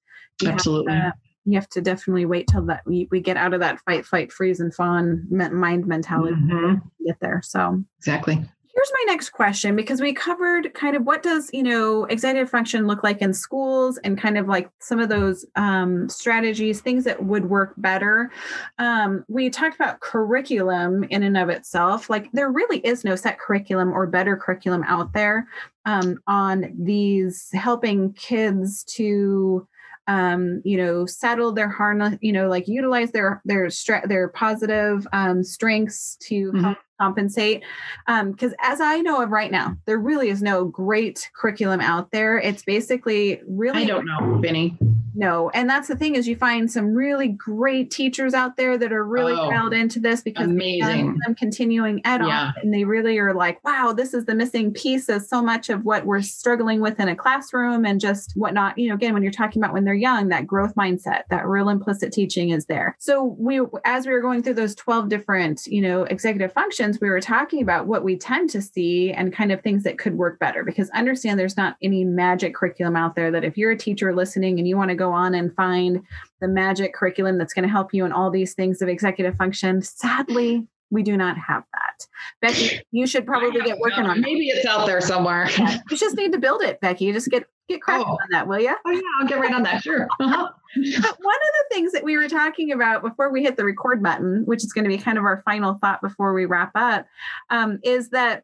You 0.42 0.50
Absolutely. 0.50 1.00
You 1.46 1.56
have 1.56 1.70
to 1.70 1.82
definitely 1.82 2.26
wait 2.26 2.48
till 2.48 2.66
that 2.66 2.86
we, 2.86 3.08
we 3.12 3.20
get 3.20 3.38
out 3.38 3.54
of 3.54 3.60
that 3.60 3.80
fight, 3.82 4.06
fight, 4.06 4.32
freeze, 4.32 4.60
and 4.60 4.74
fawn 4.74 5.26
mind 5.30 5.86
mentality 5.86 6.36
mm-hmm. 6.36 6.76
get 7.06 7.20
there. 7.20 7.42
So 7.44 7.84
exactly. 8.00 8.44
Here's 8.76 8.92
my 8.92 9.14
next 9.14 9.30
question 9.30 9.76
because 9.76 10.02
we 10.02 10.14
covered 10.14 10.74
kind 10.74 10.96
of 10.96 11.04
what 11.04 11.22
does 11.22 11.50
you 11.54 11.62
know 11.62 12.06
executive 12.06 12.50
function 12.50 12.88
look 12.88 13.04
like 13.04 13.22
in 13.22 13.32
schools 13.32 14.00
and 14.04 14.20
kind 14.20 14.36
of 14.36 14.48
like 14.48 14.68
some 14.80 15.00
of 15.00 15.10
those 15.10 15.46
um, 15.56 16.10
strategies 16.10 16.82
things 16.82 17.04
that 17.04 17.24
would 17.24 17.52
work 17.52 17.76
better 17.78 18.32
um, 18.80 19.24
we 19.28 19.52
talked 19.52 19.76
about 19.76 20.00
curriculum 20.00 21.04
in 21.12 21.22
and 21.22 21.38
of 21.38 21.50
itself 21.50 22.10
like 22.10 22.32
there 22.32 22.50
really 22.50 22.80
is 22.80 23.04
no 23.04 23.16
set 23.16 23.38
curriculum 23.38 23.94
or 23.94 24.08
better 24.08 24.36
curriculum 24.36 24.84
out 24.88 25.14
there 25.14 25.48
um, 25.86 26.18
on 26.26 26.74
these 26.76 27.50
helping 27.54 28.12
kids 28.14 28.84
to 28.86 29.68
um, 30.08 30.62
you 30.66 30.78
know, 30.78 31.06
settle 31.06 31.52
their 31.52 31.70
harness, 31.70 32.18
you 32.22 32.34
know, 32.34 32.48
like 32.48 32.68
utilize 32.68 33.12
their 33.12 33.42
their 33.46 33.68
stre- 33.68 34.08
their 34.08 34.28
positive 34.30 35.08
um, 35.14 35.44
strengths 35.44 36.18
to 36.28 36.52
mm-hmm. 36.52 36.64
help 36.64 36.78
compensate. 37.00 37.64
Because 38.06 38.52
um, 38.52 38.58
as 38.62 38.82
I 38.82 39.00
know 39.00 39.22
of 39.22 39.30
right 39.30 39.52
now, 39.52 39.78
there 39.86 39.98
really 39.98 40.30
is 40.30 40.42
no 40.42 40.66
great 40.66 41.30
curriculum 41.36 41.82
out 41.82 42.12
there. 42.12 42.38
It's 42.40 42.64
basically 42.64 43.42
really 43.48 43.84
I 43.84 43.86
don't 43.86 44.06
know, 44.06 44.40
Benny. 44.42 44.78
No, 45.16 45.50
and 45.52 45.70
that's 45.70 45.88
the 45.88 45.96
thing 45.96 46.16
is 46.16 46.28
you 46.28 46.36
find 46.36 46.72
some 46.72 46.94
really 46.94 47.28
great 47.28 47.92
teachers 47.92 48.34
out 48.34 48.58
there 48.58 48.78
that 48.78 48.92
are 48.92 49.04
really 49.04 49.34
oh, 49.34 49.50
dialed 49.50 49.74
into 49.74 50.00
this 50.00 50.22
because 50.22 50.46
amazing 50.46 51.18
them 51.24 51.36
continuing 51.36 52.02
ed 52.06 52.22
yeah. 52.26 52.52
and 52.62 52.74
they 52.74 52.84
really 52.84 53.18
are 53.20 53.34
like, 53.34 53.64
wow, 53.64 53.94
this 53.96 54.14
is 54.14 54.26
the 54.26 54.36
missing 54.36 54.72
piece 54.72 55.10
of 55.10 55.22
so 55.22 55.42
much 55.42 55.70
of 55.70 55.84
what 55.84 56.06
we're 56.06 56.22
struggling 56.22 56.82
with 56.82 57.00
in 57.00 57.08
a 57.08 57.16
classroom 57.16 57.86
and 57.86 58.00
just 58.00 58.34
whatnot. 58.36 58.78
You 58.78 58.90
know, 58.90 58.96
again, 58.96 59.14
when 59.14 59.24
you're 59.24 59.32
talking 59.32 59.62
about 59.62 59.74
when 59.74 59.84
they're 59.84 59.94
young, 59.94 60.30
that 60.30 60.48
growth 60.48 60.76
mindset, 60.76 61.24
that 61.30 61.46
real 61.46 61.70
implicit 61.70 62.12
teaching 62.12 62.50
is 62.50 62.66
there. 62.66 62.96
So 63.00 63.24
we, 63.24 63.62
as 63.86 64.06
we 64.06 64.14
were 64.14 64.22
going 64.22 64.44
through 64.44 64.56
those 64.56 64.76
12 64.76 65.10
different, 65.10 65.66
you 65.68 65.82
know, 65.82 66.04
executive 66.04 66.54
functions, 66.54 67.00
we 67.00 67.10
were 67.10 67.22
talking 67.22 67.62
about 67.62 67.88
what 67.88 68.04
we 68.04 68.18
tend 68.18 68.50
to 68.52 68.62
see 68.62 69.12
and 69.12 69.34
kind 69.34 69.52
of 69.52 69.62
things 69.62 69.84
that 69.84 69.98
could 69.98 70.18
work 70.18 70.40
better 70.40 70.64
because 70.64 70.90
understand 70.92 71.40
there's 71.40 71.58
not 71.58 71.78
any 71.82 72.04
magic 72.04 72.56
curriculum 72.56 72.96
out 72.96 73.16
there 73.16 73.32
that 73.32 73.44
if 73.44 73.58
you're 73.58 73.72
a 73.72 73.78
teacher 73.78 74.16
listening 74.16 74.60
and 74.60 74.68
you 74.68 74.78
want 74.78 74.90
to 74.90 74.96
go 74.96 75.03
on 75.12 75.34
and 75.34 75.54
find 75.56 76.02
the 76.42 76.48
magic 76.48 76.94
curriculum 76.94 77.38
that's 77.38 77.54
going 77.54 77.64
to 77.64 77.72
help 77.72 77.94
you 77.94 78.06
in 78.06 78.12
all 78.12 78.30
these 78.30 78.54
things 78.54 78.82
of 78.82 78.90
executive 78.90 79.36
function, 79.36 79.82
sadly, 79.82 80.68
we 80.94 81.04
do 81.04 81.18
not 81.18 81.38
have 81.38 81.64
that. 81.74 82.08
Becky, 82.42 82.82
you 82.92 83.08
should 83.08 83.26
probably 83.26 83.60
get 83.62 83.80
working 83.80 84.06
on 84.06 84.20
it. 84.20 84.22
Maybe 84.22 84.48
it's 84.48 84.66
out 84.66 84.86
there 84.86 85.02
somewhere. 85.02 85.50
Yeah, 85.58 85.80
you 85.90 85.98
just 85.98 86.16
need 86.16 86.32
to 86.34 86.40
build 86.40 86.62
it, 86.62 86.80
Becky. 86.82 87.06
You 87.06 87.14
just 87.14 87.30
get 87.30 87.46
get 87.68 87.82
cracking 87.82 88.06
oh. 88.08 88.12
on 88.12 88.28
that, 88.32 88.48
will 88.48 88.60
you? 88.60 88.76
Oh 88.86 88.92
yeah, 88.92 89.02
I'll 89.20 89.28
get 89.28 89.40
right 89.40 89.54
on 89.54 89.64
that. 89.64 89.82
Sure. 89.82 90.08
Uh-huh. 90.20 90.50
but 90.76 91.18
one 91.20 91.36
of 91.36 91.52
the 91.58 91.66
things 91.72 91.92
that 91.94 92.04
we 92.04 92.18
were 92.18 92.30
talking 92.30 92.72
about 92.72 93.02
before 93.02 93.32
we 93.32 93.42
hit 93.42 93.58
the 93.58 93.66
record 93.66 94.04
button, 94.04 94.44
which 94.46 94.64
is 94.64 94.74
going 94.74 94.84
to 94.84 94.90
be 94.90 94.98
kind 94.98 95.18
of 95.18 95.24
our 95.24 95.42
final 95.44 95.76
thought 95.82 96.02
before 96.02 96.34
we 96.34 96.46
wrap 96.46 96.72
up, 96.76 97.08
um, 97.50 97.80
is 97.84 98.10
that 98.10 98.44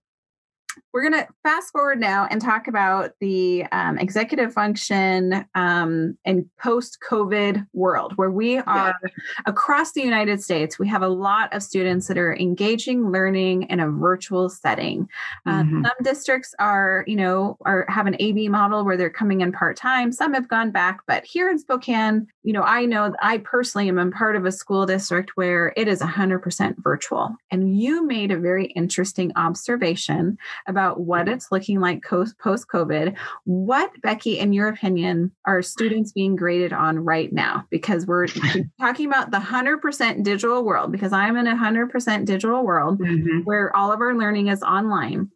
we're 0.94 1.08
going 1.08 1.24
to 1.24 1.28
fast 1.44 1.72
forward 1.72 2.00
now 2.00 2.28
and 2.30 2.42
talk 2.42 2.68
about 2.68 3.12
the 3.20 3.66
um, 3.72 3.98
executive 4.00 4.54
function 4.54 5.46
um, 5.56 6.18
in 6.26 6.50
post-COVID 6.60 7.68
world, 7.74 8.14
where 8.16 8.32
we 8.32 8.58
are 8.58 8.96
yeah. 9.04 9.10
across 9.46 9.92
the 9.92 10.02
United 10.02 10.42
States. 10.42 10.80
We 10.80 10.88
have 10.88 11.04
a 11.04 11.08
lot 11.08 11.54
of 11.54 11.62
students 11.62 12.08
that 12.08 12.18
are 12.18 12.36
engaging 12.36 13.12
learning 13.12 13.64
in 13.64 13.80
a 13.80 13.90
virtual 13.90 14.50
setting. 14.50 15.08
Um, 15.46 15.68
mm-hmm. 15.68 15.86
Some 15.86 16.04
districts 16.04 16.56
are, 16.58 17.04
you 17.08 17.16
know, 17.16 17.58
are 17.66 17.86
have 17.88 18.08
an 18.08 18.16
AB 18.20 18.50
model 18.50 18.84
where 18.84 18.98
they're 18.98 19.10
coming 19.10 19.42
in 19.42 19.52
part 19.52 19.78
time. 19.78 20.12
Some 20.12 20.34
have 20.34 20.48
gone 20.48 20.72
back, 20.72 21.02
but 21.06 21.24
here 21.24 21.50
in 21.50 21.60
Spokane, 21.60 22.28
you 22.44 22.54
know, 22.54 22.64
I 22.64 22.86
know 22.86 23.14
I 23.22 23.40
personally 23.40 23.90
am 23.90 24.00
a 24.00 24.10
part 24.10 24.36
of 24.36 24.46
a 24.46 24.52
school 24.52 24.86
district 24.86 25.32
where 25.36 25.72
it 25.78 25.88
is 25.88 26.02
100% 26.02 26.76
virtual. 26.80 27.36
And 27.52 27.78
you 27.78 28.06
made 28.06 28.32
a 28.32 28.40
very 28.40 28.66
interesting 28.68 29.32
observation 29.36 30.38
about 30.66 30.79
what 30.88 31.28
it's 31.28 31.52
looking 31.52 31.80
like 31.80 32.04
post 32.04 32.36
COVID. 32.40 33.16
What, 33.46 33.92
Becky, 34.02 34.40
in 34.40 34.54
your 34.54 34.68
opinion, 34.68 35.32
are 35.46 35.62
students 35.62 36.12
being 36.12 36.36
graded 36.36 36.74
on 36.74 37.00
right 37.00 37.32
now? 37.32 37.66
Because 37.70 38.06
we're 38.06 38.28
talking 38.80 39.08
about 39.08 39.32
the 39.32 39.38
100% 39.38 40.24
digital 40.24 40.64
world, 40.64 40.92
because 40.92 41.14
I'm 41.14 41.38
in 41.38 41.48
a 41.48 41.56
100% 41.56 42.26
digital 42.26 42.66
world 42.66 43.00
mm-hmm. 43.00 43.40
where 43.44 43.76
all 43.76 43.92
of 43.92 44.02
our 44.02 44.16
learning 44.16 44.48
is 44.48 44.64
online 44.64 45.30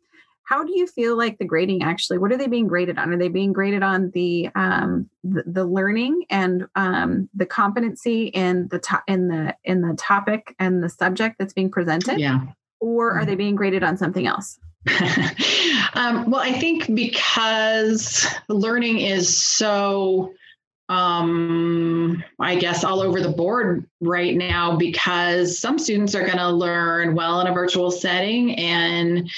how 0.46 0.64
do 0.64 0.78
you 0.78 0.86
feel 0.88 1.18
like 1.18 1.38
the 1.38 1.46
grading 1.46 1.84
actually 1.84 2.18
what 2.18 2.32
are 2.32 2.38
they 2.38 2.48
being 2.48 2.68
graded 2.68 2.98
on 2.98 3.12
are 3.12 3.18
they 3.18 3.30
being 3.30 3.54
graded 3.54 3.84
on 3.84 4.12
the 4.14 4.50
um 4.56 5.10
the, 5.24 5.44
the 5.46 5.66
learning 5.66 6.24
and 6.30 6.68
um 6.76 7.30
the 7.34 7.46
competency 7.46 8.26
in 8.28 8.68
the 8.70 8.80
top 8.80 9.04
in 9.08 9.28
the 9.28 9.56
in 9.64 9.82
the 9.82 9.96
topic 9.96 10.56
and 10.60 10.84
the 10.84 10.90
subject 10.90 11.38
that's 11.40 11.54
being 11.54 11.72
presented 11.72 12.20
yeah 12.20 12.42
or 12.80 13.12
are 13.12 13.26
they 13.26 13.36
being 13.36 13.56
graded 13.56 13.84
on 13.84 13.98
something 13.98 14.28
else 14.28 14.60
um, 15.94 16.30
well, 16.30 16.42
I 16.42 16.52
think 16.60 16.94
because 16.94 18.28
learning 18.50 19.00
is 19.00 19.36
so, 19.36 20.34
um, 20.90 22.24
I 22.40 22.56
guess, 22.56 22.84
all 22.84 23.00
over 23.02 23.22
the 23.22 23.30
board 23.30 23.86
right 24.02 24.36
now, 24.36 24.76
because 24.76 25.60
some 25.60 25.80
students 25.80 26.16
are 26.16 26.26
going 26.26 26.38
to 26.38 26.50
learn 26.50 27.16
well 27.16 27.40
in 27.42 27.48
a 27.48 27.54
virtual 27.54 27.92
setting, 27.92 28.56
and 28.56 29.30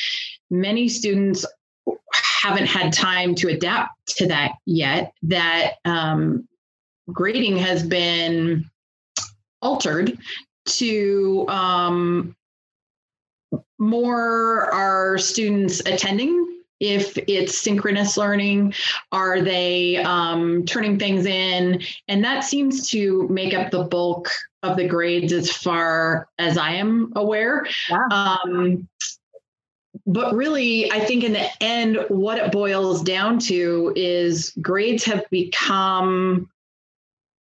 many 0.49 0.89
students 0.89 1.45
haven't 2.13 2.67
had 2.67 2.91
time 2.91 3.35
to 3.35 3.49
adapt 3.49 4.17
to 4.17 4.27
that 4.27 4.53
yet. 4.65 5.13
That 5.23 5.73
um, 5.85 6.47
grading 7.11 7.57
has 7.57 7.83
been 7.83 8.69
altered 9.61 10.17
to 10.65 11.45
um, 11.47 12.35
more 13.77 14.71
are 14.71 15.17
students 15.17 15.81
attending? 15.81 16.41
If 16.79 17.17
it's 17.17 17.57
synchronous 17.57 18.17
learning 18.17 18.73
are 19.11 19.41
they 19.41 19.97
um, 19.97 20.65
turning 20.65 20.99
things 20.99 21.25
in? 21.25 21.81
And 22.09 22.23
that 22.25 22.43
seems 22.43 22.89
to 22.89 23.27
make 23.29 23.53
up 23.53 23.71
the 23.71 23.85
bulk 23.85 24.29
of 24.61 24.75
the 24.75 24.87
grades 24.87 25.31
as 25.31 25.51
far 25.51 26.27
as 26.37 26.57
i 26.57 26.71
am 26.71 27.13
aware. 27.15 27.65
Um, 28.11 28.87
but 30.05 30.35
really 30.35 30.91
i 30.91 30.99
think 30.99 31.23
in 31.23 31.33
the 31.33 31.63
end 31.63 31.97
what 32.09 32.37
it 32.37 32.51
boils 32.51 33.01
down 33.01 33.39
to 33.39 33.93
is 33.95 34.51
grades 34.61 35.03
have 35.03 35.23
become 35.29 36.49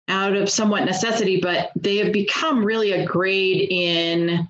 out 0.09 0.35
of 0.35 0.51
somewhat 0.51 0.85
necessity 0.85 1.41
but 1.41 1.71
they 1.77 1.97
have 1.97 2.13
become 2.13 2.65
really 2.65 2.93
a 2.93 3.07
grade 3.07 3.69
in 3.71 4.47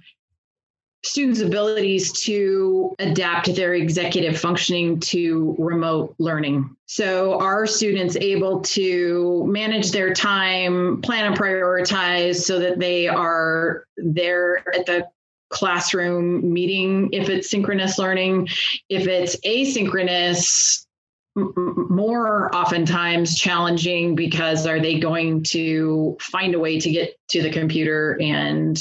students' 1.05 1.41
abilities 1.41 2.13
to 2.13 2.95
adapt 2.99 3.55
their 3.55 3.75
executive 3.75 4.39
functioning 4.39 5.01
to 5.01 5.57
remote 5.59 6.15
learning. 6.19 6.77
So, 6.87 7.39
are 7.41 7.67
students 7.67 8.17
able 8.17 8.61
to 8.61 9.45
manage 9.49 9.91
their 9.91 10.13
time, 10.13 11.01
plan 11.03 11.27
and 11.27 11.37
prioritize 11.37 12.43
so 12.43 12.59
that 12.61 12.79
they 12.79 13.09
are 13.09 13.85
there 13.97 14.63
at 14.75 14.87
the 14.87 15.09
classroom 15.49 16.53
meeting 16.53 17.11
if 17.13 17.29
it's 17.29 17.51
synchronous 17.51 17.99
learning? 17.99 18.49
If 18.89 19.07
it's 19.07 19.37
asynchronous, 19.41 20.87
more 21.35 22.55
oftentimes 22.55 23.39
challenging 23.39 24.15
because 24.15 24.67
are 24.67 24.81
they 24.81 24.99
going 24.99 25.43
to 25.45 26.17
find 26.21 26.55
a 26.55 26.59
way 26.59 26.79
to 26.79 26.91
get 26.91 27.17
to 27.31 27.43
the 27.43 27.51
computer 27.51 28.19
and 28.21 28.79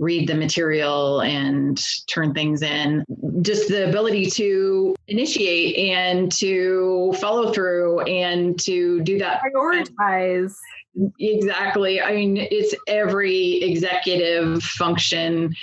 read 0.00 0.26
the 0.26 0.34
material 0.34 1.20
and 1.20 1.80
turn 2.08 2.32
things 2.34 2.62
in. 2.62 3.04
Just 3.42 3.68
the 3.68 3.88
ability 3.88 4.26
to 4.30 4.96
initiate 5.06 5.76
and 5.76 6.32
to 6.32 7.14
follow 7.20 7.52
through 7.52 8.00
and 8.00 8.58
to 8.60 9.02
do 9.02 9.18
that. 9.18 9.42
Prioritize. 9.42 10.54
Exactly. 11.20 12.00
I 12.00 12.14
mean, 12.14 12.36
it's 12.38 12.74
every 12.88 13.62
executive 13.62 14.62
function 14.62 15.54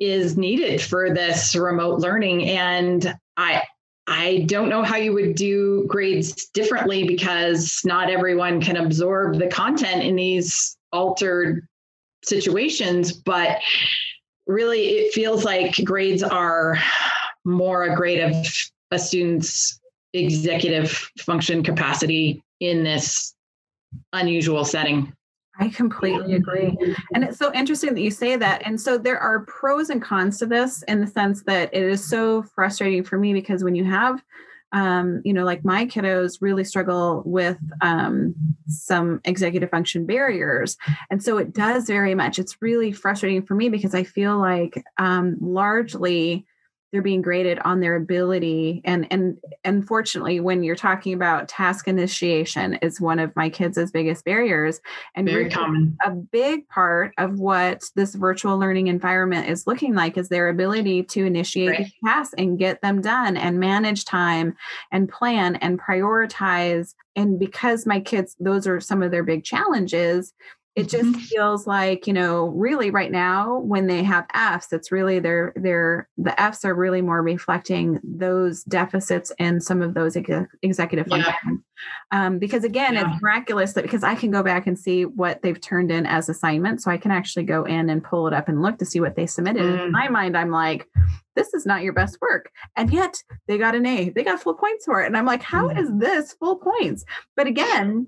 is 0.00 0.36
needed 0.36 0.80
for 0.80 1.14
this 1.14 1.54
remote 1.54 2.00
learning. 2.00 2.48
And 2.48 3.14
I, 3.36 3.62
I 4.06 4.44
don't 4.46 4.70
know 4.70 4.84
how 4.84 4.96
you 4.96 5.12
would 5.12 5.34
do 5.34 5.84
grades 5.86 6.46
differently 6.46 7.06
because 7.06 7.80
not 7.84 8.08
everyone 8.08 8.60
can 8.60 8.76
absorb 8.76 9.38
the 9.38 9.48
content 9.48 10.02
in 10.02 10.16
these 10.16 10.76
altered 10.92 11.66
situations, 12.26 13.12
but 13.12 13.58
really 14.46 14.80
it 14.88 15.14
feels 15.14 15.44
like 15.44 15.74
grades 15.84 16.22
are 16.22 16.78
more 17.44 17.84
a 17.84 17.96
grade 17.96 18.20
of 18.20 18.34
a 18.90 18.98
student's 18.98 19.80
executive 20.12 21.10
function 21.18 21.62
capacity 21.62 22.42
in 22.60 22.84
this 22.84 23.34
unusual 24.12 24.64
setting. 24.64 25.12
I 25.58 25.68
completely 25.68 26.34
agree. 26.34 26.76
And 27.14 27.24
it's 27.24 27.38
so 27.38 27.52
interesting 27.54 27.94
that 27.94 28.00
you 28.00 28.10
say 28.10 28.36
that. 28.36 28.62
And 28.66 28.78
so 28.78 28.98
there 28.98 29.18
are 29.18 29.40
pros 29.40 29.88
and 29.88 30.02
cons 30.02 30.38
to 30.38 30.46
this 30.46 30.82
in 30.82 31.00
the 31.00 31.06
sense 31.06 31.42
that 31.44 31.72
it 31.72 31.82
is 31.82 32.06
so 32.06 32.42
frustrating 32.42 33.02
for 33.02 33.16
me 33.16 33.32
because 33.32 33.64
when 33.64 33.74
you 33.74 33.84
have 33.84 34.22
um, 34.76 35.22
you 35.24 35.32
know, 35.32 35.44
like 35.44 35.64
my 35.64 35.86
kiddos 35.86 36.42
really 36.42 36.62
struggle 36.62 37.22
with 37.24 37.56
um, 37.80 38.34
some 38.68 39.22
executive 39.24 39.70
function 39.70 40.04
barriers. 40.04 40.76
And 41.10 41.22
so 41.22 41.38
it 41.38 41.54
does 41.54 41.86
very 41.86 42.14
much. 42.14 42.38
It's 42.38 42.60
really 42.60 42.92
frustrating 42.92 43.40
for 43.40 43.54
me 43.54 43.70
because 43.70 43.94
I 43.94 44.04
feel 44.04 44.38
like 44.38 44.84
um, 44.98 45.38
largely 45.40 46.44
they're 46.96 47.02
being 47.02 47.20
graded 47.20 47.58
on 47.58 47.80
their 47.80 47.94
ability. 47.94 48.80
And 48.82 49.06
and 49.10 49.36
unfortunately 49.66 50.40
when 50.40 50.62
you're 50.62 50.74
talking 50.74 51.12
about 51.12 51.46
task 51.46 51.86
initiation 51.86 52.76
is 52.76 53.02
one 53.02 53.18
of 53.18 53.36
my 53.36 53.50
kids' 53.50 53.90
biggest 53.90 54.24
barriers. 54.24 54.80
And 55.14 55.28
very 55.28 55.50
common. 55.50 55.98
a 56.02 56.12
big 56.12 56.66
part 56.70 57.12
of 57.18 57.38
what 57.38 57.84
this 57.96 58.14
virtual 58.14 58.58
learning 58.58 58.86
environment 58.86 59.50
is 59.50 59.66
looking 59.66 59.94
like 59.94 60.16
is 60.16 60.30
their 60.30 60.48
ability 60.48 61.02
to 61.02 61.26
initiate 61.26 61.68
right. 61.68 61.92
tasks 62.02 62.34
and 62.38 62.58
get 62.58 62.80
them 62.80 63.02
done 63.02 63.36
and 63.36 63.60
manage 63.60 64.06
time 64.06 64.56
and 64.90 65.06
plan 65.06 65.56
and 65.56 65.78
prioritize. 65.78 66.94
And 67.14 67.38
because 67.38 67.84
my 67.84 68.00
kids 68.00 68.36
those 68.40 68.66
are 68.66 68.80
some 68.80 69.02
of 69.02 69.10
their 69.10 69.22
big 69.22 69.44
challenges 69.44 70.32
it 70.76 70.90
just 70.90 71.06
mm-hmm. 71.06 71.20
feels 71.20 71.66
like 71.66 72.06
you 72.06 72.12
know 72.12 72.48
really 72.48 72.90
right 72.90 73.10
now 73.10 73.58
when 73.60 73.86
they 73.86 74.02
have 74.02 74.26
f's 74.34 74.72
it's 74.72 74.92
really 74.92 75.18
their 75.18 75.52
their 75.56 76.08
the 76.18 76.38
f's 76.40 76.64
are 76.64 76.74
really 76.74 77.00
more 77.00 77.22
reflecting 77.22 77.98
those 78.04 78.62
deficits 78.64 79.32
and 79.38 79.62
some 79.62 79.80
of 79.80 79.94
those 79.94 80.16
ex- 80.16 80.46
executive 80.62 81.06
yeah. 81.08 81.24
functions 81.24 81.60
um, 82.12 82.38
because 82.38 82.62
again 82.62 82.94
yeah. 82.94 83.10
it's 83.10 83.22
miraculous 83.22 83.72
that 83.72 83.82
because 83.82 84.04
i 84.04 84.14
can 84.14 84.30
go 84.30 84.42
back 84.42 84.66
and 84.66 84.78
see 84.78 85.04
what 85.04 85.42
they've 85.42 85.60
turned 85.60 85.90
in 85.90 86.06
as 86.06 86.28
assignments 86.28 86.84
so 86.84 86.90
i 86.90 86.98
can 86.98 87.10
actually 87.10 87.44
go 87.44 87.64
in 87.64 87.88
and 87.88 88.04
pull 88.04 88.26
it 88.26 88.34
up 88.34 88.48
and 88.48 88.62
look 88.62 88.78
to 88.78 88.84
see 88.86 89.00
what 89.00 89.16
they 89.16 89.26
submitted 89.26 89.62
mm. 89.62 89.86
in 89.86 89.90
my 89.90 90.08
mind 90.08 90.36
i'm 90.36 90.50
like 90.50 90.86
this 91.34 91.52
is 91.54 91.66
not 91.66 91.82
your 91.82 91.92
best 91.92 92.18
work 92.20 92.50
and 92.76 92.92
yet 92.92 93.22
they 93.48 93.58
got 93.58 93.74
an 93.74 93.86
a 93.86 94.10
they 94.10 94.22
got 94.22 94.40
full 94.40 94.54
points 94.54 94.84
for 94.84 95.02
it 95.02 95.06
and 95.06 95.16
i'm 95.16 95.26
like 95.26 95.42
how 95.42 95.68
mm. 95.68 95.78
is 95.78 95.90
this 95.98 96.34
full 96.34 96.56
points 96.56 97.04
but 97.34 97.46
again 97.46 98.06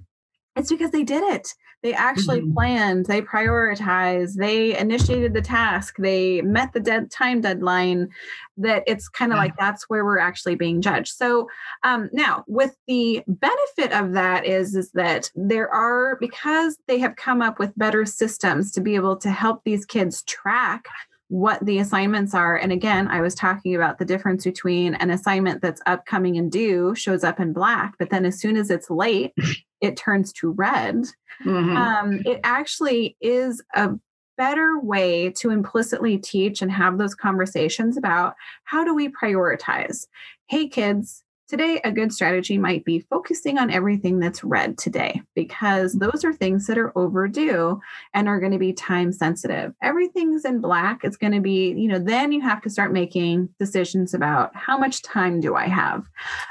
it's 0.58 0.70
because 0.70 0.90
they 0.90 1.04
did 1.04 1.22
it 1.22 1.48
they 1.82 1.94
actually 1.94 2.40
mm-hmm. 2.40 2.54
planned, 2.54 3.06
they 3.06 3.22
prioritized, 3.22 4.34
they 4.34 4.76
initiated 4.76 5.32
the 5.32 5.40
task, 5.40 5.94
they 5.98 6.42
met 6.42 6.72
the 6.72 6.80
dead 6.80 7.10
time 7.10 7.40
deadline. 7.40 8.08
That 8.56 8.82
it's 8.88 9.08
kind 9.08 9.32
of 9.32 9.36
yeah. 9.36 9.42
like 9.42 9.56
that's 9.56 9.88
where 9.88 10.04
we're 10.04 10.18
actually 10.18 10.56
being 10.56 10.80
judged. 10.80 11.14
So 11.14 11.48
um, 11.84 12.10
now, 12.12 12.44
with 12.48 12.76
the 12.88 13.22
benefit 13.28 13.92
of 13.92 14.12
that 14.14 14.44
is 14.44 14.74
is 14.74 14.90
that 14.92 15.30
there 15.36 15.72
are 15.72 16.16
because 16.20 16.76
they 16.88 16.98
have 16.98 17.14
come 17.14 17.40
up 17.40 17.60
with 17.60 17.78
better 17.78 18.04
systems 18.04 18.72
to 18.72 18.80
be 18.80 18.96
able 18.96 19.16
to 19.18 19.30
help 19.30 19.62
these 19.62 19.86
kids 19.86 20.24
track 20.24 20.86
what 21.28 21.64
the 21.64 21.78
assignments 21.78 22.34
are. 22.34 22.56
And 22.56 22.72
again, 22.72 23.06
I 23.08 23.20
was 23.20 23.34
talking 23.34 23.74
about 23.74 23.98
the 23.98 24.04
difference 24.04 24.44
between 24.44 24.94
an 24.94 25.10
assignment 25.10 25.60
that's 25.60 25.82
upcoming 25.86 26.38
and 26.38 26.50
due 26.50 26.94
shows 26.94 27.22
up 27.22 27.38
in 27.38 27.52
black, 27.52 27.94
but 27.98 28.10
then 28.10 28.24
as 28.24 28.40
soon 28.40 28.56
as 28.56 28.70
it's 28.70 28.90
late, 28.90 29.34
it 29.80 29.96
turns 29.96 30.32
to 30.34 30.50
red. 30.50 31.04
Mm-hmm. 31.44 31.76
Um, 31.76 32.22
it 32.24 32.40
actually 32.44 33.16
is 33.20 33.62
a 33.74 33.90
better 34.38 34.78
way 34.80 35.30
to 35.30 35.50
implicitly 35.50 36.16
teach 36.16 36.62
and 36.62 36.72
have 36.72 36.96
those 36.96 37.14
conversations 37.14 37.96
about 37.96 38.34
how 38.64 38.84
do 38.84 38.94
we 38.94 39.08
prioritize? 39.08 40.06
Hey, 40.48 40.68
kids, 40.68 41.24
Today, 41.48 41.80
a 41.82 41.90
good 41.90 42.12
strategy 42.12 42.58
might 42.58 42.84
be 42.84 43.00
focusing 43.00 43.56
on 43.56 43.70
everything 43.70 44.18
that's 44.18 44.44
red 44.44 44.76
today 44.76 45.22
because 45.34 45.94
those 45.94 46.22
are 46.22 46.34
things 46.34 46.66
that 46.66 46.76
are 46.76 46.96
overdue 46.96 47.80
and 48.12 48.28
are 48.28 48.38
going 48.38 48.52
to 48.52 48.58
be 48.58 48.74
time 48.74 49.12
sensitive. 49.12 49.72
Everything's 49.82 50.44
in 50.44 50.60
black. 50.60 51.04
It's 51.04 51.16
going 51.16 51.32
to 51.32 51.40
be, 51.40 51.70
you 51.70 51.88
know, 51.88 51.98
then 51.98 52.32
you 52.32 52.42
have 52.42 52.60
to 52.62 52.70
start 52.70 52.92
making 52.92 53.48
decisions 53.58 54.12
about 54.12 54.54
how 54.54 54.76
much 54.76 55.00
time 55.00 55.40
do 55.40 55.56
I 55.56 55.68
have. 55.68 56.04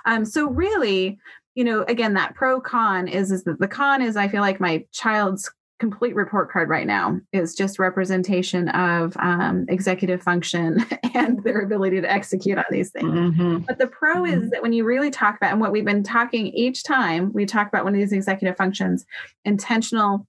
Um, 0.05 0.25
so, 0.25 0.49
really, 0.49 1.19
you 1.53 1.63
know, 1.63 1.83
again, 1.87 2.15
that 2.15 2.33
pro 2.33 2.59
con 2.59 3.07
is 3.07 3.31
is 3.31 3.43
that 3.43 3.59
the 3.59 3.67
con 3.67 4.01
is 4.01 4.15
I 4.15 4.27
feel 4.27 4.41
like 4.41 4.59
my 4.59 4.83
child's 4.93 5.51
complete 5.80 6.15
report 6.15 6.51
card 6.51 6.69
right 6.69 6.88
now 6.88 7.19
is 7.32 7.53
just 7.53 7.78
representation 7.78 8.69
of 8.69 9.15
um, 9.17 9.65
executive 9.69 10.21
function 10.23 10.84
and 11.13 11.43
their 11.43 11.59
ability 11.59 12.01
to 12.01 12.11
execute 12.11 12.57
on 12.57 12.65
these 12.71 12.89
things. 12.89 13.09
Mm-hmm. 13.09 13.57
But 13.59 13.78
the 13.78 13.88
pro 13.88 14.23
mm-hmm. 14.23 14.43
is 14.43 14.49
that 14.51 14.61
when 14.61 14.73
you 14.73 14.84
really 14.84 15.11
talk 15.11 15.38
about, 15.38 15.51
and 15.51 15.61
what 15.61 15.71
we've 15.71 15.86
been 15.86 16.03
talking 16.03 16.47
each 16.47 16.84
time 16.84 17.32
we 17.34 17.45
talk 17.45 17.67
about 17.67 17.84
one 17.84 17.93
of 17.93 17.99
these 17.99 18.13
executive 18.13 18.57
functions, 18.57 19.05
intentional, 19.45 20.25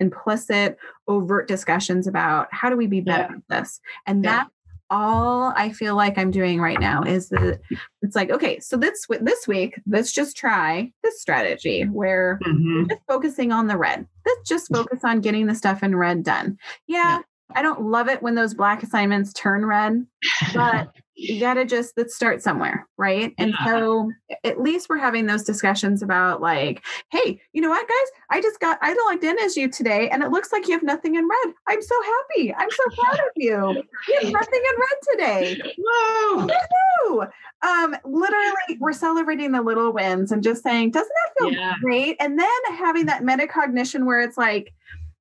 implicit, 0.00 0.78
overt 1.08 1.48
discussions 1.48 2.06
about 2.06 2.48
how 2.50 2.68
do 2.68 2.76
we 2.76 2.86
be 2.86 3.00
better 3.00 3.28
yeah. 3.30 3.36
at 3.36 3.62
this. 3.62 3.80
And 4.06 4.24
yeah. 4.24 4.30
that 4.30 4.48
all 4.90 5.52
I 5.56 5.70
feel 5.70 5.94
like 5.94 6.18
I'm 6.18 6.30
doing 6.30 6.60
right 6.60 6.80
now 6.80 7.02
is 7.02 7.28
that 7.28 7.60
it's 8.02 8.16
like, 8.16 8.30
okay, 8.30 8.58
so 8.60 8.76
this 8.76 9.06
this 9.20 9.46
week, 9.46 9.80
let's 9.86 10.12
just 10.12 10.36
try 10.36 10.92
this 11.02 11.20
strategy 11.20 11.84
where 11.84 12.38
mm-hmm. 12.44 12.88
just 12.88 13.02
focusing 13.08 13.52
on 13.52 13.68
the 13.68 13.76
red. 13.76 14.06
Let's 14.26 14.48
just 14.48 14.68
focus 14.72 15.00
on 15.04 15.20
getting 15.20 15.46
the 15.46 15.54
stuff 15.54 15.82
in 15.82 15.94
red 15.96 16.24
done. 16.24 16.58
Yeah, 16.86 17.18
yeah. 17.18 17.20
I 17.54 17.62
don't 17.62 17.82
love 17.82 18.08
it 18.08 18.22
when 18.22 18.34
those 18.34 18.54
black 18.54 18.82
assignments 18.82 19.32
turn 19.32 19.64
red, 19.64 20.06
but 20.54 20.94
you 21.20 21.38
got 21.38 21.54
to 21.54 21.66
just 21.66 21.92
let's 21.98 22.14
start 22.14 22.42
somewhere 22.42 22.88
right 22.96 23.34
and 23.36 23.52
yeah. 23.60 23.66
so 23.66 24.10
at 24.42 24.60
least 24.60 24.88
we're 24.88 24.96
having 24.96 25.26
those 25.26 25.42
discussions 25.42 26.02
about 26.02 26.40
like 26.40 26.82
hey 27.10 27.38
you 27.52 27.60
know 27.60 27.68
what 27.68 27.86
guys 27.86 28.20
i 28.30 28.40
just 28.40 28.58
got 28.58 28.78
i 28.80 28.94
logged 29.06 29.22
in 29.22 29.38
as 29.40 29.56
you 29.56 29.68
today 29.68 30.08
and 30.08 30.22
it 30.22 30.30
looks 30.30 30.50
like 30.50 30.66
you 30.66 30.72
have 30.72 30.82
nothing 30.82 31.16
in 31.16 31.28
red 31.28 31.54
i'm 31.66 31.82
so 31.82 31.94
happy 32.02 32.54
i'm 32.54 32.70
so 32.70 33.02
proud 33.02 33.14
of 33.18 33.30
you 33.36 33.82
you 34.08 34.20
have 34.22 34.32
nothing 34.32 34.62
in 34.70 34.80
red 34.80 34.98
today 35.12 35.74
Whoa. 35.78 36.46
Woo-hoo! 36.46 37.22
um 37.62 37.94
literally 38.04 38.78
we're 38.78 38.92
celebrating 38.92 39.52
the 39.52 39.62
little 39.62 39.92
wins 39.92 40.32
and 40.32 40.42
just 40.42 40.62
saying 40.62 40.90
doesn't 40.90 41.08
that 41.08 41.44
feel 41.44 41.52
yeah. 41.52 41.74
great 41.82 42.16
and 42.18 42.38
then 42.38 42.48
having 42.76 43.06
that 43.06 43.22
metacognition 43.22 44.06
where 44.06 44.20
it's 44.20 44.38
like 44.38 44.72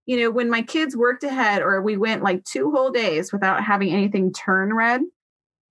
you 0.05 0.17
know 0.17 0.31
when 0.31 0.49
my 0.49 0.61
kids 0.61 0.95
worked 0.95 1.23
ahead 1.23 1.61
or 1.61 1.81
we 1.81 1.97
went 1.97 2.23
like 2.23 2.43
two 2.45 2.71
whole 2.71 2.89
days 2.89 3.33
without 3.33 3.63
having 3.63 3.91
anything 3.91 4.31
turn 4.31 4.73
red 4.73 5.01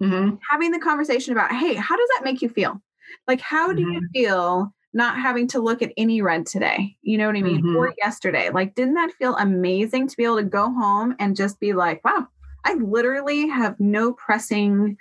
mm-hmm. 0.02 0.36
having 0.50 0.70
the 0.70 0.78
conversation 0.78 1.32
about, 1.32 1.52
hey, 1.52 1.74
how 1.74 1.96
does 1.96 2.08
that 2.16 2.24
make 2.24 2.42
you 2.42 2.48
feel? 2.48 2.80
Like, 3.26 3.40
how 3.40 3.72
do 3.72 3.82
mm-hmm. 3.82 3.92
you 3.92 4.08
feel 4.14 4.74
not 4.94 5.18
having 5.18 5.46
to 5.48 5.60
look 5.60 5.82
at 5.82 5.92
any 5.96 6.22
red 6.22 6.46
today? 6.46 6.96
You 7.02 7.18
know 7.18 7.26
what 7.26 7.36
I 7.36 7.42
mean? 7.42 7.58
Mm-hmm. 7.58 7.76
Or 7.76 7.94
yesterday. 7.98 8.50
Like, 8.50 8.74
didn't 8.74 8.94
that 8.94 9.12
feel 9.12 9.36
amazing 9.36 10.08
to 10.08 10.16
be 10.16 10.24
able 10.24 10.36
to 10.36 10.44
go 10.44 10.72
home 10.72 11.14
and 11.18 11.36
just 11.36 11.60
be 11.60 11.72
like, 11.72 12.04
wow, 12.04 12.26
I 12.64 12.74
literally 12.74 13.48
have 13.48 13.78
no 13.78 14.12
pressing 14.12 14.96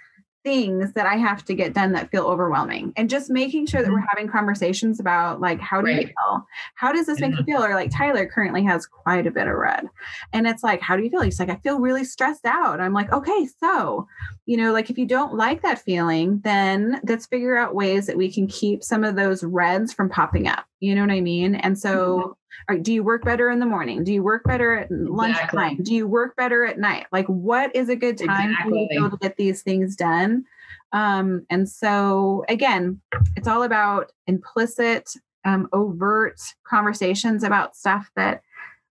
things 0.47 0.93
that 0.93 1.05
I 1.05 1.15
have 1.15 1.43
to 1.43 1.53
get 1.53 1.73
done 1.73 1.91
that 1.91 2.09
feel 2.09 2.23
overwhelming. 2.23 2.93
And 2.95 3.09
just 3.09 3.29
making 3.29 3.65
sure 3.65 3.81
that 3.81 3.91
we're 3.91 3.97
mm-hmm. 3.97 4.07
having 4.11 4.29
conversations 4.29 4.97
about 4.97 5.41
like 5.41 5.59
how 5.59 5.81
do 5.81 5.87
right. 5.87 6.03
you 6.03 6.07
feel? 6.07 6.47
How 6.75 6.93
does 6.93 7.05
this 7.05 7.19
make 7.19 7.35
you 7.37 7.43
feel? 7.43 7.61
Or 7.61 7.73
like 7.73 7.91
Tyler 7.91 8.25
currently 8.25 8.63
has 8.63 8.85
quite 8.85 9.27
a 9.27 9.31
bit 9.31 9.47
of 9.47 9.55
red. 9.55 9.89
And 10.31 10.47
it's 10.47 10.63
like, 10.63 10.79
how 10.79 10.95
do 10.95 11.03
you 11.03 11.09
feel? 11.09 11.19
He's 11.19 11.37
like, 11.37 11.49
I 11.49 11.57
feel 11.57 11.81
really 11.81 12.05
stressed 12.05 12.45
out. 12.45 12.79
I'm 12.79 12.93
like, 12.93 13.11
okay, 13.11 13.49
so, 13.59 14.07
you 14.45 14.55
know, 14.55 14.71
like 14.71 14.89
if 14.89 14.97
you 14.97 15.05
don't 15.05 15.35
like 15.35 15.63
that 15.63 15.79
feeling, 15.79 16.39
then 16.45 17.01
let's 17.05 17.25
figure 17.25 17.57
out 17.57 17.75
ways 17.75 18.07
that 18.07 18.15
we 18.15 18.31
can 18.31 18.47
keep 18.47 18.85
some 18.85 19.03
of 19.03 19.17
those 19.17 19.43
reds 19.43 19.91
from 19.91 20.07
popping 20.07 20.47
up. 20.47 20.63
You 20.79 20.95
know 20.95 21.01
what 21.01 21.11
I 21.11 21.19
mean? 21.19 21.55
And 21.55 21.77
so 21.77 22.36
mm-hmm 22.69 22.83
do 22.83 22.93
you 22.93 23.03
work 23.03 23.23
better 23.23 23.49
in 23.49 23.59
the 23.59 23.65
morning? 23.65 24.03
Do 24.03 24.13
you 24.13 24.23
work 24.23 24.43
better 24.43 24.77
at 24.77 24.91
lunchtime? 24.91 25.49
Exactly. 25.53 25.83
Do 25.83 25.93
you 25.93 26.07
work 26.07 26.35
better 26.35 26.65
at 26.65 26.79
night? 26.79 27.07
Like, 27.11 27.27
what 27.27 27.75
is 27.75 27.89
a 27.89 27.95
good 27.95 28.17
time 28.17 28.51
exactly. 28.51 28.71
for 28.71 28.77
you 28.77 28.87
to 28.87 29.09
to 29.09 29.17
get 29.17 29.37
these 29.37 29.61
things 29.61 29.95
done? 29.95 30.45
Um, 30.93 31.45
and 31.49 31.67
so, 31.67 32.45
again, 32.49 33.01
it's 33.35 33.47
all 33.47 33.63
about 33.63 34.11
implicit, 34.25 35.11
um, 35.45 35.67
overt 35.73 36.41
conversations 36.65 37.43
about 37.43 37.75
stuff 37.75 38.09
that 38.15 38.41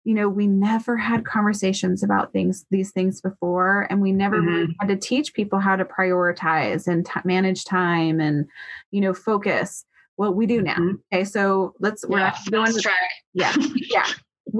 you 0.05 0.13
know 0.13 0.29
we 0.29 0.47
never 0.47 0.95
had 0.95 1.25
conversations 1.25 2.03
about 2.03 2.31
things 2.31 2.65
these 2.69 2.91
things 2.91 3.19
before 3.19 3.87
and 3.89 4.01
we 4.01 4.11
never 4.11 4.37
mm-hmm. 4.37 4.47
really 4.47 4.75
had 4.79 4.87
to 4.87 4.95
teach 4.95 5.33
people 5.33 5.59
how 5.59 5.75
to 5.75 5.83
prioritize 5.83 6.87
and 6.87 7.05
t- 7.05 7.19
manage 7.25 7.65
time 7.65 8.21
and 8.21 8.45
you 8.91 9.01
know 9.01 9.13
focus 9.13 9.83
well, 10.17 10.33
we 10.33 10.45
do 10.45 10.61
now. 10.61 10.75
Mm-hmm. 10.75 10.95
Okay, 11.13 11.25
so 11.25 11.73
let's 11.79 12.05
we're 12.07 12.19
yeah, 12.19 12.35
going 12.49 12.73
to 12.73 12.81
track. 12.81 12.95
Yeah, 13.33 13.55
yeah. 13.73 14.05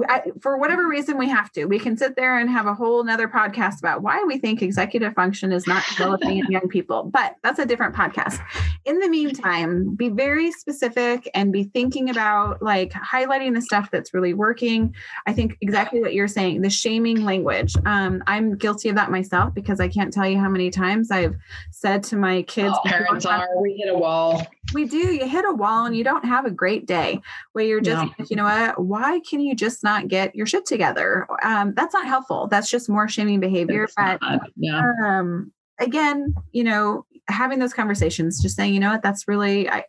I, 0.08 0.22
for 0.40 0.58
whatever 0.58 0.88
reason 0.88 1.16
we 1.16 1.28
have 1.28 1.52
to 1.52 1.66
we 1.66 1.78
can 1.78 1.96
sit 1.96 2.16
there 2.16 2.38
and 2.38 2.50
have 2.50 2.66
a 2.66 2.74
whole 2.74 3.04
nother 3.04 3.28
podcast 3.28 3.78
about 3.78 4.02
why 4.02 4.22
we 4.26 4.36
think 4.36 4.60
executive 4.60 5.14
function 5.14 5.52
is 5.52 5.66
not 5.66 5.84
developing 5.88 6.38
in 6.38 6.46
young 6.50 6.68
people 6.68 7.04
but 7.04 7.36
that's 7.42 7.60
a 7.60 7.64
different 7.64 7.94
podcast 7.94 8.40
in 8.84 8.98
the 8.98 9.08
meantime 9.08 9.94
be 9.94 10.08
very 10.08 10.50
specific 10.50 11.30
and 11.34 11.52
be 11.52 11.64
thinking 11.64 12.10
about 12.10 12.60
like 12.60 12.92
highlighting 12.92 13.54
the 13.54 13.62
stuff 13.62 13.88
that's 13.92 14.12
really 14.12 14.34
working 14.34 14.92
i 15.26 15.32
think 15.32 15.56
exactly 15.60 16.00
what 16.00 16.14
you're 16.14 16.28
saying 16.28 16.62
the 16.62 16.70
shaming 16.70 17.24
language 17.24 17.74
um, 17.86 18.22
i'm 18.26 18.56
guilty 18.56 18.88
of 18.88 18.96
that 18.96 19.10
myself 19.10 19.54
because 19.54 19.78
i 19.78 19.86
can't 19.86 20.12
tell 20.12 20.26
you 20.26 20.38
how 20.38 20.48
many 20.48 20.68
times 20.68 21.12
i've 21.12 21.36
said 21.70 22.02
to 22.02 22.16
my 22.16 22.42
kids 22.42 22.74
oh, 22.76 22.88
parents 22.88 23.24
are 23.24 23.48
we 23.62 23.74
hit 23.74 23.88
a 23.88 23.96
wall 23.96 24.44
we 24.72 24.84
do 24.84 24.96
you 24.96 25.26
hit 25.26 25.44
a 25.44 25.52
wall 25.52 25.86
and 25.86 25.96
you 25.96 26.04
don't 26.04 26.24
have 26.24 26.44
a 26.44 26.50
great 26.50 26.86
day 26.86 27.20
where 27.52 27.64
you're 27.64 27.80
just 27.80 28.02
no. 28.02 28.12
like, 28.18 28.30
you 28.30 28.36
know 28.36 28.44
what 28.44 28.80
why 28.82 29.20
can 29.28 29.40
you 29.40 29.54
just 29.54 29.82
not 29.82 30.08
get 30.08 30.34
your 30.34 30.46
shit 30.46 30.66
together 30.66 31.26
um, 31.42 31.72
that's 31.74 31.94
not 31.94 32.06
helpful 32.06 32.46
that's 32.48 32.70
just 32.70 32.88
more 32.88 33.08
shaming 33.08 33.40
behavior 33.40 33.84
it's 33.84 33.94
but 33.94 34.20
not, 34.20 34.50
yeah. 34.56 34.92
um, 35.04 35.52
again 35.78 36.34
you 36.52 36.64
know 36.64 37.04
having 37.28 37.58
those 37.58 37.74
conversations 37.74 38.40
just 38.40 38.56
saying 38.56 38.72
you 38.72 38.80
know 38.80 38.90
what 38.90 39.02
that's 39.02 39.28
really 39.28 39.68
I, 39.68 39.84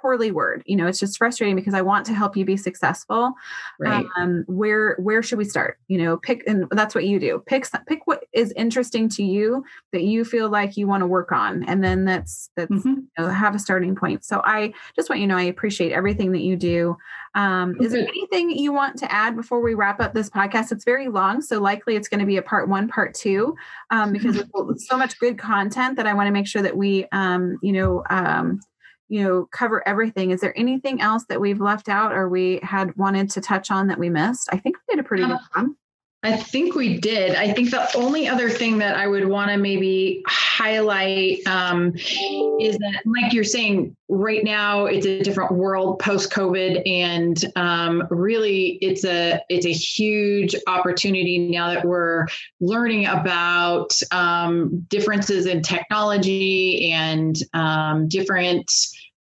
poorly 0.00 0.30
word 0.30 0.62
you 0.66 0.76
know 0.76 0.86
it's 0.86 1.00
just 1.00 1.18
frustrating 1.18 1.56
because 1.56 1.74
i 1.74 1.82
want 1.82 2.06
to 2.06 2.14
help 2.14 2.36
you 2.36 2.44
be 2.44 2.56
successful. 2.56 3.34
Right. 3.78 4.06
um, 4.16 4.44
where 4.46 4.96
where 4.98 5.22
should 5.22 5.38
we 5.38 5.44
start? 5.44 5.78
You 5.88 5.98
know 5.98 6.16
pick 6.16 6.42
and 6.46 6.66
that's 6.70 6.94
what 6.94 7.04
you 7.04 7.20
do. 7.20 7.42
Pick 7.46 7.66
pick 7.86 8.06
what 8.06 8.24
is 8.32 8.52
interesting 8.52 9.08
to 9.10 9.22
you 9.22 9.64
that 9.92 10.02
you 10.02 10.24
feel 10.24 10.48
like 10.48 10.76
you 10.76 10.86
want 10.86 11.02
to 11.02 11.06
work 11.06 11.32
on 11.32 11.62
and 11.64 11.84
then 11.84 12.04
that's 12.04 12.50
that's 12.56 12.70
mm-hmm. 12.70 12.88
you 12.88 13.08
know, 13.18 13.28
have 13.28 13.54
a 13.54 13.58
starting 13.58 13.94
point. 13.94 14.24
So 14.24 14.40
i 14.44 14.72
just 14.94 15.08
want 15.10 15.20
you 15.20 15.26
to 15.26 15.34
know 15.34 15.38
i 15.38 15.42
appreciate 15.42 15.92
everything 15.92 16.32
that 16.32 16.42
you 16.42 16.56
do. 16.56 16.96
Um, 17.34 17.76
is 17.80 17.92
there 17.92 18.08
anything 18.08 18.50
you 18.50 18.72
want 18.72 18.96
to 19.00 19.12
add 19.12 19.36
before 19.36 19.60
we 19.60 19.74
wrap 19.74 20.00
up 20.00 20.14
this 20.14 20.30
podcast? 20.30 20.72
It's 20.72 20.84
very 20.84 21.08
long 21.08 21.42
so 21.42 21.60
likely 21.60 21.96
it's 21.96 22.08
going 22.08 22.20
to 22.20 22.26
be 22.26 22.38
a 22.38 22.42
part 22.42 22.68
one 22.68 22.88
part 22.88 23.14
two 23.14 23.54
um, 23.90 24.12
because 24.12 24.36
there's 24.54 24.88
so 24.88 24.96
much 24.96 25.18
good 25.18 25.38
content 25.38 25.96
that 25.96 26.06
i 26.06 26.14
want 26.14 26.26
to 26.26 26.32
make 26.32 26.46
sure 26.46 26.62
that 26.62 26.76
we 26.76 27.06
um, 27.12 27.58
you 27.62 27.72
know 27.72 28.02
um, 28.10 28.60
you 29.08 29.22
know 29.22 29.46
cover 29.52 29.86
everything. 29.86 30.30
Is 30.30 30.40
there 30.40 30.56
anything 30.58 31.00
else 31.00 31.24
that 31.28 31.40
we've 31.40 31.60
left 31.60 31.88
out 31.88 32.12
or 32.12 32.28
we 32.28 32.60
had 32.62 32.96
wanted 32.96 33.30
to 33.30 33.40
touch 33.40 33.70
on 33.70 33.86
that 33.88 33.98
we 33.98 34.10
missed? 34.10 34.48
I 34.52 34.58
think 34.58 34.76
we 34.76 34.94
did 34.94 35.04
a 35.04 35.06
pretty 35.06 35.24
good 35.24 35.32
uh-huh. 35.32 35.62
job 35.62 35.75
I 36.26 36.36
think 36.36 36.74
we 36.74 36.98
did. 36.98 37.36
I 37.36 37.52
think 37.52 37.70
the 37.70 37.96
only 37.96 38.26
other 38.26 38.50
thing 38.50 38.78
that 38.78 38.96
I 38.96 39.06
would 39.06 39.28
want 39.28 39.52
to 39.52 39.56
maybe 39.56 40.24
highlight 40.26 41.46
um, 41.46 41.94
is 41.94 42.76
that, 42.78 43.02
like 43.06 43.32
you're 43.32 43.44
saying, 43.44 43.96
right 44.08 44.42
now 44.42 44.86
it's 44.86 45.06
a 45.06 45.22
different 45.22 45.52
world 45.52 46.00
post 46.00 46.32
COVID, 46.32 46.82
and 46.84 47.44
um, 47.54 48.08
really 48.10 48.78
it's 48.82 49.04
a 49.04 49.40
it's 49.48 49.66
a 49.66 49.72
huge 49.72 50.56
opportunity 50.66 51.38
now 51.38 51.72
that 51.72 51.84
we're 51.84 52.26
learning 52.60 53.06
about 53.06 53.92
um, 54.10 54.84
differences 54.88 55.46
in 55.46 55.62
technology 55.62 56.90
and 56.90 57.36
um, 57.54 58.08
different 58.08 58.68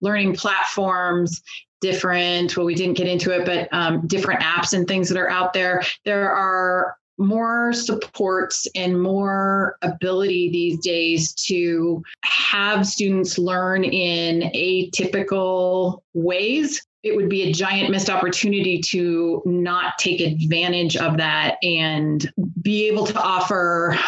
learning 0.02 0.36
platforms 0.36 1.42
different 1.82 2.56
well 2.56 2.64
we 2.64 2.74
didn't 2.74 2.96
get 2.96 3.06
into 3.06 3.30
it 3.30 3.44
but 3.44 3.68
um, 3.72 4.06
different 4.06 4.40
apps 4.40 4.72
and 4.72 4.88
things 4.88 5.08
that 5.08 5.18
are 5.18 5.28
out 5.28 5.52
there. 5.52 5.82
There 6.04 6.30
are 6.30 6.96
more 7.18 7.72
supports 7.72 8.66
and 8.74 9.00
more 9.00 9.76
ability 9.82 10.50
these 10.50 10.78
days 10.80 11.32
to 11.34 12.02
have 12.24 12.86
students 12.86 13.38
learn 13.38 13.84
in 13.84 14.50
atypical 14.52 16.00
ways. 16.14 16.84
It 17.02 17.16
would 17.16 17.28
be 17.28 17.42
a 17.42 17.52
giant 17.52 17.90
missed 17.90 18.10
opportunity 18.10 18.80
to 18.86 19.42
not 19.44 19.98
take 19.98 20.20
advantage 20.20 20.96
of 20.96 21.16
that 21.16 21.56
and 21.62 22.32
be 22.62 22.88
able 22.88 23.06
to 23.06 23.20
offer 23.20 23.98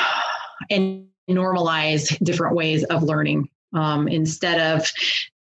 and 0.71 1.07
normalize 1.29 2.17
different 2.25 2.55
ways 2.55 2.85
of 2.85 3.03
learning 3.03 3.49
um, 3.75 4.09
instead 4.09 4.61
of 4.79 4.91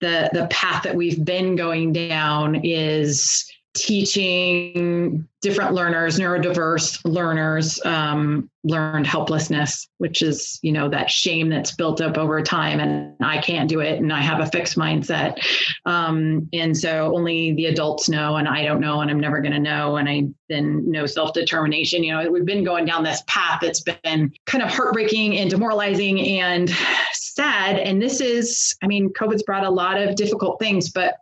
the 0.01 0.29
the 0.33 0.47
path 0.47 0.83
that 0.83 0.95
we've 0.95 1.23
been 1.23 1.55
going 1.55 1.93
down 1.93 2.61
is 2.63 3.49
teaching 3.75 5.27
different 5.41 5.73
learners 5.73 6.19
neurodiverse 6.19 6.99
learners 7.05 7.83
um, 7.85 8.49
learned 8.63 9.05
helplessness 9.05 9.89
which 9.97 10.21
is 10.21 10.59
you 10.61 10.71
know 10.71 10.87
that 10.87 11.09
shame 11.09 11.49
that's 11.49 11.75
built 11.75 11.99
up 11.99 12.17
over 12.17 12.41
time 12.41 12.79
and 12.79 13.15
i 13.21 13.37
can't 13.39 13.67
do 13.67 13.79
it 13.79 13.99
and 13.99 14.13
i 14.13 14.21
have 14.21 14.39
a 14.39 14.45
fixed 14.45 14.77
mindset. 14.77 15.37
Um, 15.85 16.47
and 16.53 16.77
so 16.77 17.13
only 17.15 17.53
the 17.53 17.65
adults 17.65 18.07
know 18.07 18.37
and 18.37 18.47
i 18.47 18.63
don't 18.63 18.79
know 18.79 19.01
and 19.01 19.09
i'm 19.09 19.19
never 19.19 19.41
going 19.41 19.53
to 19.53 19.59
know 19.59 19.97
and 19.97 20.07
i 20.07 20.23
then 20.49 20.89
no 20.89 21.05
self-determination. 21.05 22.03
You 22.03 22.13
know 22.13 22.31
we've 22.31 22.45
been 22.45 22.63
going 22.63 22.85
down 22.85 23.03
this 23.03 23.23
path 23.27 23.59
that's 23.61 23.81
been 23.81 24.31
kind 24.45 24.63
of 24.63 24.69
heartbreaking 24.69 25.37
and 25.37 25.49
demoralizing 25.49 26.21
and 26.39 26.69
sad 27.13 27.79
and 27.79 28.01
this 28.01 28.21
is 28.21 28.75
i 28.83 28.87
mean 28.87 29.11
covid's 29.13 29.43
brought 29.43 29.65
a 29.65 29.69
lot 29.69 29.99
of 29.99 30.15
difficult 30.15 30.59
things 30.59 30.91
but 30.91 31.15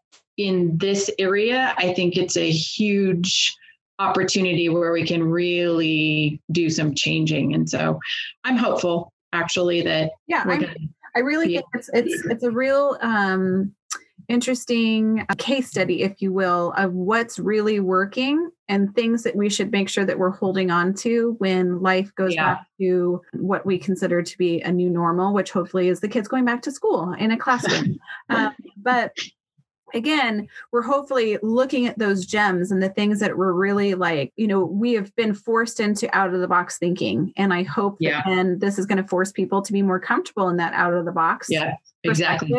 in 0.47 0.77
this 0.77 1.09
area, 1.19 1.73
I 1.77 1.93
think 1.93 2.17
it's 2.17 2.37
a 2.37 2.49
huge 2.49 3.55
opportunity 3.99 4.69
where 4.69 4.91
we 4.91 5.05
can 5.05 5.23
really 5.23 6.41
do 6.51 6.69
some 6.69 6.95
changing. 6.95 7.53
And 7.53 7.69
so 7.69 7.99
I'm 8.43 8.57
hopeful 8.57 9.13
actually 9.33 9.81
that 9.83 10.11
yeah, 10.27 10.43
I 11.15 11.19
really 11.19 11.47
think 11.47 11.65
it's 11.73 11.89
it's 11.93 12.25
it's 12.25 12.43
a 12.43 12.51
real 12.51 12.97
um 13.01 13.73
interesting 14.27 15.25
case 15.37 15.67
study, 15.67 16.03
if 16.03 16.21
you 16.21 16.31
will, 16.31 16.73
of 16.77 16.93
what's 16.93 17.37
really 17.37 17.79
working 17.79 18.49
and 18.69 18.95
things 18.95 19.23
that 19.23 19.35
we 19.35 19.49
should 19.49 19.71
make 19.71 19.89
sure 19.89 20.05
that 20.05 20.17
we're 20.17 20.29
holding 20.29 20.71
on 20.71 20.93
to 20.93 21.35
when 21.39 21.81
life 21.81 22.13
goes 22.15 22.33
yeah. 22.33 22.55
back 22.55 22.67
to 22.79 23.21
what 23.33 23.65
we 23.65 23.77
consider 23.77 24.21
to 24.21 24.37
be 24.37 24.61
a 24.61 24.71
new 24.71 24.89
normal, 24.89 25.33
which 25.33 25.51
hopefully 25.51 25.89
is 25.89 25.99
the 25.99 26.07
kids 26.07 26.27
going 26.27 26.45
back 26.45 26.61
to 26.61 26.71
school 26.71 27.13
in 27.13 27.31
a 27.31 27.37
classroom. 27.37 27.99
um, 28.29 28.53
but 28.77 29.13
again, 29.93 30.47
we're 30.71 30.81
hopefully 30.81 31.37
looking 31.41 31.87
at 31.87 31.97
those 31.97 32.25
gems 32.25 32.71
and 32.71 32.81
the 32.81 32.89
things 32.89 33.19
that 33.19 33.37
were 33.37 33.53
really 33.53 33.93
like, 33.93 34.33
you 34.35 34.47
know, 34.47 34.63
we 34.63 34.93
have 34.93 35.15
been 35.15 35.33
forced 35.33 35.79
into 35.79 36.13
out 36.15 36.33
of 36.33 36.41
the 36.41 36.47
box 36.47 36.77
thinking. 36.77 37.33
And 37.37 37.53
I 37.53 37.63
hope 37.63 37.97
yeah. 37.99 38.21
that 38.23 38.31
and 38.31 38.61
this 38.61 38.77
is 38.79 38.85
going 38.85 39.01
to 39.01 39.07
force 39.07 39.31
people 39.31 39.61
to 39.61 39.73
be 39.73 39.81
more 39.81 39.99
comfortable 39.99 40.49
in 40.49 40.57
that 40.57 40.73
out 40.73 40.93
of 40.93 41.05
the 41.05 41.11
box. 41.11 41.47
Yeah, 41.49 41.75
exactly. 42.03 42.53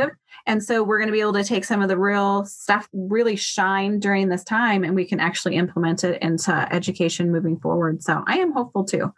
And 0.46 0.62
so 0.62 0.82
we're 0.82 0.98
going 0.98 1.08
to 1.08 1.12
be 1.12 1.20
able 1.20 1.34
to 1.34 1.44
take 1.44 1.64
some 1.64 1.82
of 1.82 1.88
the 1.88 1.98
real 1.98 2.44
stuff, 2.46 2.88
really 2.92 3.36
shine 3.36 4.00
during 4.00 4.28
this 4.28 4.42
time, 4.42 4.82
and 4.82 4.94
we 4.94 5.04
can 5.04 5.20
actually 5.20 5.54
implement 5.54 6.02
it 6.02 6.20
into 6.20 6.52
education 6.72 7.30
moving 7.30 7.58
forward. 7.58 8.02
So 8.02 8.24
I 8.26 8.38
am 8.38 8.52
hopeful 8.52 8.84
too. 8.84 9.12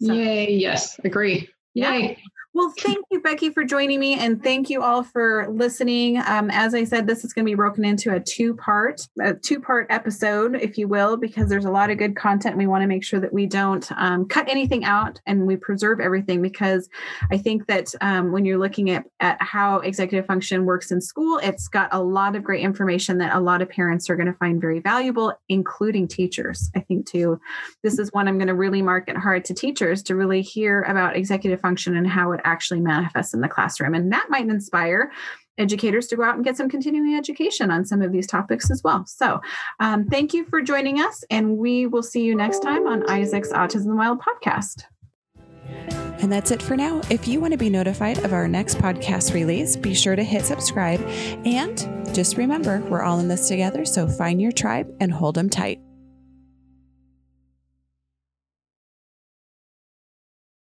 So, 0.00 0.12
Yay. 0.12 0.52
Yes. 0.52 0.98
Agree. 1.04 1.48
Yay. 1.74 2.18
Well, 2.58 2.74
thank 2.76 3.06
you, 3.12 3.20
Becky, 3.20 3.50
for 3.50 3.62
joining 3.62 4.00
me, 4.00 4.18
and 4.18 4.42
thank 4.42 4.68
you 4.68 4.82
all 4.82 5.04
for 5.04 5.46
listening. 5.48 6.18
Um, 6.26 6.50
as 6.50 6.74
I 6.74 6.82
said, 6.82 7.06
this 7.06 7.24
is 7.24 7.32
going 7.32 7.44
to 7.44 7.50
be 7.52 7.54
broken 7.54 7.84
into 7.84 8.12
a 8.12 8.18
two-part, 8.18 9.06
a 9.22 9.34
two-part 9.34 9.86
episode, 9.90 10.56
if 10.56 10.76
you 10.76 10.88
will, 10.88 11.16
because 11.16 11.48
there's 11.48 11.66
a 11.66 11.70
lot 11.70 11.88
of 11.88 11.98
good 11.98 12.16
content. 12.16 12.56
We 12.56 12.66
want 12.66 12.82
to 12.82 12.88
make 12.88 13.04
sure 13.04 13.20
that 13.20 13.32
we 13.32 13.46
don't 13.46 13.88
um, 13.92 14.26
cut 14.26 14.48
anything 14.50 14.84
out 14.84 15.20
and 15.24 15.46
we 15.46 15.54
preserve 15.54 16.00
everything. 16.00 16.42
Because 16.42 16.88
I 17.30 17.38
think 17.38 17.68
that 17.68 17.94
um, 18.00 18.32
when 18.32 18.44
you're 18.44 18.58
looking 18.58 18.90
at 18.90 19.04
at 19.20 19.40
how 19.40 19.76
executive 19.76 20.26
function 20.26 20.64
works 20.64 20.90
in 20.90 21.00
school, 21.00 21.38
it's 21.40 21.68
got 21.68 21.88
a 21.92 22.02
lot 22.02 22.34
of 22.34 22.42
great 22.42 22.64
information 22.64 23.18
that 23.18 23.36
a 23.36 23.40
lot 23.40 23.62
of 23.62 23.68
parents 23.68 24.10
are 24.10 24.16
going 24.16 24.26
to 24.26 24.32
find 24.32 24.60
very 24.60 24.80
valuable, 24.80 25.32
including 25.48 26.08
teachers. 26.08 26.72
I 26.74 26.80
think 26.80 27.08
too. 27.08 27.40
This 27.84 28.00
is 28.00 28.12
one 28.12 28.26
I'm 28.26 28.36
going 28.36 28.48
to 28.48 28.54
really 28.54 28.82
market 28.82 29.16
hard 29.16 29.44
to 29.44 29.54
teachers 29.54 30.02
to 30.02 30.16
really 30.16 30.42
hear 30.42 30.82
about 30.82 31.14
executive 31.14 31.60
function 31.60 31.96
and 31.96 32.04
how 32.04 32.32
it 32.32 32.40
actually 32.48 32.80
manifests 32.80 33.34
in 33.34 33.40
the 33.40 33.48
classroom. 33.48 33.94
And 33.94 34.12
that 34.12 34.26
might 34.30 34.48
inspire 34.48 35.12
educators 35.58 36.06
to 36.06 36.16
go 36.16 36.22
out 36.22 36.36
and 36.36 36.44
get 36.44 36.56
some 36.56 36.68
continuing 36.68 37.16
education 37.16 37.70
on 37.70 37.84
some 37.84 38.00
of 38.00 38.12
these 38.12 38.26
topics 38.26 38.70
as 38.70 38.82
well. 38.82 39.04
So, 39.06 39.40
um, 39.80 40.06
thank 40.06 40.32
you 40.32 40.44
for 40.44 40.62
joining 40.62 41.00
us, 41.00 41.24
and 41.30 41.58
we 41.58 41.86
will 41.86 42.02
see 42.02 42.22
you 42.22 42.34
next 42.34 42.60
time 42.60 42.86
on 42.86 43.08
Isaac's 43.10 43.52
Autism 43.52 43.96
Wild 43.96 44.20
podcast. 44.20 44.84
And 46.20 46.32
that's 46.32 46.50
it 46.50 46.62
for 46.62 46.76
now. 46.76 47.00
If 47.10 47.28
you 47.28 47.40
want 47.40 47.52
to 47.52 47.58
be 47.58 47.70
notified 47.70 48.24
of 48.24 48.32
our 48.32 48.48
next 48.48 48.78
podcast 48.78 49.34
release, 49.34 49.76
be 49.76 49.94
sure 49.94 50.16
to 50.16 50.24
hit 50.24 50.44
subscribe. 50.44 51.00
And 51.44 51.78
just 52.14 52.36
remember, 52.36 52.80
we're 52.88 53.02
all 53.02 53.20
in 53.20 53.28
this 53.28 53.48
together, 53.48 53.84
so 53.84 54.08
find 54.08 54.40
your 54.40 54.52
tribe 54.52 54.92
and 55.00 55.12
hold 55.12 55.34
them 55.34 55.50
tight. 55.50 55.80